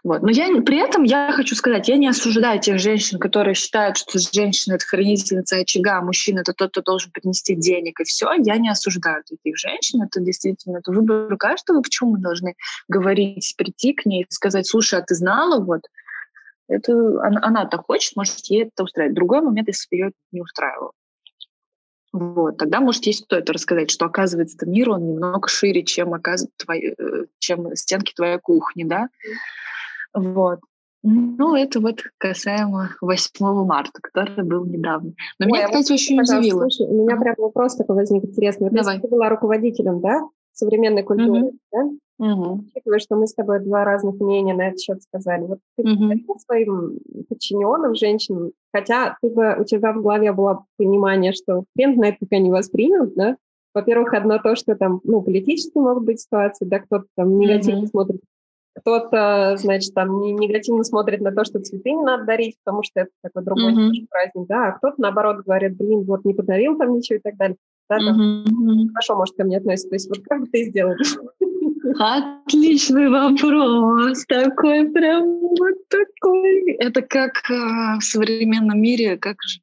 Вот. 0.04 0.20
Но 0.22 0.30
я, 0.30 0.48
при 0.60 0.78
этом 0.78 1.02
я 1.02 1.32
хочу 1.32 1.54
сказать, 1.56 1.88
я 1.88 1.96
не 1.96 2.08
осуждаю 2.08 2.60
тех 2.60 2.78
женщин, 2.78 3.18
которые 3.18 3.54
считают, 3.54 3.96
что 3.96 4.18
женщина— 4.18 4.74
это 4.74 4.84
хранительница 4.84 5.56
очага, 5.56 5.96
а 5.96 6.02
мужчина— 6.02 6.40
это 6.40 6.52
тот, 6.52 6.72
кто 6.72 6.82
должен 6.82 7.10
принести 7.10 7.54
денег, 7.54 7.98
и 8.00 8.04
все. 8.04 8.30
Я 8.34 8.58
не 8.58 8.68
осуждаю 8.68 9.24
таких 9.24 9.56
женщин. 9.56 10.02
Это 10.02 10.20
действительно 10.20 10.78
это 10.78 10.92
выбор 10.92 11.34
каждого. 11.38 11.80
Почему 11.80 12.12
мы 12.12 12.18
должны 12.18 12.54
говорить, 12.86 13.54
прийти 13.56 13.94
к 13.94 14.04
ней 14.04 14.24
и 14.24 14.26
сказать, 14.28 14.68
слушай, 14.68 14.98
а 14.98 15.02
ты 15.02 15.14
знала? 15.14 15.58
Вот. 15.64 15.80
Это 16.68 16.92
она, 17.22 17.40
она-то 17.42 17.78
хочет, 17.78 18.14
может, 18.14 18.36
ей 18.50 18.64
это 18.64 18.84
устраивает. 18.84 19.16
Другой 19.16 19.40
момент, 19.40 19.68
если 19.68 19.96
ее 19.96 20.12
не 20.32 20.42
устраивало. 20.42 20.92
Вот, 22.12 22.58
тогда, 22.58 22.80
может, 22.80 23.02
кто 23.24 23.36
это 23.36 23.52
рассказать, 23.54 23.90
что, 23.90 24.04
оказывается, 24.04 24.64
мир, 24.66 24.90
он 24.90 25.04
немного 25.04 25.48
шире, 25.48 25.82
чем, 25.82 26.14
оказывается, 26.14 26.64
твои, 26.64 26.92
э, 26.96 27.24
чем 27.40 27.74
стенки 27.74 28.12
твоей 28.14 28.38
кухни, 28.38 28.84
да. 28.84 29.08
Вот. 30.14 30.60
Ну, 31.06 31.54
это 31.54 31.80
вот 31.80 32.02
касаемо 32.16 32.88
8 33.02 33.64
марта, 33.66 34.00
который 34.02 34.42
был 34.42 34.64
недавно. 34.64 35.12
Но 35.38 35.46
Ой, 35.46 35.52
меня, 35.52 35.66
кстати, 35.66 35.92
очень 35.92 36.18
удивило. 36.18 36.60
Слушай, 36.62 36.86
у 36.86 37.04
меня 37.04 37.16
прям 37.16 37.34
вопрос 37.36 37.76
такой 37.76 37.96
возник 37.96 38.24
интересный. 38.24 38.70
Давай. 38.70 39.00
Ты 39.00 39.08
была 39.08 39.28
руководителем, 39.28 40.00
да, 40.00 40.22
современной 40.52 41.02
культуры, 41.02 41.42
угу. 41.42 41.58
да? 41.72 41.90
Угу. 42.16 42.64
Учитывая, 42.68 42.98
что 43.00 43.16
мы 43.16 43.26
с 43.26 43.34
тобой 43.34 43.60
два 43.60 43.84
разных 43.84 44.18
мнения 44.18 44.54
на 44.54 44.68
этот 44.68 44.80
счет 44.80 45.02
сказали. 45.02 45.42
Вот 45.42 45.58
ты 45.76 45.82
угу. 45.82 46.38
своим 46.38 46.98
подчиненным, 47.28 47.94
женщинам, 47.94 48.52
хотя 48.72 49.18
ты 49.20 49.28
бы, 49.28 49.56
у 49.60 49.64
тебя 49.64 49.92
в 49.92 50.00
голове 50.00 50.32
было 50.32 50.64
понимание, 50.78 51.32
что 51.32 51.64
хрен 51.76 51.96
знает, 51.96 52.16
как 52.18 52.32
они 52.32 52.50
воспримут, 52.50 53.14
да? 53.14 53.36
Во-первых, 53.74 54.14
одно 54.14 54.38
то, 54.38 54.54
что 54.54 54.74
там, 54.74 55.00
ну, 55.02 55.20
политические 55.20 55.82
могут 55.82 56.04
быть 56.04 56.20
ситуации, 56.20 56.64
да, 56.64 56.78
кто-то 56.78 57.06
там 57.16 57.36
негативно 57.36 57.84
mm 57.84 57.88
смотрит 57.88 58.20
кто-то, 58.76 59.56
значит, 59.56 59.94
там 59.94 60.20
негативно 60.20 60.84
смотрит 60.84 61.20
на 61.20 61.32
то, 61.32 61.44
что 61.44 61.60
цветы 61.60 61.92
не 61.92 62.02
надо 62.02 62.24
дарить, 62.24 62.56
потому 62.64 62.82
что 62.82 63.00
это 63.00 63.10
такой 63.22 63.44
другой 63.44 63.72
mm-hmm. 63.72 64.06
праздник, 64.10 64.46
да, 64.48 64.68
а 64.68 64.72
кто-то, 64.72 64.96
наоборот, 64.98 65.44
говорит, 65.44 65.76
блин, 65.76 66.04
вот 66.04 66.24
не 66.24 66.34
подарил 66.34 66.76
там 66.76 66.94
ничего 66.94 67.18
и 67.18 67.22
так 67.22 67.36
далее. 67.36 67.56
Да, 67.88 67.98
там, 67.98 68.20
mm-hmm. 68.20 68.88
хорошо, 68.92 69.16
может, 69.16 69.36
ко 69.36 69.44
мне 69.44 69.58
относится. 69.58 69.90
То 69.90 69.94
есть 69.94 70.08
вот 70.08 70.18
как 70.28 70.40
бы 70.40 70.46
ты 70.46 70.64
сделал? 70.64 70.94
Отличный 71.98 73.08
вопрос. 73.08 74.24
Такой 74.26 74.90
прям 74.90 75.38
вот 75.40 75.76
такой. 75.88 76.72
Это 76.78 77.02
как 77.02 77.48
э, 77.50 77.98
в 77.98 78.02
современном 78.02 78.80
мире, 78.80 79.16
как 79.18 79.36
же 79.42 79.60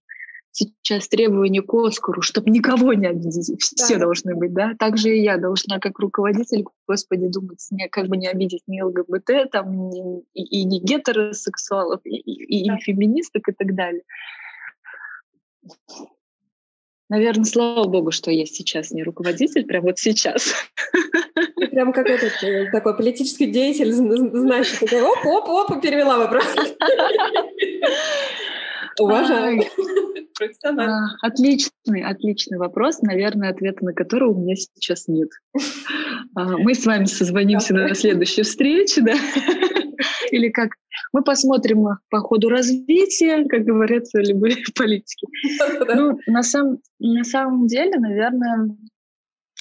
сейчас 0.51 1.07
требования 1.07 1.61
к 1.61 1.73
Оскару, 1.73 2.21
чтобы 2.21 2.49
никого 2.49 2.93
не 2.93 3.07
обидеть. 3.07 3.61
Все 3.61 3.95
да. 3.95 4.01
должны 4.01 4.35
быть, 4.35 4.53
да? 4.53 4.73
Также 4.77 5.15
и 5.15 5.21
я 5.21 5.37
должна, 5.37 5.79
как 5.79 5.99
руководитель, 5.99 6.65
господи, 6.87 7.27
думать, 7.27 7.65
не, 7.71 7.87
как 7.87 8.07
бы 8.07 8.17
не 8.17 8.27
обидеть 8.27 8.63
ни 8.67 8.81
ЛГБТ, 8.81 9.51
там, 9.51 9.89
ни, 9.89 10.21
и, 10.33 10.61
и 10.61 10.63
не 10.63 10.79
гетеросексуалов, 10.79 12.01
и, 12.03 12.15
и, 12.15 12.67
да. 12.67 12.75
и 12.75 12.79
феминисток 12.81 13.47
и 13.47 13.53
так 13.53 13.75
далее. 13.75 14.03
Наверное, 17.09 17.43
слава 17.43 17.87
богу, 17.89 18.11
что 18.11 18.31
я 18.31 18.45
сейчас 18.45 18.91
не 18.91 19.03
руководитель, 19.03 19.65
прям 19.65 19.83
вот 19.83 19.99
сейчас. 19.99 20.53
Прям 21.71 21.91
как 21.93 22.09
этот 22.09 22.41
э, 22.41 22.71
такой 22.71 22.95
политический 22.95 23.47
деятель, 23.47 23.91
значит, 23.91 24.79
такой 24.79 25.01
оп-оп-оп, 25.01 25.81
перевела 25.81 26.17
вопрос. 26.17 26.45
Уважаю. 29.01 29.63
А, 30.63 31.05
отличный, 31.21 32.01
отличный 32.01 32.57
вопрос, 32.57 33.03
наверное, 33.03 33.51
ответа 33.51 33.85
на 33.85 33.93
который 33.93 34.29
у 34.29 34.33
меня 34.33 34.55
сейчас 34.55 35.07
нет. 35.07 35.29
А, 36.33 36.57
мы 36.57 36.73
с 36.73 36.85
вами 36.85 37.05
созвонимся 37.05 37.73
на 37.73 37.93
следующей 37.93 38.41
встрече, 38.43 39.01
да? 39.01 39.13
Или 40.31 40.49
как? 40.49 40.71
Мы 41.13 41.23
посмотрим 41.23 41.85
по 42.09 42.19
ходу 42.21 42.49
развития, 42.49 43.45
как 43.49 43.65
говорят 43.65 44.05
любые 44.13 44.63
политики. 44.75 45.27
Ну, 45.93 46.17
на, 46.25 46.41
сам, 46.41 46.77
на 46.99 47.23
самом 47.23 47.67
деле, 47.67 47.99
наверное, 47.99 48.75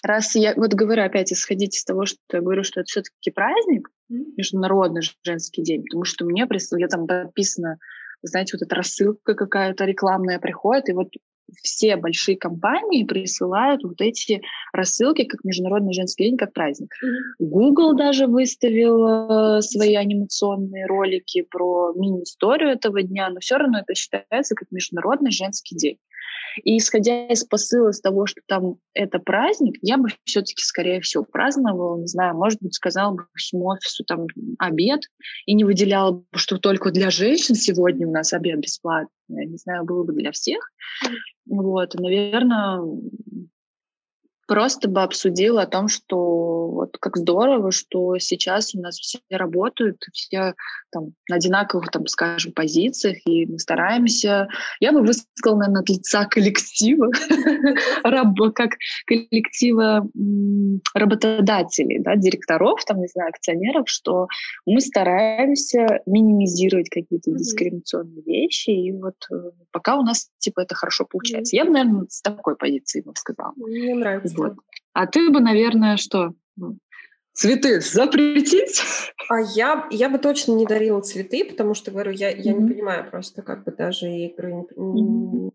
раз 0.02 0.34
я 0.36 0.54
вот 0.54 0.74
говорю 0.74 1.02
опять 1.02 1.32
исходить 1.32 1.76
из 1.76 1.84
того, 1.84 2.06
что 2.06 2.18
я 2.32 2.40
говорю, 2.40 2.62
что 2.62 2.80
это 2.80 2.86
все-таки 2.86 3.30
праздник, 3.32 3.90
Международный 4.08 5.02
женский 5.24 5.62
день, 5.62 5.82
потому 5.82 6.04
что 6.04 6.24
мне 6.24 6.46
я 6.78 6.88
там 6.88 7.06
подписано 7.06 7.78
знаете, 8.22 8.56
вот 8.56 8.62
эта 8.66 8.74
рассылка 8.74 9.34
какая-то 9.34 9.84
рекламная 9.84 10.38
приходит, 10.38 10.88
и 10.88 10.92
вот 10.92 11.08
все 11.62 11.96
большие 11.96 12.36
компании 12.36 13.04
присылают 13.04 13.82
вот 13.82 14.00
эти 14.00 14.40
рассылки 14.72 15.24
как 15.24 15.44
Международный 15.44 15.92
женский 15.92 16.24
день, 16.24 16.36
как 16.36 16.52
праздник. 16.52 16.92
Google 17.38 17.96
даже 17.96 18.26
выставил 18.26 19.58
э, 19.58 19.62
свои 19.62 19.94
анимационные 19.94 20.86
ролики 20.86 21.42
про 21.42 21.92
мини-историю 21.94 22.70
этого 22.70 23.02
дня, 23.02 23.28
но 23.30 23.40
все 23.40 23.56
равно 23.56 23.80
это 23.80 23.94
считается 23.94 24.54
как 24.54 24.70
Международный 24.70 25.32
женский 25.32 25.76
день. 25.76 25.98
И 26.62 26.78
исходя 26.78 27.26
из 27.28 27.44
посыла, 27.44 27.90
из 27.90 28.00
того, 28.00 28.26
что 28.26 28.40
там 28.46 28.76
это 28.94 29.18
праздник, 29.18 29.78
я 29.82 29.96
бы 29.96 30.08
все-таки, 30.24 30.62
скорее 30.62 31.00
всего, 31.00 31.24
праздновала, 31.24 32.00
не 32.00 32.06
знаю, 32.06 32.36
может 32.36 32.60
быть, 32.60 32.74
сказала 32.74 33.14
бы 33.14 33.26
всему 33.36 33.66
офису 33.66 34.04
там 34.04 34.26
обед 34.58 35.00
и 35.46 35.54
не 35.54 35.64
выделяла 35.64 36.12
бы, 36.12 36.24
что 36.34 36.58
только 36.58 36.90
для 36.90 37.10
женщин 37.10 37.54
сегодня 37.54 38.06
у 38.06 38.12
нас 38.12 38.32
обед 38.32 38.60
бесплатный. 38.60 39.10
Не 39.28 39.56
знаю, 39.56 39.84
было 39.84 40.04
бы 40.04 40.12
для 40.12 40.32
всех. 40.32 40.70
Вот, 41.46 41.94
и, 41.94 42.02
наверное, 42.02 42.80
просто 44.50 44.88
бы 44.88 45.02
обсудила 45.02 45.62
о 45.62 45.66
том, 45.68 45.86
что 45.86 46.66
вот 46.70 46.96
как 46.98 47.16
здорово, 47.16 47.70
что 47.70 48.18
сейчас 48.18 48.74
у 48.74 48.80
нас 48.80 48.98
все 48.98 49.20
работают, 49.30 50.02
все 50.12 50.54
там 50.90 51.12
на 51.28 51.36
одинаковых, 51.36 51.88
там, 51.92 52.08
скажем, 52.08 52.52
позициях, 52.52 53.18
и 53.26 53.46
мы 53.46 53.60
стараемся. 53.60 54.48
Я 54.80 54.90
бы 54.90 55.02
высказала, 55.02 55.56
наверное, 55.56 55.82
от 55.82 55.88
лица 55.88 56.24
коллектива, 56.24 57.12
как 58.54 58.70
коллектива 59.06 60.08
работодателей, 60.94 62.00
да, 62.00 62.16
директоров, 62.16 62.84
там, 62.84 63.00
не 63.00 63.06
знаю, 63.06 63.28
акционеров, 63.28 63.88
что 63.88 64.26
мы 64.66 64.80
стараемся 64.80 66.00
минимизировать 66.06 66.88
какие-то 66.88 67.30
дискриминационные 67.30 68.22
вещи, 68.22 68.70
и 68.70 68.90
вот 68.90 69.14
э, 69.32 69.50
пока 69.70 69.96
у 69.96 70.02
нас, 70.02 70.28
типа, 70.38 70.62
это 70.62 70.74
хорошо 70.74 71.04
получается. 71.08 71.54
Я 71.54 71.64
бы, 71.66 71.70
наверное, 71.70 72.06
с 72.08 72.20
такой 72.20 72.56
позиции 72.56 73.00
бы 73.00 73.12
сказала. 73.14 73.52
Мне 73.54 73.94
нравится. 73.94 74.39
Вот. 74.40 74.54
А 74.92 75.06
ты 75.06 75.30
бы, 75.30 75.40
наверное, 75.40 75.96
что? 75.96 76.32
Ну, 76.56 76.78
цветы 77.32 77.80
запретить? 77.80 78.82
А 79.32 79.38
я, 79.54 79.86
я 79.92 80.08
бы 80.08 80.18
точно 80.18 80.54
не 80.54 80.66
дарила 80.66 81.00
цветы, 81.02 81.44
потому 81.44 81.74
что, 81.74 81.92
говорю, 81.92 82.10
я, 82.10 82.30
я 82.30 82.52
mm-hmm. 82.52 82.60
не 82.60 82.74
понимаю 82.74 83.08
просто 83.08 83.42
как 83.42 83.62
бы 83.62 83.70
даже 83.70 84.10
игры. 84.10 84.66
Mm-hmm. 84.76 85.52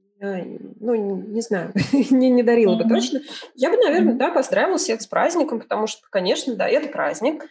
Ну, 0.80 1.16
не 1.28 1.42
знаю, 1.42 1.74
не, 2.10 2.30
не 2.30 2.42
дарила 2.42 2.76
mm-hmm. 2.76 2.84
бы 2.84 2.90
точно. 2.90 3.20
Я 3.54 3.70
бы, 3.70 3.76
наверное, 3.76 4.14
mm-hmm. 4.14 4.18
да, 4.18 4.32
поздравила 4.32 4.78
всех 4.78 5.02
с 5.02 5.08
праздником, 5.08 5.60
потому 5.60 5.88
что, 5.88 6.04
конечно, 6.10 6.56
да, 6.56 6.70
это 6.70 6.88
праздник. 6.88 7.44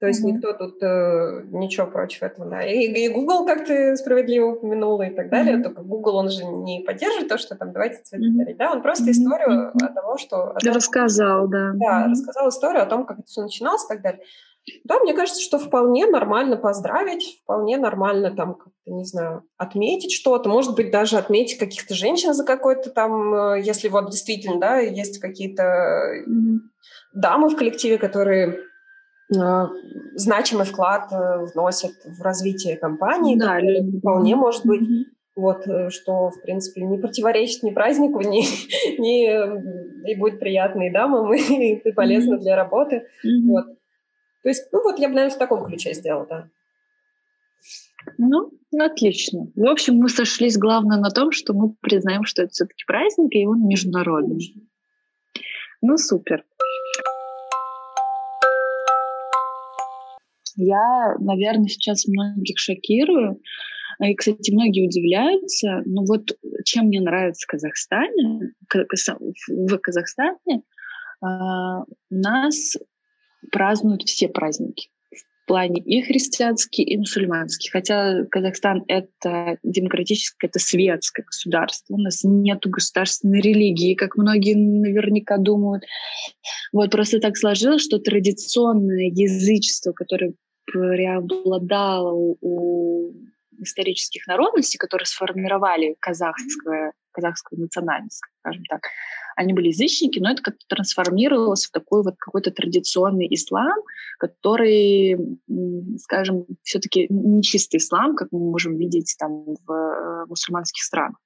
То 0.00 0.06
есть 0.06 0.24
mm-hmm. 0.24 0.30
никто 0.30 0.52
тут 0.52 0.80
э, 0.80 1.42
ничего 1.50 1.88
против 1.88 2.22
этого, 2.22 2.48
да. 2.48 2.62
И, 2.62 2.86
и 2.86 3.08
Google, 3.08 3.44
как 3.44 3.66
ты 3.66 3.96
справедливо 3.96 4.52
упомянула, 4.52 5.02
и 5.02 5.10
так 5.10 5.28
далее, 5.28 5.56
mm-hmm. 5.56 5.62
только 5.62 5.82
Google, 5.82 6.16
он 6.16 6.30
же 6.30 6.44
не 6.44 6.84
поддерживает 6.86 7.28
то, 7.28 7.36
что 7.36 7.56
там 7.56 7.72
давайте 7.72 8.02
цветы 8.04 8.26
mm-hmm. 8.26 8.36
дарить, 8.38 8.56
да, 8.58 8.70
он 8.72 8.82
просто 8.82 9.06
mm-hmm. 9.06 9.10
историю 9.10 9.72
mm-hmm. 9.74 9.94
того, 9.94 10.16
что... 10.16 10.50
О 10.50 10.58
том, 10.60 10.74
рассказал, 10.74 11.48
да. 11.48 11.72
Да, 11.74 12.04
mm-hmm. 12.04 12.10
рассказал 12.10 12.48
историю 12.48 12.82
о 12.82 12.86
том, 12.86 13.06
как 13.06 13.18
это 13.18 13.26
все 13.26 13.42
начиналось 13.42 13.84
и 13.86 13.88
так 13.88 14.02
далее. 14.02 14.20
Да, 14.84 15.00
мне 15.00 15.14
кажется, 15.14 15.42
что 15.42 15.58
вполне 15.58 16.06
нормально 16.06 16.56
поздравить, 16.56 17.40
вполне 17.42 17.76
нормально 17.76 18.30
там, 18.30 18.54
как-то, 18.54 18.92
не 18.92 19.04
знаю, 19.04 19.42
отметить 19.56 20.12
что-то, 20.12 20.48
может 20.48 20.76
быть, 20.76 20.92
даже 20.92 21.16
отметить 21.16 21.58
каких-то 21.58 21.94
женщин 21.94 22.34
за 22.34 22.44
какой-то 22.44 22.90
там, 22.90 23.34
э, 23.34 23.62
если 23.62 23.88
вот 23.88 24.10
действительно, 24.10 24.60
да, 24.60 24.78
есть 24.78 25.18
какие-то 25.18 25.62
mm-hmm. 25.62 26.58
дамы 27.14 27.48
в 27.48 27.56
коллективе, 27.56 27.98
которые 27.98 28.67
значимый 29.30 30.64
вклад 30.64 31.12
э, 31.12 31.46
вносят 31.52 31.92
в 32.04 32.22
развитие 32.22 32.76
компании. 32.76 33.38
Да, 33.38 33.58
или... 33.58 33.98
вполне 33.98 34.36
может 34.36 34.64
быть. 34.64 34.82
Mm-hmm. 34.82 35.04
Вот, 35.36 35.68
э, 35.68 35.90
что, 35.90 36.30
в 36.30 36.40
принципе, 36.42 36.82
не 36.82 36.98
противоречит 36.98 37.62
ни 37.62 37.70
празднику, 37.70 38.20
ни, 38.22 38.42
ни 39.00 40.10
и 40.10 40.16
будет 40.16 40.40
приятно 40.40 40.88
и 40.88 40.90
дамам, 40.90 41.32
и, 41.34 41.74
и 41.74 41.92
полезно 41.92 42.34
mm-hmm. 42.34 42.40
для 42.40 42.56
работы. 42.56 42.96
Mm-hmm. 43.24 43.46
Вот. 43.48 43.66
То 44.42 44.48
есть, 44.48 44.68
ну 44.72 44.82
вот 44.82 44.98
я 44.98 45.08
бы, 45.08 45.14
наверное, 45.14 45.34
в 45.34 45.38
таком 45.38 45.66
ключе 45.66 45.92
сделала, 45.92 46.26
да. 46.26 46.48
Ну, 48.16 48.50
отлично. 48.78 49.48
В 49.54 49.68
общем, 49.68 49.96
мы 49.96 50.08
сошлись 50.08 50.56
главное 50.56 50.98
на 50.98 51.10
том, 51.10 51.32
что 51.32 51.52
мы 51.52 51.74
признаем, 51.80 52.24
что 52.24 52.42
это 52.42 52.52
все-таки 52.52 52.84
праздник, 52.86 53.34
и 53.34 53.46
он 53.46 53.66
международный. 53.66 54.54
Ну, 55.82 55.98
супер. 55.98 56.44
Я, 60.58 61.14
наверное, 61.20 61.68
сейчас 61.68 62.06
многих 62.06 62.58
шокирую. 62.58 63.40
И, 64.02 64.14
кстати, 64.14 64.50
многие 64.50 64.86
удивляются, 64.86 65.82
но 65.86 66.04
вот 66.04 66.36
чем 66.64 66.86
мне 66.86 67.00
нравится 67.00 67.44
в 67.44 67.50
Казахстане, 67.50 68.54
в 68.68 69.78
Казахстане 69.78 70.62
у 71.20 71.84
нас 72.10 72.76
празднуют 73.52 74.02
все 74.02 74.28
праздники 74.28 74.88
в 75.12 75.46
плане 75.46 75.80
и 75.80 76.02
христианские, 76.02 76.86
и 76.88 76.98
мусульманские. 76.98 77.70
Хотя 77.70 78.24
Казахстан— 78.26 78.84
это 78.88 79.58
демократическое, 79.62 80.48
это 80.48 80.58
светское 80.58 81.24
государство. 81.24 81.94
У 81.94 81.98
нас 81.98 82.22
нет 82.24 82.60
государственной 82.64 83.40
религии, 83.40 83.94
как 83.94 84.16
многие 84.16 84.54
наверняка 84.54 85.38
думают. 85.38 85.84
Вот 86.72 86.90
просто 86.90 87.20
так 87.20 87.36
сложилось, 87.36 87.82
что 87.82 87.98
традиционное 87.98 89.06
язычество, 89.06 89.92
которое 89.92 90.34
преобладало 90.70 92.36
у 92.40 93.12
исторических 93.60 94.26
народностей, 94.26 94.78
которые 94.78 95.06
сформировали 95.06 95.96
казахское, 95.98 96.92
казахскую 97.12 97.60
национальность, 97.60 98.22
скажем 98.40 98.62
так. 98.68 98.82
Они 99.36 99.52
были 99.52 99.68
язычники, 99.68 100.18
но 100.18 100.30
это 100.30 100.42
как-то 100.42 100.64
трансформировалось 100.68 101.66
в 101.66 101.70
такой 101.70 102.02
вот 102.02 102.14
какой-то 102.18 102.50
традиционный 102.50 103.26
ислам, 103.30 103.78
который, 104.18 105.16
скажем, 105.98 106.46
все-таки 106.62 107.06
не 107.08 107.42
чистый 107.42 107.76
ислам, 107.76 108.16
как 108.16 108.28
мы 108.32 108.38
можем 108.38 108.76
видеть 108.76 109.16
там 109.18 109.44
в 109.66 109.72
э, 109.72 110.26
мусульманских 110.26 110.82
странах. 110.82 111.18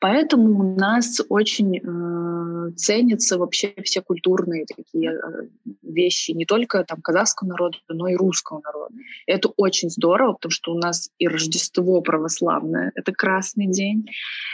Поэтому 0.00 0.60
у 0.60 0.76
нас 0.76 1.20
очень 1.28 1.78
э, 1.78 2.70
ценятся 2.76 3.38
вообще 3.38 3.74
все 3.84 4.02
культурные 4.02 4.66
такие 4.66 5.12
э, 5.12 5.18
вещи, 5.82 6.32
не 6.32 6.44
только 6.44 6.84
там 6.84 7.00
казахского 7.00 7.48
народа, 7.48 7.78
но 7.88 8.08
и 8.08 8.14
русского 8.14 8.60
народа. 8.62 8.94
И 9.26 9.32
это 9.32 9.50
очень 9.56 9.90
здорово, 9.90 10.34
потому 10.34 10.50
что 10.50 10.72
у 10.72 10.78
нас 10.78 11.10
и 11.18 11.28
Рождество 11.28 12.00
православное— 12.00 12.92
это 12.94 13.12
красный 13.12 13.66
день, 13.66 14.06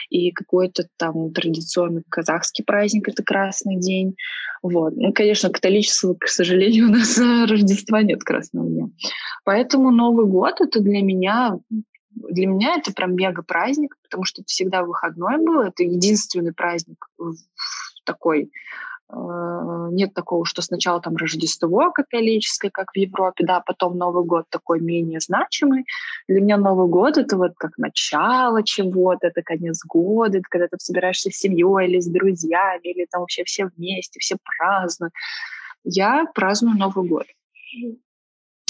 и 0.09 0.31
какой-то 0.31 0.87
там 0.97 1.33
традиционный 1.33 2.03
казахский 2.09 2.65
праздник— 2.65 3.09
это 3.09 3.23
Красный 3.31 3.77
день. 3.77 4.17
Вот. 4.63 4.95
Ну, 4.97 5.13
конечно, 5.13 5.51
католического, 5.51 6.15
к 6.15 6.27
сожалению, 6.29 6.89
у 6.89 6.91
нас 6.91 7.19
Рождества 7.49 8.03
нет 8.03 8.23
Красного 8.23 8.69
дня. 8.69 8.89
Поэтому 9.45 9.91
Новый 9.91 10.27
год— 10.27 10.57
это 10.61 10.81
для 10.81 11.01
меня 11.03 11.59
для 12.11 12.47
меня 12.47 12.77
это 12.77 12.93
прям 12.93 13.15
мега 13.15 13.43
праздник, 13.43 13.97
потому 14.03 14.25
что 14.25 14.43
это 14.43 14.49
всегда 14.49 14.83
выходной 14.83 15.39
был, 15.39 15.61
это 15.61 15.83
единственный 15.83 16.53
праздник 16.53 17.07
такой 18.05 18.51
Э, 19.13 19.89
нет 19.91 20.15
такого, 20.15 20.45
что 20.45 20.63
сначала 20.63 21.01
там 21.01 21.17
Рождество 21.17 21.91
католическое, 21.91 22.71
как 22.71 22.93
в 22.93 22.97
Европе, 22.97 23.45
да, 23.45 23.61
потом 23.61 23.97
Новый 23.97 24.25
год 24.25 24.45
такой 24.51 24.81
менее 24.81 25.21
значимый. 25.21 25.85
Для 26.29 26.41
меня 26.41 26.57
Новый 26.57 26.89
год— 26.89 27.17
это 27.19 27.37
вот 27.37 27.53
как 27.57 27.77
начало 27.79 28.63
чего-то, 28.63 29.29
это 29.29 29.43
конец 29.43 29.83
года, 29.85 30.39
это 30.39 30.47
когда 30.49 30.69
ты 30.69 30.77
собираешься 30.79 31.31
с 31.31 31.35
семьей 31.35 31.89
или 31.89 32.01
с 32.01 32.07
друзьями, 32.07 32.83
или 32.83 33.07
там 33.11 33.23
вообще 33.23 33.45
все 33.45 33.67
вместе, 33.77 34.21
все 34.21 34.37
празднуют. 34.43 35.13
Я 35.85 36.27
праздную 36.35 36.77
Новый 36.77 37.09
год. 37.09 37.27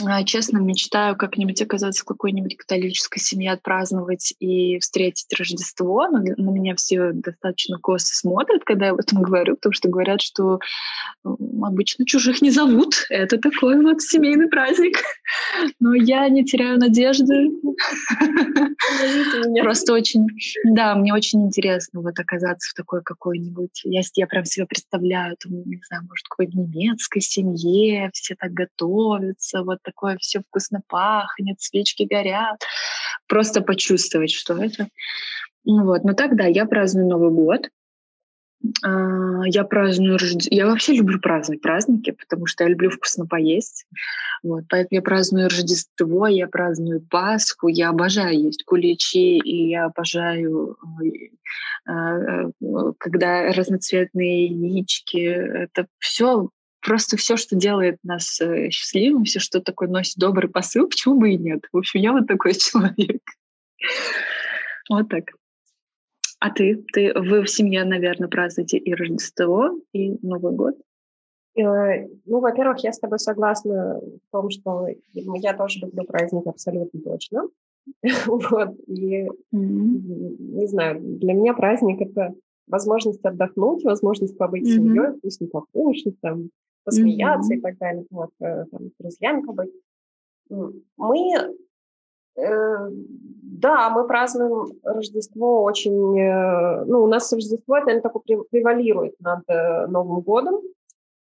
А, 0.06 0.24
честно, 0.24 0.58
мечтаю 0.58 1.16
как-нибудь 1.16 1.60
оказаться 1.62 2.02
в 2.02 2.04
какой-нибудь 2.06 2.56
католической 2.56 3.18
семье, 3.18 3.52
отпраздновать 3.52 4.34
и 4.38 4.78
встретить 4.78 5.26
Рождество. 5.38 6.06
Но 6.08 6.18
на 6.18 6.50
меня 6.50 6.74
все 6.76 7.12
достаточно 7.12 7.78
косо 7.78 8.14
смотрят, 8.14 8.62
когда 8.64 8.86
я 8.86 8.92
об 8.92 9.00
этом 9.00 9.22
говорю, 9.22 9.56
потому 9.56 9.72
что 9.72 9.88
говорят, 9.88 10.20
что 10.20 10.60
обычно 11.24 12.06
чужих 12.06 12.42
не 12.42 12.50
зовут. 12.50 13.06
Это 13.08 13.38
такой 13.38 13.80
вот 13.82 14.00
семейный 14.00 14.48
праздник. 14.48 14.98
Но 15.80 15.94
я 15.94 16.28
не 16.28 16.44
теряю 16.44 16.78
надежды. 16.78 17.50
Просто 19.62 19.92
очень, 19.92 20.26
да, 20.64 20.94
мне 20.94 21.14
очень 21.14 21.42
интересно 21.42 22.00
вот 22.00 22.18
оказаться 22.18 22.70
в 22.70 22.74
такой 22.74 23.02
какой-нибудь... 23.02 23.82
Я, 23.84 24.02
я 24.14 24.26
прям 24.26 24.44
себе 24.44 24.66
представляю, 24.66 25.36
там, 25.42 25.52
не 25.64 25.80
знаю, 25.88 26.04
может, 26.08 26.26
какой-то 26.28 26.56
немецкой 26.56 27.20
семье, 27.20 28.10
все 28.12 28.34
так 28.34 28.52
готовятся, 28.52 29.62
вот 29.62 29.78
такое 29.90 30.16
все 30.18 30.40
вкусно 30.40 30.80
пахнет, 30.88 31.60
свечки 31.60 32.04
горят. 32.04 32.62
Просто 33.26 33.60
почувствовать, 33.60 34.30
что 34.30 34.56
это. 34.62 34.88
Ну 35.64 35.84
вот. 35.84 36.04
Но 36.04 36.14
тогда 36.14 36.46
я 36.46 36.64
праздную 36.64 37.08
Новый 37.08 37.30
год. 37.30 37.68
А, 38.84 39.42
я 39.46 39.64
праздную 39.64 40.18
Рождество. 40.18 40.54
Я 40.54 40.66
вообще 40.66 40.94
люблю 40.94 41.18
праздновать 41.18 41.62
праздники, 41.62 42.10
потому 42.10 42.46
что 42.46 42.64
я 42.64 42.70
люблю 42.70 42.90
вкусно 42.90 43.26
поесть. 43.26 43.86
Вот, 44.42 44.64
поэтому 44.68 44.98
я 44.98 45.02
праздную 45.02 45.48
Рождество, 45.48 46.26
я 46.26 46.46
праздную 46.46 47.00
Пасху, 47.00 47.68
я 47.68 47.90
обожаю 47.90 48.40
есть 48.40 48.64
куличи, 48.64 49.38
и 49.38 49.68
я 49.70 49.86
обожаю, 49.86 50.76
а, 51.86 52.18
э, 52.18 52.50
когда 52.98 53.52
разноцветные 53.52 54.46
яички. 54.46 55.18
Это 55.18 55.86
все 55.98 56.50
просто 56.80 57.16
все, 57.16 57.36
что 57.36 57.56
делает 57.56 57.98
нас 58.02 58.40
э, 58.40 58.70
счастливым, 58.70 59.24
все, 59.24 59.40
что 59.40 59.60
такое 59.60 59.88
носит 59.88 60.16
добрый 60.18 60.50
посыл, 60.50 60.88
почему 60.88 61.18
бы 61.18 61.32
и 61.32 61.38
нет. 61.38 61.64
В 61.72 61.78
общем, 61.78 62.00
я 62.00 62.12
вот 62.12 62.26
такой 62.26 62.54
человек. 62.54 63.22
Вот 64.88 65.08
так. 65.08 65.24
А 66.40 66.50
ты? 66.50 66.84
ты? 66.92 67.12
Вы 67.14 67.42
в 67.42 67.50
семье, 67.50 67.84
наверное, 67.84 68.28
празднуете 68.28 68.78
и 68.78 68.94
Рождество, 68.94 69.78
и 69.92 70.16
Новый 70.26 70.52
год? 70.52 70.74
Э, 71.56 72.06
ну, 72.24 72.40
во-первых, 72.40 72.82
я 72.82 72.92
с 72.92 72.98
тобой 72.98 73.18
согласна 73.18 74.00
в 74.00 74.32
том, 74.32 74.50
что 74.50 74.88
я 75.12 75.56
тоже 75.56 75.80
люблю 75.80 76.04
праздник 76.04 76.46
абсолютно 76.46 77.00
точно. 77.00 77.48
вот. 78.26 78.74
И, 78.86 79.28
не 79.52 80.66
знаю, 80.66 81.00
для 81.00 81.34
меня 81.34 81.54
праздник— 81.54 82.00
это 82.00 82.34
возможность 82.66 83.24
отдохнуть, 83.24 83.84
возможность 83.84 84.38
побыть 84.38 84.66
с 84.66 84.74
семьей, 84.74 85.18
вкусно 85.18 85.48
покушать, 85.48 86.18
там, 86.20 86.50
посмеяться 86.84 87.54
mm-hmm. 87.54 87.58
и 87.58 87.60
так 87.60 87.78
далее, 87.78 88.06
вот, 88.10 88.30
э, 88.40 88.64
там, 88.70 88.88
с 88.88 88.92
друзьями 88.98 89.42
побыть. 89.42 89.72
Мы, 90.48 91.32
э, 92.36 92.88
да, 92.90 93.90
мы 93.90 94.06
празднуем 94.06 94.72
Рождество 94.82 95.62
очень, 95.62 96.18
э, 96.18 96.84
ну, 96.84 97.04
у 97.04 97.06
нас 97.06 97.32
Рождество, 97.32 97.76
это, 97.76 97.86
наверное, 97.86 98.10
такое 98.10 98.38
превалирует 98.50 99.14
над 99.20 99.42
э, 99.48 99.86
Новым 99.86 100.20
годом, 100.20 100.56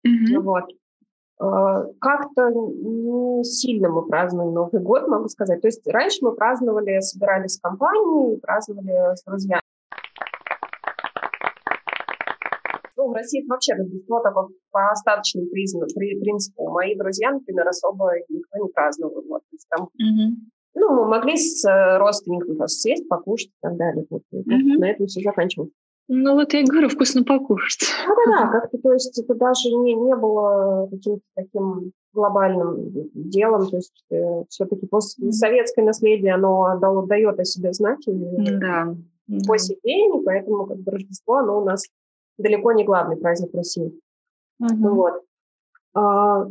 mm-hmm. 0.06 0.40
вот. 0.40 0.64
Э, 1.40 1.86
как-то 2.00 2.50
не 2.50 3.44
сильно 3.44 3.88
мы 3.88 4.06
празднуем 4.06 4.52
Новый 4.52 4.80
год, 4.80 5.08
могу 5.08 5.28
сказать. 5.28 5.60
То 5.62 5.68
есть 5.68 5.86
раньше 5.86 6.18
мы 6.22 6.32
праздновали, 6.32 7.00
собирались 7.00 7.58
в 7.58 7.62
компании, 7.62 8.36
праздновали 8.36 9.16
с 9.16 9.24
друзьями. 9.24 9.62
Ну, 13.00 13.08
в 13.08 13.14
России 13.14 13.40
это 13.40 13.48
вообще 13.48 13.72
Рождество 13.72 14.20
такое 14.20 14.48
по 14.70 14.90
остаточному 14.90 15.48
признаку, 15.48 15.86
при, 15.94 16.20
принципу. 16.20 16.68
Мои 16.68 16.94
друзья, 16.94 17.30
например, 17.30 17.66
особо 17.66 18.10
никто 18.28 18.58
не 18.58 18.70
праздновал. 18.70 19.22
Вот, 19.26 19.40
то 19.40 19.52
есть 19.52 19.66
там, 19.70 19.88
mm-hmm. 19.98 20.34
Ну, 20.74 20.94
мы 20.94 21.08
могли 21.08 21.36
с 21.36 21.64
э, 21.66 21.98
родственниками 21.98 22.56
просто 22.56 22.80
сесть, 22.80 23.08
покушать 23.08 23.48
и 23.48 23.58
так 23.62 23.76
далее. 23.76 24.04
Вот, 24.10 24.22
mm-hmm. 24.32 24.78
На 24.78 24.90
этом 24.90 25.06
все 25.06 25.22
заканчивалось. 25.22 25.72
Ну 26.08 26.34
вот 26.34 26.52
я 26.52 26.62
говорю, 26.62 26.88
вкусно 26.90 27.24
покушать. 27.24 27.88
Да-да-да, 28.06 28.60
как-то, 28.60 28.78
то 28.78 28.92
есть 28.92 29.18
это 29.18 29.34
даже 29.34 29.70
не, 29.70 29.94
не 29.94 30.14
было 30.14 30.88
каким-то 30.90 31.22
таким 31.34 31.92
глобальным 32.12 32.90
делом, 33.14 33.66
то 33.68 33.76
есть 33.76 34.04
э, 34.10 34.44
все-таки 34.48 34.86
советское 35.30 35.82
наследие, 35.84 36.34
оно 36.34 36.78
дает 37.06 37.38
о 37.38 37.44
себе 37.44 37.72
знать 37.72 38.04
да. 38.06 38.94
по 39.46 39.56
день, 39.56 40.20
и 40.20 40.24
поэтому 40.24 40.66
как 40.66 40.78
бы 40.78 40.90
Рождество, 40.90 41.36
оно 41.36 41.62
у 41.62 41.64
нас 41.64 41.84
далеко 42.40 42.72
не 42.72 42.84
главный 42.84 43.16
праздник 43.16 43.54
России. 43.54 43.98
Uh-huh. 44.62 44.88
Вот. 44.88 45.22
А, 45.94 46.46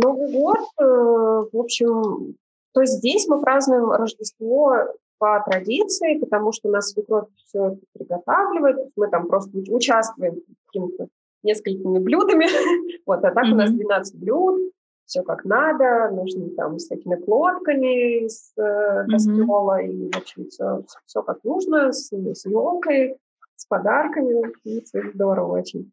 Новый 0.00 0.30
год, 0.30 0.58
э, 0.80 0.84
в 0.84 1.58
общем, 1.58 2.36
то 2.72 2.82
есть 2.82 2.98
здесь 2.98 3.26
мы 3.26 3.40
празднуем 3.40 3.90
Рождество 3.90 4.76
по 5.18 5.42
традиции, 5.44 6.18
потому 6.18 6.52
что 6.52 6.68
у 6.68 6.70
нас 6.70 6.90
свекровь 6.90 7.26
все 7.36 7.72
это 7.72 7.80
приготавливает, 7.94 8.92
мы 8.94 9.08
там 9.08 9.26
просто 9.26 9.58
участвуем 9.68 10.40
какими-то 10.66 11.08
несколькими 11.42 11.98
блюдами, 11.98 12.46
вот, 13.06 13.24
а 13.24 13.32
так 13.32 13.46
mm-hmm. 13.46 13.52
у 13.52 13.56
нас 13.56 13.70
12 13.72 14.20
блюд, 14.20 14.72
все 15.04 15.22
как 15.24 15.44
надо, 15.44 16.14
нужно 16.14 16.48
там 16.50 16.78
с 16.78 16.86
такими 16.86 17.16
плотками 17.16 18.24
из 18.24 18.52
э, 18.56 19.04
костела, 19.10 19.82
mm-hmm. 19.82 19.90
и, 19.90 20.12
в 20.12 20.16
общем, 20.16 20.48
все, 20.48 20.84
все 21.06 21.22
как 21.22 21.42
нужно, 21.42 21.92
с, 21.92 22.12
с 22.12 22.46
елкой, 22.46 23.16
с 23.58 23.66
подарками. 23.66 24.52
И 24.64 24.84
здорово 25.14 25.58
очень. 25.58 25.92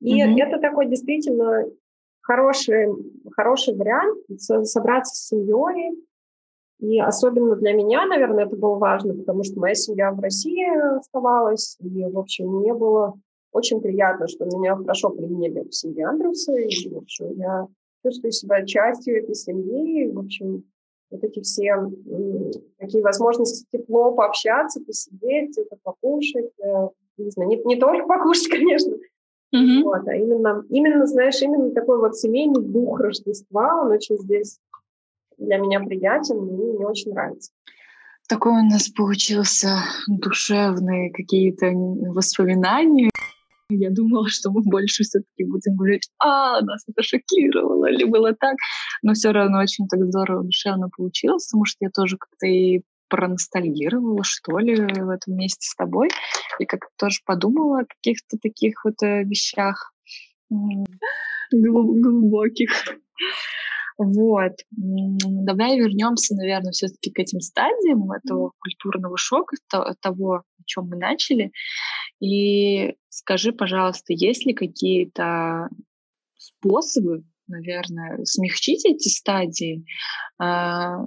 И 0.00 0.20
mm-hmm. 0.20 0.42
это 0.42 0.58
такой 0.58 0.86
действительно 0.88 1.64
хороший, 2.20 2.88
хороший 3.36 3.76
вариант 3.76 4.18
собраться 4.38 5.14
с 5.14 5.28
семьей. 5.28 5.92
И 6.80 6.98
особенно 6.98 7.54
для 7.56 7.72
меня, 7.72 8.06
наверное, 8.06 8.46
это 8.46 8.56
было 8.56 8.76
важно, 8.76 9.14
потому 9.14 9.44
что 9.44 9.60
моя 9.60 9.74
семья 9.74 10.10
в 10.10 10.18
России 10.18 10.96
оставалась. 10.96 11.76
И, 11.80 12.04
в 12.04 12.18
общем, 12.18 12.48
мне 12.48 12.74
было 12.74 13.14
очень 13.52 13.80
приятно, 13.80 14.26
что 14.26 14.46
меня 14.46 14.74
хорошо 14.74 15.10
приняли 15.10 15.68
в 15.68 15.74
семье 15.74 16.06
Андруса. 16.06 16.56
И, 16.56 16.88
в 16.88 16.98
общем, 16.98 17.32
я 17.36 17.68
чувствую 18.04 18.32
себя 18.32 18.64
частью 18.64 19.22
этой 19.22 19.34
семьи. 19.34 20.06
И, 20.06 20.12
в 20.12 20.18
общем, 20.18 20.64
вот 21.12 21.22
эти 21.22 21.40
все 21.40 21.74
такие 22.78 23.02
возможности 23.04 23.66
тепло 23.70 24.12
пообщаться, 24.12 24.80
посидеть, 24.80 25.52
где-то 25.52 25.76
покушать, 25.82 26.50
э, 26.58 26.88
не 27.18 27.30
знаю, 27.30 27.50
не, 27.50 27.56
не 27.64 27.76
только 27.76 28.06
покушать, 28.06 28.48
конечно, 28.50 28.94
mm-hmm. 29.54 29.82
вот, 29.82 30.08
а 30.08 30.14
именно, 30.14 30.64
именно, 30.70 31.06
знаешь, 31.06 31.40
именно 31.42 31.70
такой 31.70 31.98
вот 31.98 32.16
семейный 32.16 32.62
дух 32.62 32.98
Рождества, 32.98 33.82
он 33.82 33.92
очень 33.92 34.18
здесь 34.18 34.58
для 35.38 35.58
меня 35.58 35.80
приятен, 35.80 36.38
и 36.38 36.72
мне 36.76 36.86
очень 36.86 37.12
нравится. 37.12 37.52
Такой 38.28 38.52
у 38.52 38.64
нас 38.64 38.88
получился 38.88 39.78
душевные 40.08 41.12
какие-то 41.12 41.66
воспоминания. 41.66 43.10
Я 43.70 43.90
думала, 43.90 44.28
что 44.28 44.50
мы 44.50 44.62
больше 44.62 45.02
все-таки 45.02 45.44
будем 45.44 45.76
говорить, 45.76 46.08
а, 46.18 46.60
нас 46.60 46.84
это 46.88 47.02
шокировало, 47.02 47.90
или 47.90 48.04
было 48.04 48.34
так. 48.34 48.56
Но 49.02 49.14
все 49.14 49.32
равно 49.32 49.60
очень 49.60 49.86
так 49.88 50.00
здорово, 50.04 50.44
душевно 50.44 50.88
получилось, 50.94 51.48
потому 51.48 51.64
что 51.64 51.78
я 51.80 51.90
тоже 51.90 52.16
как-то 52.18 52.46
и 52.46 52.82
проностальгировала, 53.08 54.24
что 54.24 54.58
ли, 54.58 54.74
в 54.74 55.10
этом 55.10 55.34
месте 55.34 55.66
с 55.68 55.74
тобой. 55.74 56.08
И 56.58 56.64
как-то 56.64 56.88
тоже 56.98 57.18
подумала 57.26 57.80
о 57.80 57.86
каких-то 57.86 58.38
таких 58.40 58.84
вот 58.84 59.02
э, 59.02 59.24
вещах 59.24 59.92
глубоких. 61.52 62.70
Вот. 63.98 64.52
Давай 64.70 65.78
вернемся, 65.78 66.34
наверное, 66.34 66.72
все-таки 66.72 67.10
к 67.10 67.18
этим 67.18 67.40
стадиям 67.40 68.10
этого 68.10 68.52
культурного 68.58 69.16
шока, 69.16 69.56
того, 70.00 70.34
о 70.34 70.42
чем 70.66 70.88
мы 70.88 70.96
начали. 70.96 71.52
И 72.20 72.94
скажи, 73.08 73.52
пожалуйста, 73.52 74.12
есть 74.12 74.46
ли 74.46 74.54
какие-то 74.54 75.68
способы, 76.36 77.24
наверное, 77.48 78.24
смягчить 78.24 78.84
эти 78.84 79.08
стадии, 79.08 79.84
а, 80.38 80.98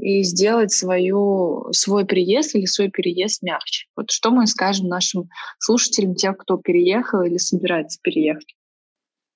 и 0.00 0.22
сделать 0.22 0.72
свою, 0.72 1.68
свой 1.72 2.04
приезд 2.04 2.54
или 2.54 2.66
свой 2.66 2.90
переезд 2.90 3.42
мягче. 3.42 3.86
Вот 3.96 4.10
что 4.10 4.30
мы 4.30 4.46
скажем 4.46 4.88
нашим 4.88 5.28
слушателям, 5.58 6.14
тем, 6.14 6.34
кто 6.34 6.56
переехал 6.56 7.22
или 7.22 7.36
собирается 7.36 7.98
переехать? 8.02 8.54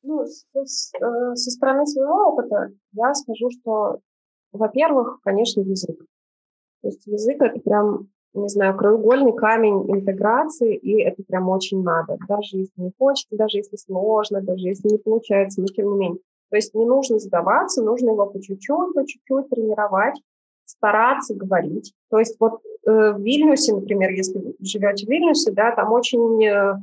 Ну, 0.02 0.24
с, 0.26 0.44
э, 0.54 1.34
со 1.36 1.50
стороны 1.50 1.86
своего 1.86 2.30
опыта 2.30 2.72
я 2.92 3.14
скажу, 3.14 3.50
что, 3.50 4.00
во-первых, 4.52 5.20
конечно, 5.22 5.60
язык. 5.60 5.98
То 6.82 6.88
есть 6.88 7.06
язык— 7.06 7.36
это 7.40 7.60
прям, 7.60 8.08
не 8.34 8.48
знаю, 8.48 8.76
краеугольный 8.76 9.32
камень 9.32 9.88
интеграции, 9.88 10.74
и 10.74 11.00
это 11.02 11.22
прям 11.22 11.48
очень 11.48 11.82
надо. 11.82 12.18
Даже 12.28 12.58
если 12.58 12.80
не 12.80 12.92
хочется, 12.98 13.36
даже 13.36 13.58
если 13.58 13.76
сложно, 13.76 14.42
даже 14.42 14.66
если 14.68 14.88
не 14.88 14.98
получается, 14.98 15.60
но 15.60 15.68
тем 15.68 15.92
не 15.92 15.98
менее. 15.98 16.20
То 16.50 16.56
есть 16.56 16.74
не 16.74 16.84
нужно 16.84 17.18
сдаваться, 17.18 17.82
нужно 17.82 18.10
его 18.10 18.26
по 18.26 18.40
чуть-чуть, 18.40 18.94
по 18.94 19.06
чуть-чуть 19.06 19.48
тренировать, 19.48 20.20
стараться 20.64 21.34
говорить. 21.34 21.94
То 22.10 22.18
есть 22.18 22.36
вот 22.40 22.60
э, 22.86 23.12
в 23.12 23.20
Вильнюсе, 23.20 23.74
например, 23.74 24.10
если 24.10 24.38
вы 24.38 24.56
живете 24.60 25.06
в 25.06 25.08
Вильнюсе, 25.08 25.52
да, 25.52 25.74
там 25.74 25.92
очень... 25.92 26.78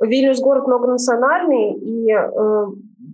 Вильнюс 0.00 0.40
город 0.40 0.66
многонациональный, 0.66 1.74
и 1.74 2.10
э, 2.10 2.66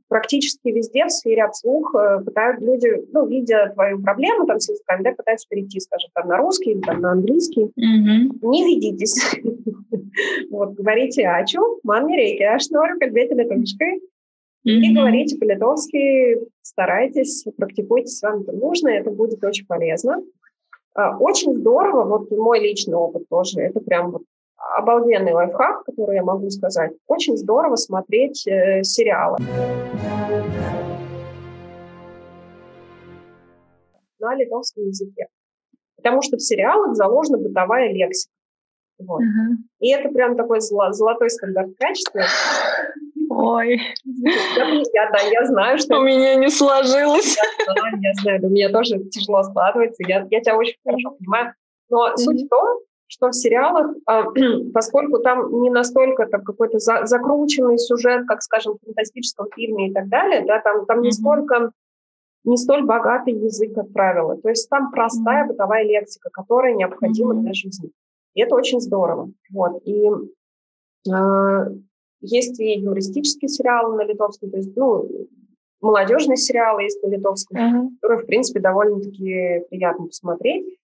практически 0.09 0.69
везде 0.69 1.05
в 1.05 1.11
сфере 1.11 1.45
обслуг 1.45 1.95
э, 1.95 2.21
пытают 2.25 2.61
люди, 2.61 2.91
ну, 3.13 3.27
видя 3.27 3.71
твою 3.75 4.03
проблему 4.03 4.47
там 4.47 4.59
с 4.59 4.69
языками, 4.69 5.03
да, 5.03 5.13
пытаются 5.13 5.47
перейти, 5.49 5.79
скажем, 5.81 6.11
там 6.15 6.29
на 6.29 6.39
русский 6.39 6.73
или 6.73 6.81
там 6.81 7.01
на 7.01 7.13
английский. 7.13 7.65
Mm-hmm. 7.65 8.39
Не 8.43 8.65
ведитесь. 8.65 9.37
вот, 10.51 10.73
говорите 10.73 11.27
«ачу», 11.27 11.81
«ман 11.83 12.09
рейки», 12.09 12.43
«ашнор», 12.43 12.99
«кальбете 12.99 13.35
летушкой», 13.35 14.01
и 14.63 14.95
говорите 14.95 15.39
по-литовски, 15.39 16.39
старайтесь, 16.61 17.45
практикуйтесь, 17.57 18.21
вам 18.23 18.43
это 18.43 18.53
нужно, 18.53 18.89
это 18.89 19.11
будет 19.11 19.43
очень 19.43 19.67
полезно. 19.67 20.23
А, 20.95 21.17
очень 21.17 21.57
здорово, 21.57 22.05
вот 22.05 22.31
мой 22.31 22.61
личный 22.61 22.97
опыт 22.97 23.27
тоже, 23.31 23.61
это 23.61 23.81
прям 23.81 24.11
вот 24.11 24.23
обалденный 24.77 25.33
лайфхак, 25.33 25.85
который 25.85 26.17
я 26.17 26.23
могу 26.23 26.49
сказать. 26.51 26.93
Очень 27.07 27.37
здорово 27.37 27.77
смотреть 27.77 28.47
э, 28.47 28.83
сериалы. 28.83 29.39
на 34.21 34.35
литовском 34.37 34.87
языке. 34.87 35.27
Потому 35.97 36.23
что 36.23 36.37
в 36.37 36.41
сериалах 36.41 36.95
заложена 36.95 37.39
бытовая 37.39 37.93
лексика. 37.93 38.33
Вот. 38.99 39.23
Uh-huh. 39.23 39.57
И 39.81 39.91
это 39.91 40.11
прям 40.11 40.37
такой 40.37 40.61
зло, 40.61 40.93
золотой 40.93 41.31
стандарт 41.31 41.71
качества. 41.79 42.23
Ой. 43.31 43.81
Я, 44.05 44.67
я, 44.93 45.11
да, 45.11 45.21
я 45.31 45.47
знаю, 45.47 45.79
что... 45.79 45.99
У 45.99 46.03
меня 46.03 46.35
не 46.35 46.51
сложилось. 46.51 47.37
Я 47.37 47.73
знаю, 47.73 47.99
я 48.01 48.13
знаю, 48.15 48.41
у 48.43 48.51
меня 48.51 48.71
тоже 48.71 48.99
тяжело 49.05 49.43
складывается. 49.43 50.03
Я, 50.07 50.27
я 50.31 50.41
тебя 50.41 50.57
очень 50.57 50.77
хорошо 50.85 51.13
понимаю. 51.13 51.55
Но 51.89 52.17
суть 52.17 52.45
в 52.45 52.49
том, 52.49 52.81
что 53.11 53.29
в 53.29 53.35
сериалах, 53.35 53.97
а, 54.07 54.25
поскольку 54.73 55.19
там 55.19 55.63
не 55.63 55.71
настолько 55.71 56.27
там 56.27 56.45
какой-то 56.45 56.79
за, 56.79 57.07
закрученный 57.07 57.77
сюжет, 57.77 58.25
как, 58.27 58.41
скажем, 58.43 58.75
в 58.75 58.85
фантастическом 58.87 59.49
фильме 59.55 59.91
и 59.91 59.93
так 59.93 60.09
далее, 60.09 60.45
да, 60.47 60.61
там, 60.61 60.87
там 60.87 61.01
mm-hmm. 61.01 61.03
не 61.03 61.13
сколько 61.13 61.73
не 62.45 62.57
столь 62.57 62.85
богатый 62.85 63.35
язык, 63.35 63.75
как 63.75 63.93
правило. 63.93 64.37
То 64.37 64.49
есть 64.49 64.71
там 64.71 64.93
простая 64.93 65.45
mm-hmm. 65.45 65.49
бытовая 65.49 65.85
лексика, 65.85 66.31
которая 66.31 66.75
необходима 66.75 67.35
mm-hmm. 67.35 67.43
для 67.43 67.53
жизни. 67.53 67.91
И 68.35 68.43
это 68.43 68.55
очень 68.55 68.81
здорово. 68.81 69.31
Вот. 69.51 69.83
И 69.85 70.09
э, 71.13 71.67
есть 72.21 72.61
и 72.61 72.79
юмористические 72.79 73.49
сериалы 73.49 73.97
на 73.97 74.05
литовском, 74.05 74.51
то 74.51 74.57
есть, 74.57 74.77
ну, 74.77 75.09
молодежные 75.81 76.37
сериалы 76.37 76.85
есть 76.85 77.03
на 77.03 77.09
литовском, 77.09 77.57
uh-huh. 77.57 77.89
которые, 78.01 78.23
в 78.23 78.27
принципе, 78.27 78.61
довольно-таки 78.61 79.65
приятно 79.69 80.07
посмотреть. 80.07 80.80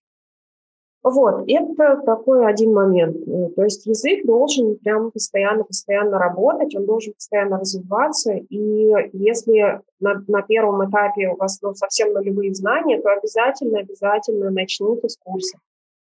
Вот, 1.08 1.44
это 1.46 2.02
такой 2.04 2.44
один 2.48 2.74
момент. 2.74 3.16
Э, 3.28 3.48
то 3.54 3.62
есть 3.62 3.86
язык 3.86 4.26
должен 4.26 4.76
прям 4.78 5.12
постоянно-постоянно 5.12 6.18
работать, 6.18 6.74
он 6.74 6.84
должен 6.84 7.12
постоянно 7.12 7.60
развиваться, 7.60 8.32
и 8.32 8.92
если 9.12 9.80
на, 10.00 10.24
на 10.26 10.42
первом 10.42 10.90
этапе 10.90 11.28
у 11.28 11.36
вас 11.36 11.62
ну, 11.62 11.74
совсем 11.74 12.12
нулевые 12.12 12.52
знания, 12.54 13.00
то 13.00 13.10
обязательно-обязательно 13.10 14.50
начните 14.50 15.08
с 15.08 15.16
курса 15.16 15.58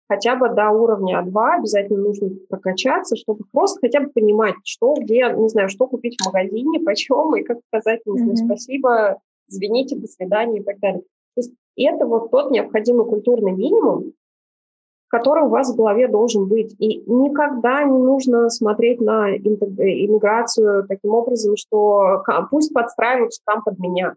хотя 0.07 0.35
бы 0.35 0.49
до 0.49 0.69
уровня 0.69 1.21
А2 1.21 1.59
обязательно 1.59 1.99
нужно 1.99 2.29
прокачаться, 2.47 3.17
чтобы 3.17 3.43
просто 3.51 3.79
хотя 3.81 3.99
бы 3.99 4.09
понимать, 4.09 4.55
что, 4.63 4.93
где, 4.93 5.33
не 5.35 5.49
знаю, 5.49 5.67
что 5.69 5.87
купить 5.87 6.17
в 6.21 6.25
магазине, 6.25 6.79
почем, 6.85 7.35
и 7.35 7.43
как 7.43 7.57
сказать, 7.67 8.01
не 8.05 8.19
знаю, 8.19 8.33
mm-hmm. 8.33 8.45
спасибо, 8.45 9.19
извините, 9.49 9.97
до 9.97 10.07
свидания 10.07 10.59
и 10.59 10.63
так 10.63 10.79
далее. 10.79 11.01
То 11.01 11.41
есть 11.41 11.51
это 11.75 12.05
вот 12.05 12.31
тот 12.31 12.51
необходимый 12.51 13.05
культурный 13.05 13.51
минимум, 13.51 14.13
который 15.13 15.43
у 15.43 15.49
вас 15.49 15.71
в 15.71 15.75
голове 15.75 16.07
должен 16.07 16.47
быть. 16.47 16.75
И 16.79 17.03
никогда 17.05 17.83
не 17.83 17.99
нужно 17.99 18.49
смотреть 18.49 18.99
на 18.99 19.29
иммиграцию 19.37 20.87
таким 20.87 21.13
образом, 21.13 21.55
что 21.55 22.23
пусть 22.49 22.73
подстраиваются 22.73 23.39
там 23.45 23.61
под 23.61 23.77
меня. 23.77 24.15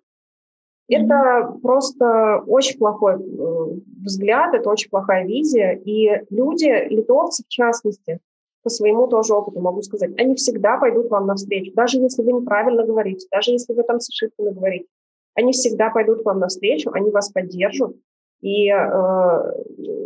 Это 0.89 1.55
просто 1.61 2.43
очень 2.47 2.79
плохой 2.79 3.17
э, 3.17 3.81
взгляд, 4.05 4.55
это 4.55 4.71
очень 4.71 4.89
плохая 4.89 5.27
визия. 5.27 5.73
И 5.85 6.23
люди, 6.31 6.87
литовцы 6.89 7.43
в 7.45 7.49
частности, 7.49 8.21
по 8.63 8.71
своему 8.71 9.07
тоже 9.07 9.35
опыту 9.35 9.61
могу 9.61 9.83
сказать, 9.83 10.13
они 10.19 10.35
всегда 10.37 10.79
пойдут 10.79 11.11
вам 11.11 11.27
навстречу, 11.27 11.73
даже 11.75 11.99
если 11.99 12.23
вы 12.23 12.33
неправильно 12.33 12.87
говорите, 12.87 13.27
даже 13.31 13.51
если 13.51 13.75
вы 13.75 13.83
там 13.83 14.01
с 14.01 14.09
ошибками 14.09 14.55
говорите. 14.55 14.87
Они 15.35 15.53
всегда 15.53 15.91
пойдут 15.91 16.25
вам 16.25 16.39
навстречу, 16.39 16.91
они 16.95 17.11
вас 17.11 17.31
поддержат, 17.31 17.95
и 18.41 18.71
э, 18.71 19.53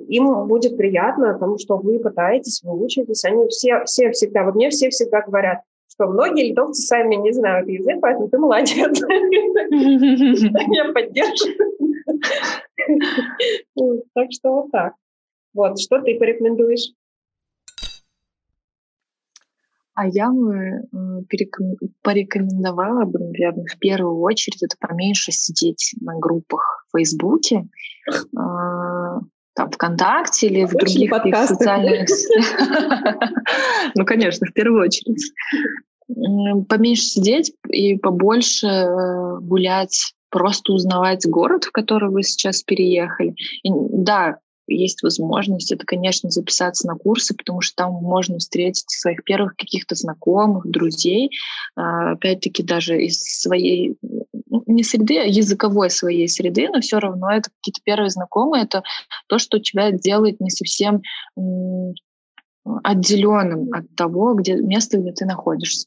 им 0.08 0.46
будет 0.46 0.76
приятно, 0.76 1.34
потому 1.34 1.58
что 1.58 1.76
вы 1.76 1.98
пытаетесь, 1.98 2.62
вы 2.62 2.84
учитесь. 2.84 3.24
Они 3.24 3.46
все, 3.48 3.84
все 3.84 4.10
всегда, 4.12 4.44
вот 4.44 4.54
мне 4.54 4.70
все 4.70 4.90
всегда 4.90 5.22
говорят, 5.22 5.60
что 5.88 6.06
многие 6.06 6.50
литовцы 6.50 6.82
сами 6.82 7.16
не 7.16 7.32
знают 7.32 7.68
язык, 7.68 7.98
поэтому 8.00 8.28
ты 8.28 8.38
молодец. 8.38 9.00
Я 10.70 10.92
поддерживаю. 10.92 11.76
Так 14.14 14.26
что 14.30 14.52
вот 14.52 14.70
так. 14.70 14.94
Вот, 15.52 15.78
что 15.80 16.00
ты 16.00 16.18
порекомендуешь? 16.18 16.92
А 20.00 20.06
я 20.06 20.30
бы 20.30 20.54
э, 20.56 20.80
порекомендовала 22.02 23.04
бы, 23.04 23.18
наверное, 23.18 23.66
в 23.66 23.78
первую 23.78 24.18
очередь 24.20 24.62
это 24.62 24.74
поменьше 24.80 25.30
сидеть 25.30 25.94
на 26.00 26.18
группах 26.18 26.86
в 26.88 26.96
Фейсбуке, 26.96 27.68
а, 28.34 29.18
там 29.54 29.70
ВКонтакте 29.70 30.46
или 30.46 30.64
в 30.64 30.72
других 30.72 31.12
социальных 31.46 32.08
Ну, 33.94 34.06
конечно, 34.06 34.46
в 34.46 34.54
первую 34.54 34.84
очередь. 34.84 35.34
Поменьше 36.08 37.02
сидеть 37.02 37.52
и 37.68 37.98
побольше 37.98 38.68
э, 38.68 39.38
гулять, 39.42 40.14
просто 40.30 40.72
узнавать 40.72 41.28
город, 41.28 41.64
в 41.64 41.72
который 41.72 42.08
вы 42.08 42.22
сейчас 42.22 42.62
переехали. 42.62 43.34
И, 43.64 43.68
да, 43.70 44.38
есть 44.74 45.02
возможность, 45.02 45.72
это, 45.72 45.84
конечно, 45.84 46.30
записаться 46.30 46.86
на 46.86 46.94
курсы, 46.94 47.34
потому 47.34 47.60
что 47.60 47.76
там 47.76 47.92
можно 47.92 48.38
встретить 48.38 48.90
своих 48.90 49.24
первых 49.24 49.56
каких-то 49.56 49.94
знакомых, 49.94 50.66
друзей, 50.66 51.30
а, 51.76 52.12
опять-таки 52.12 52.62
даже 52.62 53.00
из 53.02 53.20
своей, 53.20 53.96
ну, 54.46 54.64
не 54.66 54.82
среды, 54.82 55.18
а 55.18 55.24
языковой 55.24 55.90
своей 55.90 56.28
среды, 56.28 56.68
но 56.68 56.80
все 56.80 56.98
равно 56.98 57.30
это 57.30 57.50
какие-то 57.50 57.80
первые 57.84 58.10
знакомые, 58.10 58.64
это 58.64 58.82
то, 59.26 59.38
что 59.38 59.58
тебя 59.58 59.90
делает 59.90 60.40
не 60.40 60.50
совсем 60.50 61.02
отделенным 62.82 63.72
от 63.72 63.94
того, 63.96 64.34
где 64.34 64.56
место, 64.56 64.98
где 64.98 65.12
ты 65.12 65.24
находишься. 65.24 65.86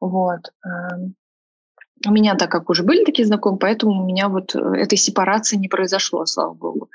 Вот. 0.00 0.40
Эм, 0.64 1.14
у 2.06 2.12
меня, 2.12 2.34
так 2.34 2.50
как 2.50 2.70
уже 2.70 2.82
были 2.82 3.04
такие 3.04 3.26
знакомые, 3.26 3.58
поэтому 3.58 4.02
у 4.02 4.06
меня 4.06 4.28
вот 4.28 4.54
э, 4.54 4.58
этой 4.58 4.98
сепарации 4.98 5.56
не 5.56 5.68
произошло, 5.68 6.26
слава 6.26 6.54
богу. 6.54 6.90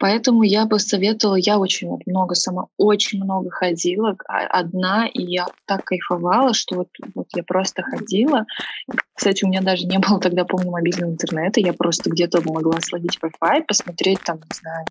Поэтому 0.00 0.42
я 0.44 0.64
бы 0.64 0.78
советовала, 0.78 1.36
я 1.36 1.58
очень 1.58 1.88
вот 1.88 2.06
много 2.06 2.34
сама, 2.34 2.68
очень 2.78 3.22
много 3.22 3.50
ходила 3.50 4.16
а, 4.26 4.46
одна, 4.46 5.06
и 5.06 5.22
я 5.22 5.46
так 5.66 5.84
кайфовала, 5.84 6.54
что 6.54 6.76
вот, 6.76 6.88
вот 7.14 7.26
я 7.36 7.44
просто 7.44 7.82
ходила. 7.82 8.46
Кстати, 9.14 9.44
у 9.44 9.48
меня 9.48 9.60
даже 9.60 9.86
не 9.86 9.98
было 9.98 10.18
тогда, 10.18 10.46
помню, 10.46 10.70
мобильного 10.70 11.10
интернета, 11.10 11.60
я 11.60 11.74
просто 11.74 12.08
где-то 12.08 12.40
могла 12.40 12.80
словить 12.80 13.18
Wi-Fi, 13.22 13.64
посмотреть 13.68 14.20
там, 14.24 14.38
не 14.38 14.56
знаю, 14.58 14.86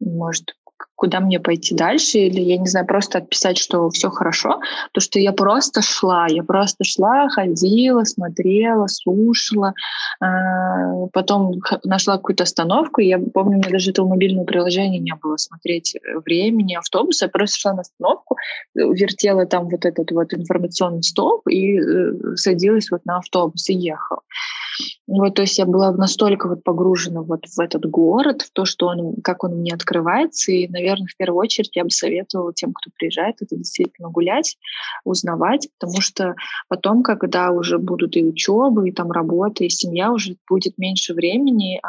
может, 0.00 0.54
куда 1.02 1.18
мне 1.18 1.40
пойти 1.40 1.74
дальше, 1.74 2.18
или, 2.18 2.40
я 2.40 2.58
не 2.58 2.68
знаю, 2.68 2.86
просто 2.86 3.18
отписать, 3.18 3.58
что 3.58 3.90
все 3.90 4.08
хорошо, 4.08 4.60
то 4.92 5.00
что 5.00 5.18
я 5.18 5.32
просто 5.32 5.82
шла, 5.82 6.28
я 6.28 6.44
просто 6.44 6.84
шла, 6.84 7.28
ходила, 7.28 8.04
смотрела, 8.04 8.86
слушала, 8.86 9.74
а, 10.20 11.08
потом 11.12 11.54
нашла 11.82 12.18
какую-то 12.18 12.44
остановку, 12.44 13.00
я 13.00 13.18
помню, 13.18 13.56
у 13.56 13.60
меня 13.60 13.70
даже 13.70 13.90
этого 13.90 14.06
мобильного 14.06 14.44
приложения 14.44 15.00
не 15.00 15.14
было 15.20 15.36
смотреть 15.38 15.96
времени 16.24 16.76
автобуса, 16.76 17.24
я 17.24 17.30
просто 17.30 17.58
шла 17.58 17.72
на 17.72 17.80
остановку, 17.80 18.36
вертела 18.76 19.44
там 19.46 19.70
вот 19.70 19.84
этот 19.84 20.12
вот 20.12 20.32
информационный 20.32 21.02
столб 21.02 21.48
и 21.48 21.80
э, 21.80 22.36
садилась 22.36 22.92
вот 22.92 23.04
на 23.06 23.16
автобус 23.16 23.68
и 23.68 23.74
ехала. 23.74 24.20
Вот, 25.06 25.34
то 25.34 25.42
есть 25.42 25.58
я 25.58 25.66
была 25.66 25.92
настолько 25.92 26.48
вот 26.48 26.64
погружена 26.64 27.22
вот 27.22 27.46
в 27.46 27.60
этот 27.60 27.84
город, 27.84 28.42
в 28.42 28.52
то, 28.52 28.64
что 28.64 28.86
он, 28.86 29.16
как 29.22 29.44
он 29.44 29.56
мне 29.56 29.74
открывается, 29.74 30.52
и, 30.52 30.68
наверное, 30.68 30.91
в 31.00 31.16
первую 31.16 31.40
очередь 31.40 31.74
я 31.74 31.84
бы 31.84 31.90
советовала 31.90 32.52
тем, 32.52 32.72
кто 32.72 32.90
приезжает, 32.96 33.36
это 33.40 33.56
действительно 33.56 34.10
гулять, 34.10 34.56
узнавать, 35.04 35.68
потому 35.78 36.00
что 36.00 36.34
потом, 36.68 37.02
когда 37.02 37.50
уже 37.50 37.78
будут 37.78 38.16
и 38.16 38.24
учебы, 38.24 38.88
и 38.88 38.92
там 38.92 39.10
работа, 39.10 39.64
и 39.64 39.68
семья, 39.68 40.12
уже 40.12 40.36
будет 40.48 40.78
меньше 40.78 41.14
времени, 41.14 41.80
а 41.82 41.88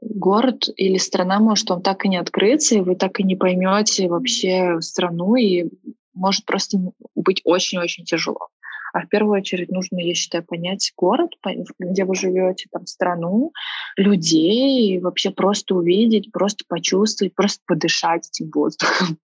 город 0.00 0.68
или 0.76 0.98
страна 0.98 1.40
может 1.40 1.68
вам 1.70 1.82
так 1.82 2.04
и 2.04 2.08
не 2.08 2.16
открыться, 2.16 2.76
и 2.76 2.80
вы 2.80 2.94
так 2.94 3.20
и 3.20 3.24
не 3.24 3.36
поймете 3.36 4.08
вообще 4.08 4.80
страну, 4.80 5.34
и 5.36 5.68
может 6.14 6.44
просто 6.44 6.78
быть 7.14 7.40
очень-очень 7.44 8.04
тяжело. 8.04 8.48
А 8.92 9.02
в 9.02 9.08
первую 9.08 9.38
очередь 9.38 9.70
нужно, 9.70 9.98
я 9.98 10.14
считаю, 10.14 10.44
понять 10.44 10.92
город, 10.96 11.32
где 11.78 12.04
вы 12.04 12.14
живете, 12.14 12.66
там 12.70 12.86
страну, 12.86 13.52
людей, 13.96 14.94
и 14.94 14.98
вообще 14.98 15.30
просто 15.30 15.74
увидеть, 15.74 16.32
просто 16.32 16.64
почувствовать, 16.68 17.34
просто 17.34 17.62
подышать 17.66 18.28
этим 18.28 18.50
воздухом. 18.54 19.18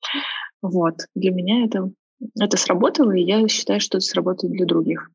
Вот. 0.63 0.95
Для 1.13 1.31
меня 1.31 1.65
это, 1.65 1.91
это 2.39 2.57
сработало, 2.57 3.11
и 3.11 3.21
я 3.21 3.47
считаю, 3.47 3.79
что 3.79 3.99
это 3.99 4.05
сработает 4.07 4.53
для 4.53 4.65
других. 4.65 5.11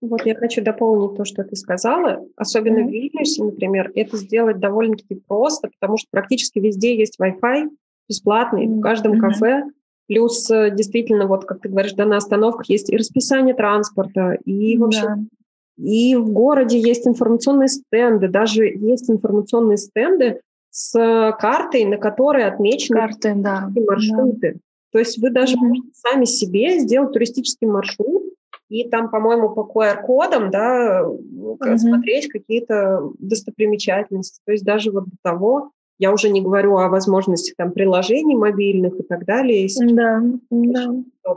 Вот 0.00 0.26
я 0.26 0.34
хочу 0.34 0.62
дополнить 0.62 1.16
то, 1.16 1.24
что 1.24 1.44
ты 1.44 1.54
сказала. 1.54 2.26
Особенно 2.36 2.80
mm-hmm. 2.80 2.88
в 2.88 2.90
Вильнюсе, 2.90 3.44
например, 3.44 3.92
это 3.94 4.16
сделать 4.16 4.58
довольно-таки 4.58 5.14
просто, 5.14 5.68
потому 5.68 5.96
что 5.98 6.08
практически 6.10 6.58
везде 6.58 6.96
есть 6.96 7.20
Wi-Fi 7.20 7.68
бесплатный, 8.08 8.66
mm-hmm. 8.66 8.78
в 8.78 8.80
каждом 8.80 9.20
кафе 9.20 9.62
Плюс 10.08 10.50
э, 10.50 10.70
действительно, 10.70 11.26
вот 11.26 11.44
как 11.44 11.60
ты 11.60 11.68
говоришь, 11.68 11.92
да, 11.92 12.04
на 12.04 12.16
остановках 12.16 12.68
есть 12.68 12.90
и 12.90 12.96
расписание 12.96 13.54
транспорта, 13.54 14.38
и 14.44 14.76
в 14.76 14.84
общем, 14.84 15.28
да. 15.76 15.84
и 15.84 16.16
в 16.16 16.30
городе 16.30 16.78
есть 16.78 17.06
информационные 17.06 17.68
стенды, 17.68 18.28
даже 18.28 18.66
есть 18.66 19.10
информационные 19.10 19.78
стенды 19.78 20.40
с 20.70 20.92
картой, 21.38 21.84
на 21.84 21.98
которой 21.98 22.44
отмечены 22.44 22.98
Карты, 22.98 23.34
да. 23.36 23.70
маршруты. 23.86 24.54
Да. 24.54 24.60
То 24.92 24.98
есть 24.98 25.18
вы 25.18 25.30
даже 25.30 25.54
mm-hmm. 25.54 25.68
можете 25.68 25.88
сами 25.94 26.24
себе 26.24 26.78
сделать 26.78 27.12
туристический 27.12 27.66
маршрут, 27.66 28.24
и 28.68 28.88
там, 28.88 29.10
по-моему, 29.10 29.50
по 29.50 29.60
QR-кодам, 29.60 30.50
да, 30.50 31.02
mm-hmm. 31.02 31.76
смотреть 31.76 32.28
какие-то 32.28 33.10
достопримечательности. 33.18 34.40
То 34.46 34.52
есть 34.52 34.64
даже 34.64 34.90
вот 34.90 35.04
до 35.04 35.16
того, 35.22 35.70
я 36.02 36.12
уже 36.12 36.30
не 36.30 36.40
говорю 36.40 36.76
о 36.78 36.88
возможности 36.88 37.54
там 37.56 37.70
приложений 37.70 38.34
мобильных 38.34 38.98
и 38.98 39.04
так 39.04 39.24
далее. 39.24 39.68
Да, 39.80 40.20
да. 40.50 41.36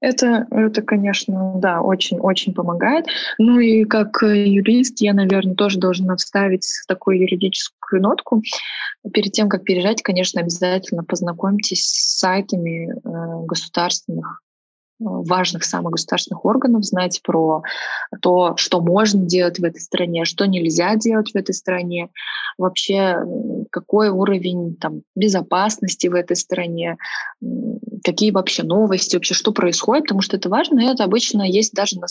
Это, 0.00 0.46
это, 0.50 0.80
конечно, 0.80 1.54
да, 1.56 1.82
очень-очень 1.82 2.54
помогает. 2.54 3.04
Ну 3.38 3.60
и 3.60 3.84
как 3.84 4.22
юрист 4.22 5.00
я, 5.00 5.12
наверное, 5.12 5.54
тоже 5.54 5.78
должна 5.78 6.16
вставить 6.16 6.66
такую 6.88 7.20
юридическую 7.20 8.00
нотку. 8.00 8.42
Перед 9.12 9.32
тем, 9.32 9.50
как 9.50 9.64
переезжать, 9.64 10.02
конечно, 10.02 10.40
обязательно 10.40 11.04
познакомьтесь 11.04 11.84
с 11.84 12.18
сайтами 12.18 12.92
э, 12.92 13.46
государственных 13.46 14.42
важных 14.98 15.64
самых 15.64 15.92
государственных 15.92 16.44
органов, 16.44 16.84
знать 16.84 17.20
про 17.22 17.62
то, 18.22 18.56
что 18.56 18.80
можно 18.80 19.24
делать 19.24 19.58
в 19.58 19.64
этой 19.64 19.80
стране, 19.80 20.24
что 20.24 20.46
нельзя 20.46 20.96
делать 20.96 21.32
в 21.32 21.36
этой 21.36 21.54
стране, 21.54 22.08
вообще 22.56 23.18
какой 23.70 24.08
уровень 24.08 24.76
там, 24.76 25.02
безопасности 25.14 26.06
в 26.06 26.14
этой 26.14 26.36
стране, 26.36 26.96
какие 28.04 28.30
вообще 28.30 28.62
новости, 28.62 29.16
вообще 29.16 29.34
что 29.34 29.52
происходит, 29.52 30.04
потому 30.04 30.22
что 30.22 30.36
это 30.36 30.48
важно, 30.48 30.80
и 30.80 30.86
это 30.86 31.04
обычно 31.04 31.42
есть 31.42 31.74
даже 31.74 31.98
на, 32.00 32.06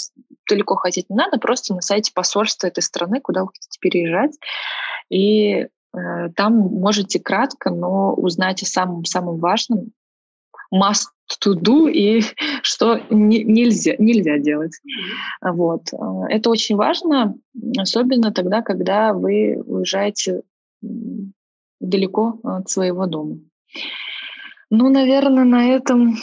далеко 0.50 0.76
ходить 0.76 1.10
не 1.10 1.16
надо, 1.16 1.40
просто 1.40 1.74
на 1.74 1.82
сайте 1.82 2.12
посольства 2.14 2.68
этой 2.68 2.84
страны, 2.84 3.20
куда 3.20 3.42
вы 3.42 3.48
хотите 3.48 3.80
переезжать, 3.80 4.38
и 5.10 5.54
э, 5.54 5.68
там 6.36 6.54
можете 6.56 7.20
кратко, 7.20 7.72
но 7.72 8.14
узнать 8.14 8.62
о 8.62 8.68
самом-самом 8.68 9.40
важном, 9.40 9.92
must 10.74 11.15
to 11.44 11.54
do 11.54 11.90
и 11.90 12.22
что 12.64 13.00
не, 13.10 13.44
нельзя, 13.44 13.96
нельзя 13.98 14.38
делать. 14.40 14.80
Вот. 15.42 15.92
Это 16.30 16.50
очень 16.50 16.76
важно, 16.76 17.36
особенно 17.78 18.32
тогда, 18.32 18.62
когда 18.62 19.14
вы 19.14 19.62
уезжаете 19.66 20.42
далеко 21.80 22.40
от 22.44 22.70
своего 22.70 23.06
дома. 23.06 23.40
Ну, 24.70 24.90
наверное, 24.90 25.44
на 25.44 25.70
этом 25.70 26.16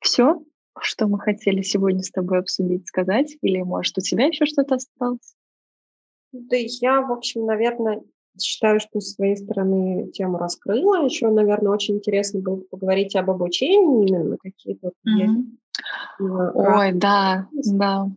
все, 0.00 0.42
что 0.80 1.06
мы 1.06 1.18
хотели 1.18 1.62
сегодня 1.62 2.02
с 2.02 2.10
тобой 2.10 2.40
обсудить, 2.40 2.86
сказать. 2.86 3.36
Или, 3.42 3.62
может, 3.62 3.96
у 3.98 4.00
тебя 4.00 4.26
еще 4.26 4.46
что-то 4.46 4.76
осталось? 4.76 5.34
Да 6.32 6.56
я, 6.58 7.00
в 7.00 7.12
общем, 7.12 7.46
наверное, 7.46 8.02
считаю, 8.40 8.80
что 8.80 9.00
с 9.00 9.14
своей 9.14 9.36
стороны 9.36 10.10
тему 10.12 10.38
раскрыла. 10.38 11.04
Еще, 11.04 11.28
наверное, 11.28 11.72
очень 11.72 11.96
интересно 11.96 12.40
было 12.40 12.60
поговорить 12.70 13.16
об 13.16 13.30
обучении, 13.30 14.08
именно 14.08 14.36
какие-то 14.36 14.92
mm-hmm. 15.06 15.58
Ой, 16.18 16.92
да, 16.92 17.46
да. 17.52 18.10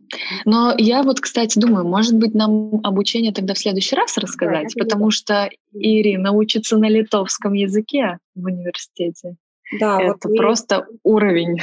Но 0.44 0.74
я 0.76 1.02
вот, 1.02 1.20
кстати, 1.20 1.58
думаю, 1.58 1.86
может 1.86 2.16
быть, 2.16 2.34
нам 2.34 2.80
обучение 2.82 3.32
тогда 3.32 3.54
в 3.54 3.58
следующий 3.58 3.94
раз 3.94 4.18
рассказать, 4.18 4.72
да, 4.74 4.82
потому 4.82 5.10
что 5.10 5.48
Ирина 5.72 6.32
учится 6.32 6.76
на 6.76 6.88
литовском 6.88 7.52
языке 7.52 8.18
в 8.34 8.44
университете. 8.44 9.36
Да, 9.78 10.00
это 10.00 10.28
вот 10.28 10.36
просто 10.36 10.86
вы... 10.88 10.98
уровень. 11.04 11.58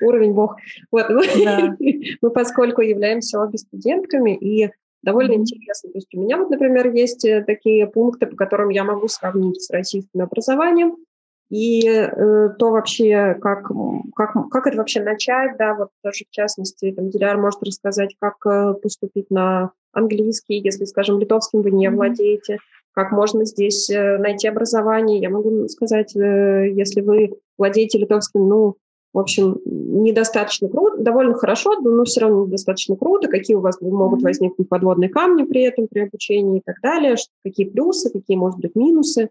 Уровень 0.00 0.32
бог. 0.32 0.56
Вот 0.90 1.06
да. 1.44 1.76
мы, 2.22 2.30
поскольку 2.30 2.82
являемся 2.82 3.40
обе 3.40 3.58
студентками, 3.58 4.36
и 4.36 4.70
довольно 5.02 5.34
интересно. 5.34 5.90
То 5.90 5.98
есть 5.98 6.14
у 6.14 6.20
меня 6.20 6.36
вот, 6.38 6.50
например, 6.50 6.92
есть 6.92 7.24
э, 7.24 7.42
такие 7.42 7.86
пункты, 7.86 8.26
по 8.26 8.36
которым 8.36 8.70
я 8.70 8.84
могу 8.84 9.08
сравнить 9.08 9.62
с 9.62 9.70
российским 9.70 10.22
образованием, 10.22 10.96
и 11.50 11.86
э, 11.86 12.48
то 12.58 12.70
вообще, 12.70 13.36
как, 13.40 13.70
как, 14.16 14.32
как 14.50 14.66
это 14.66 14.78
вообще 14.78 15.02
начать, 15.02 15.58
да, 15.58 15.74
вот 15.74 15.90
даже 16.02 16.24
в 16.24 16.30
частности, 16.30 16.92
там, 16.92 17.10
Диляр 17.10 17.36
может 17.36 17.62
рассказать, 17.62 18.16
как 18.18 18.36
э, 18.46 18.74
поступить 18.80 19.30
на 19.30 19.72
английский, 19.92 20.60
если, 20.60 20.86
скажем, 20.86 21.20
литовским 21.20 21.60
вы 21.60 21.70
не 21.70 21.90
владеете, 21.90 22.56
как 22.92 23.12
можно 23.12 23.44
здесь 23.44 23.90
э, 23.90 24.18
найти 24.18 24.48
образование. 24.48 25.20
Я 25.20 25.28
могу 25.28 25.68
сказать, 25.68 26.16
э, 26.16 26.70
если 26.72 27.00
вы 27.02 27.34
владеете 27.58 27.98
литовским, 27.98 28.48
ну, 28.48 28.76
в 29.12 29.18
общем, 29.18 29.58
недостаточно 29.64 30.68
круто, 30.68 31.02
довольно 31.02 31.34
хорошо, 31.34 31.78
но 31.80 32.04
все 32.04 32.20
равно 32.20 32.46
недостаточно 32.46 32.96
круто, 32.96 33.28
какие 33.28 33.56
у 33.56 33.60
вас 33.60 33.80
могут 33.80 34.22
возникнуть 34.22 34.68
подводные 34.68 35.10
камни 35.10 35.44
при 35.44 35.62
этом, 35.62 35.86
при 35.88 36.00
обучении 36.00 36.58
и 36.58 36.62
так 36.64 36.76
далее, 36.82 37.16
какие 37.44 37.66
плюсы, 37.68 38.10
какие, 38.10 38.36
может 38.36 38.58
быть, 38.60 38.74
минусы. 38.74 39.30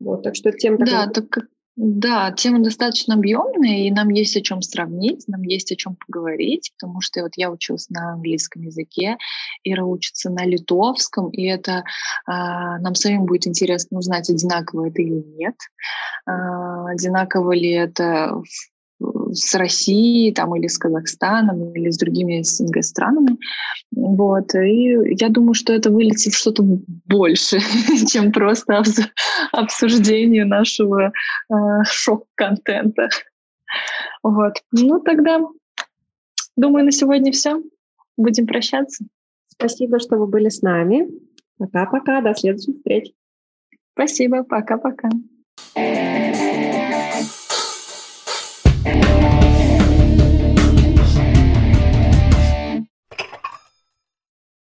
Вот, 0.00 0.22
так 0.22 0.34
что 0.34 0.52
тема 0.52 0.78
такая... 0.78 1.06
Да, 1.06 1.12
так, 1.12 1.46
да, 1.76 2.30
тема 2.32 2.62
достаточно 2.62 3.14
объемная, 3.14 3.86
и 3.86 3.90
нам 3.90 4.10
есть 4.10 4.36
о 4.36 4.42
чем 4.42 4.60
сравнить, 4.60 5.26
нам 5.28 5.40
есть 5.42 5.72
о 5.72 5.76
чем 5.76 5.96
поговорить, 5.96 6.70
потому 6.78 7.00
что 7.00 7.22
вот 7.22 7.32
я 7.36 7.50
училась 7.50 7.88
на 7.88 8.12
английском 8.12 8.62
языке, 8.62 9.16
Ира 9.64 9.84
учится 9.84 10.28
на 10.28 10.44
литовском, 10.44 11.30
и 11.30 11.44
это 11.44 11.78
э, 11.78 11.82
нам 12.26 12.94
самим 12.94 13.24
будет 13.24 13.46
интересно 13.46 13.98
узнать, 13.98 14.28
одинаково 14.28 14.88
это 14.88 15.00
или 15.00 15.24
нет, 15.38 15.54
э, 16.26 16.30
одинаково 16.90 17.52
ли 17.52 17.70
это 17.70 18.42
в 18.44 18.71
с 19.32 19.54
Россией 19.54 20.32
там, 20.32 20.54
или 20.56 20.66
с 20.66 20.78
Казахстаном, 20.78 21.72
или 21.72 21.90
с 21.90 21.98
другими 21.98 22.42
СНГ 22.42 22.82
странами. 22.82 23.38
Вот. 23.94 24.54
И 24.54 25.14
я 25.20 25.28
думаю, 25.28 25.54
что 25.54 25.72
это 25.72 25.90
вылетит 25.90 26.34
что-то 26.34 26.62
больше, 27.06 27.58
чем 28.08 28.32
просто 28.32 28.82
обсуждение 29.52 30.44
нашего 30.44 31.12
э, 31.50 31.54
шок-контента. 31.84 33.08
Вот. 34.22 34.54
Ну, 34.72 35.00
тогда, 35.00 35.40
думаю, 36.56 36.84
на 36.84 36.92
сегодня 36.92 37.32
все. 37.32 37.62
Будем 38.16 38.46
прощаться. 38.46 39.04
Спасибо, 39.48 39.98
что 39.98 40.16
вы 40.16 40.26
были 40.26 40.48
с 40.48 40.62
нами. 40.62 41.08
Пока-пока. 41.58 42.20
До 42.20 42.34
следующих 42.34 42.76
встреч. 42.76 43.12
Спасибо. 43.94 44.42
Пока-пока. 44.44 45.10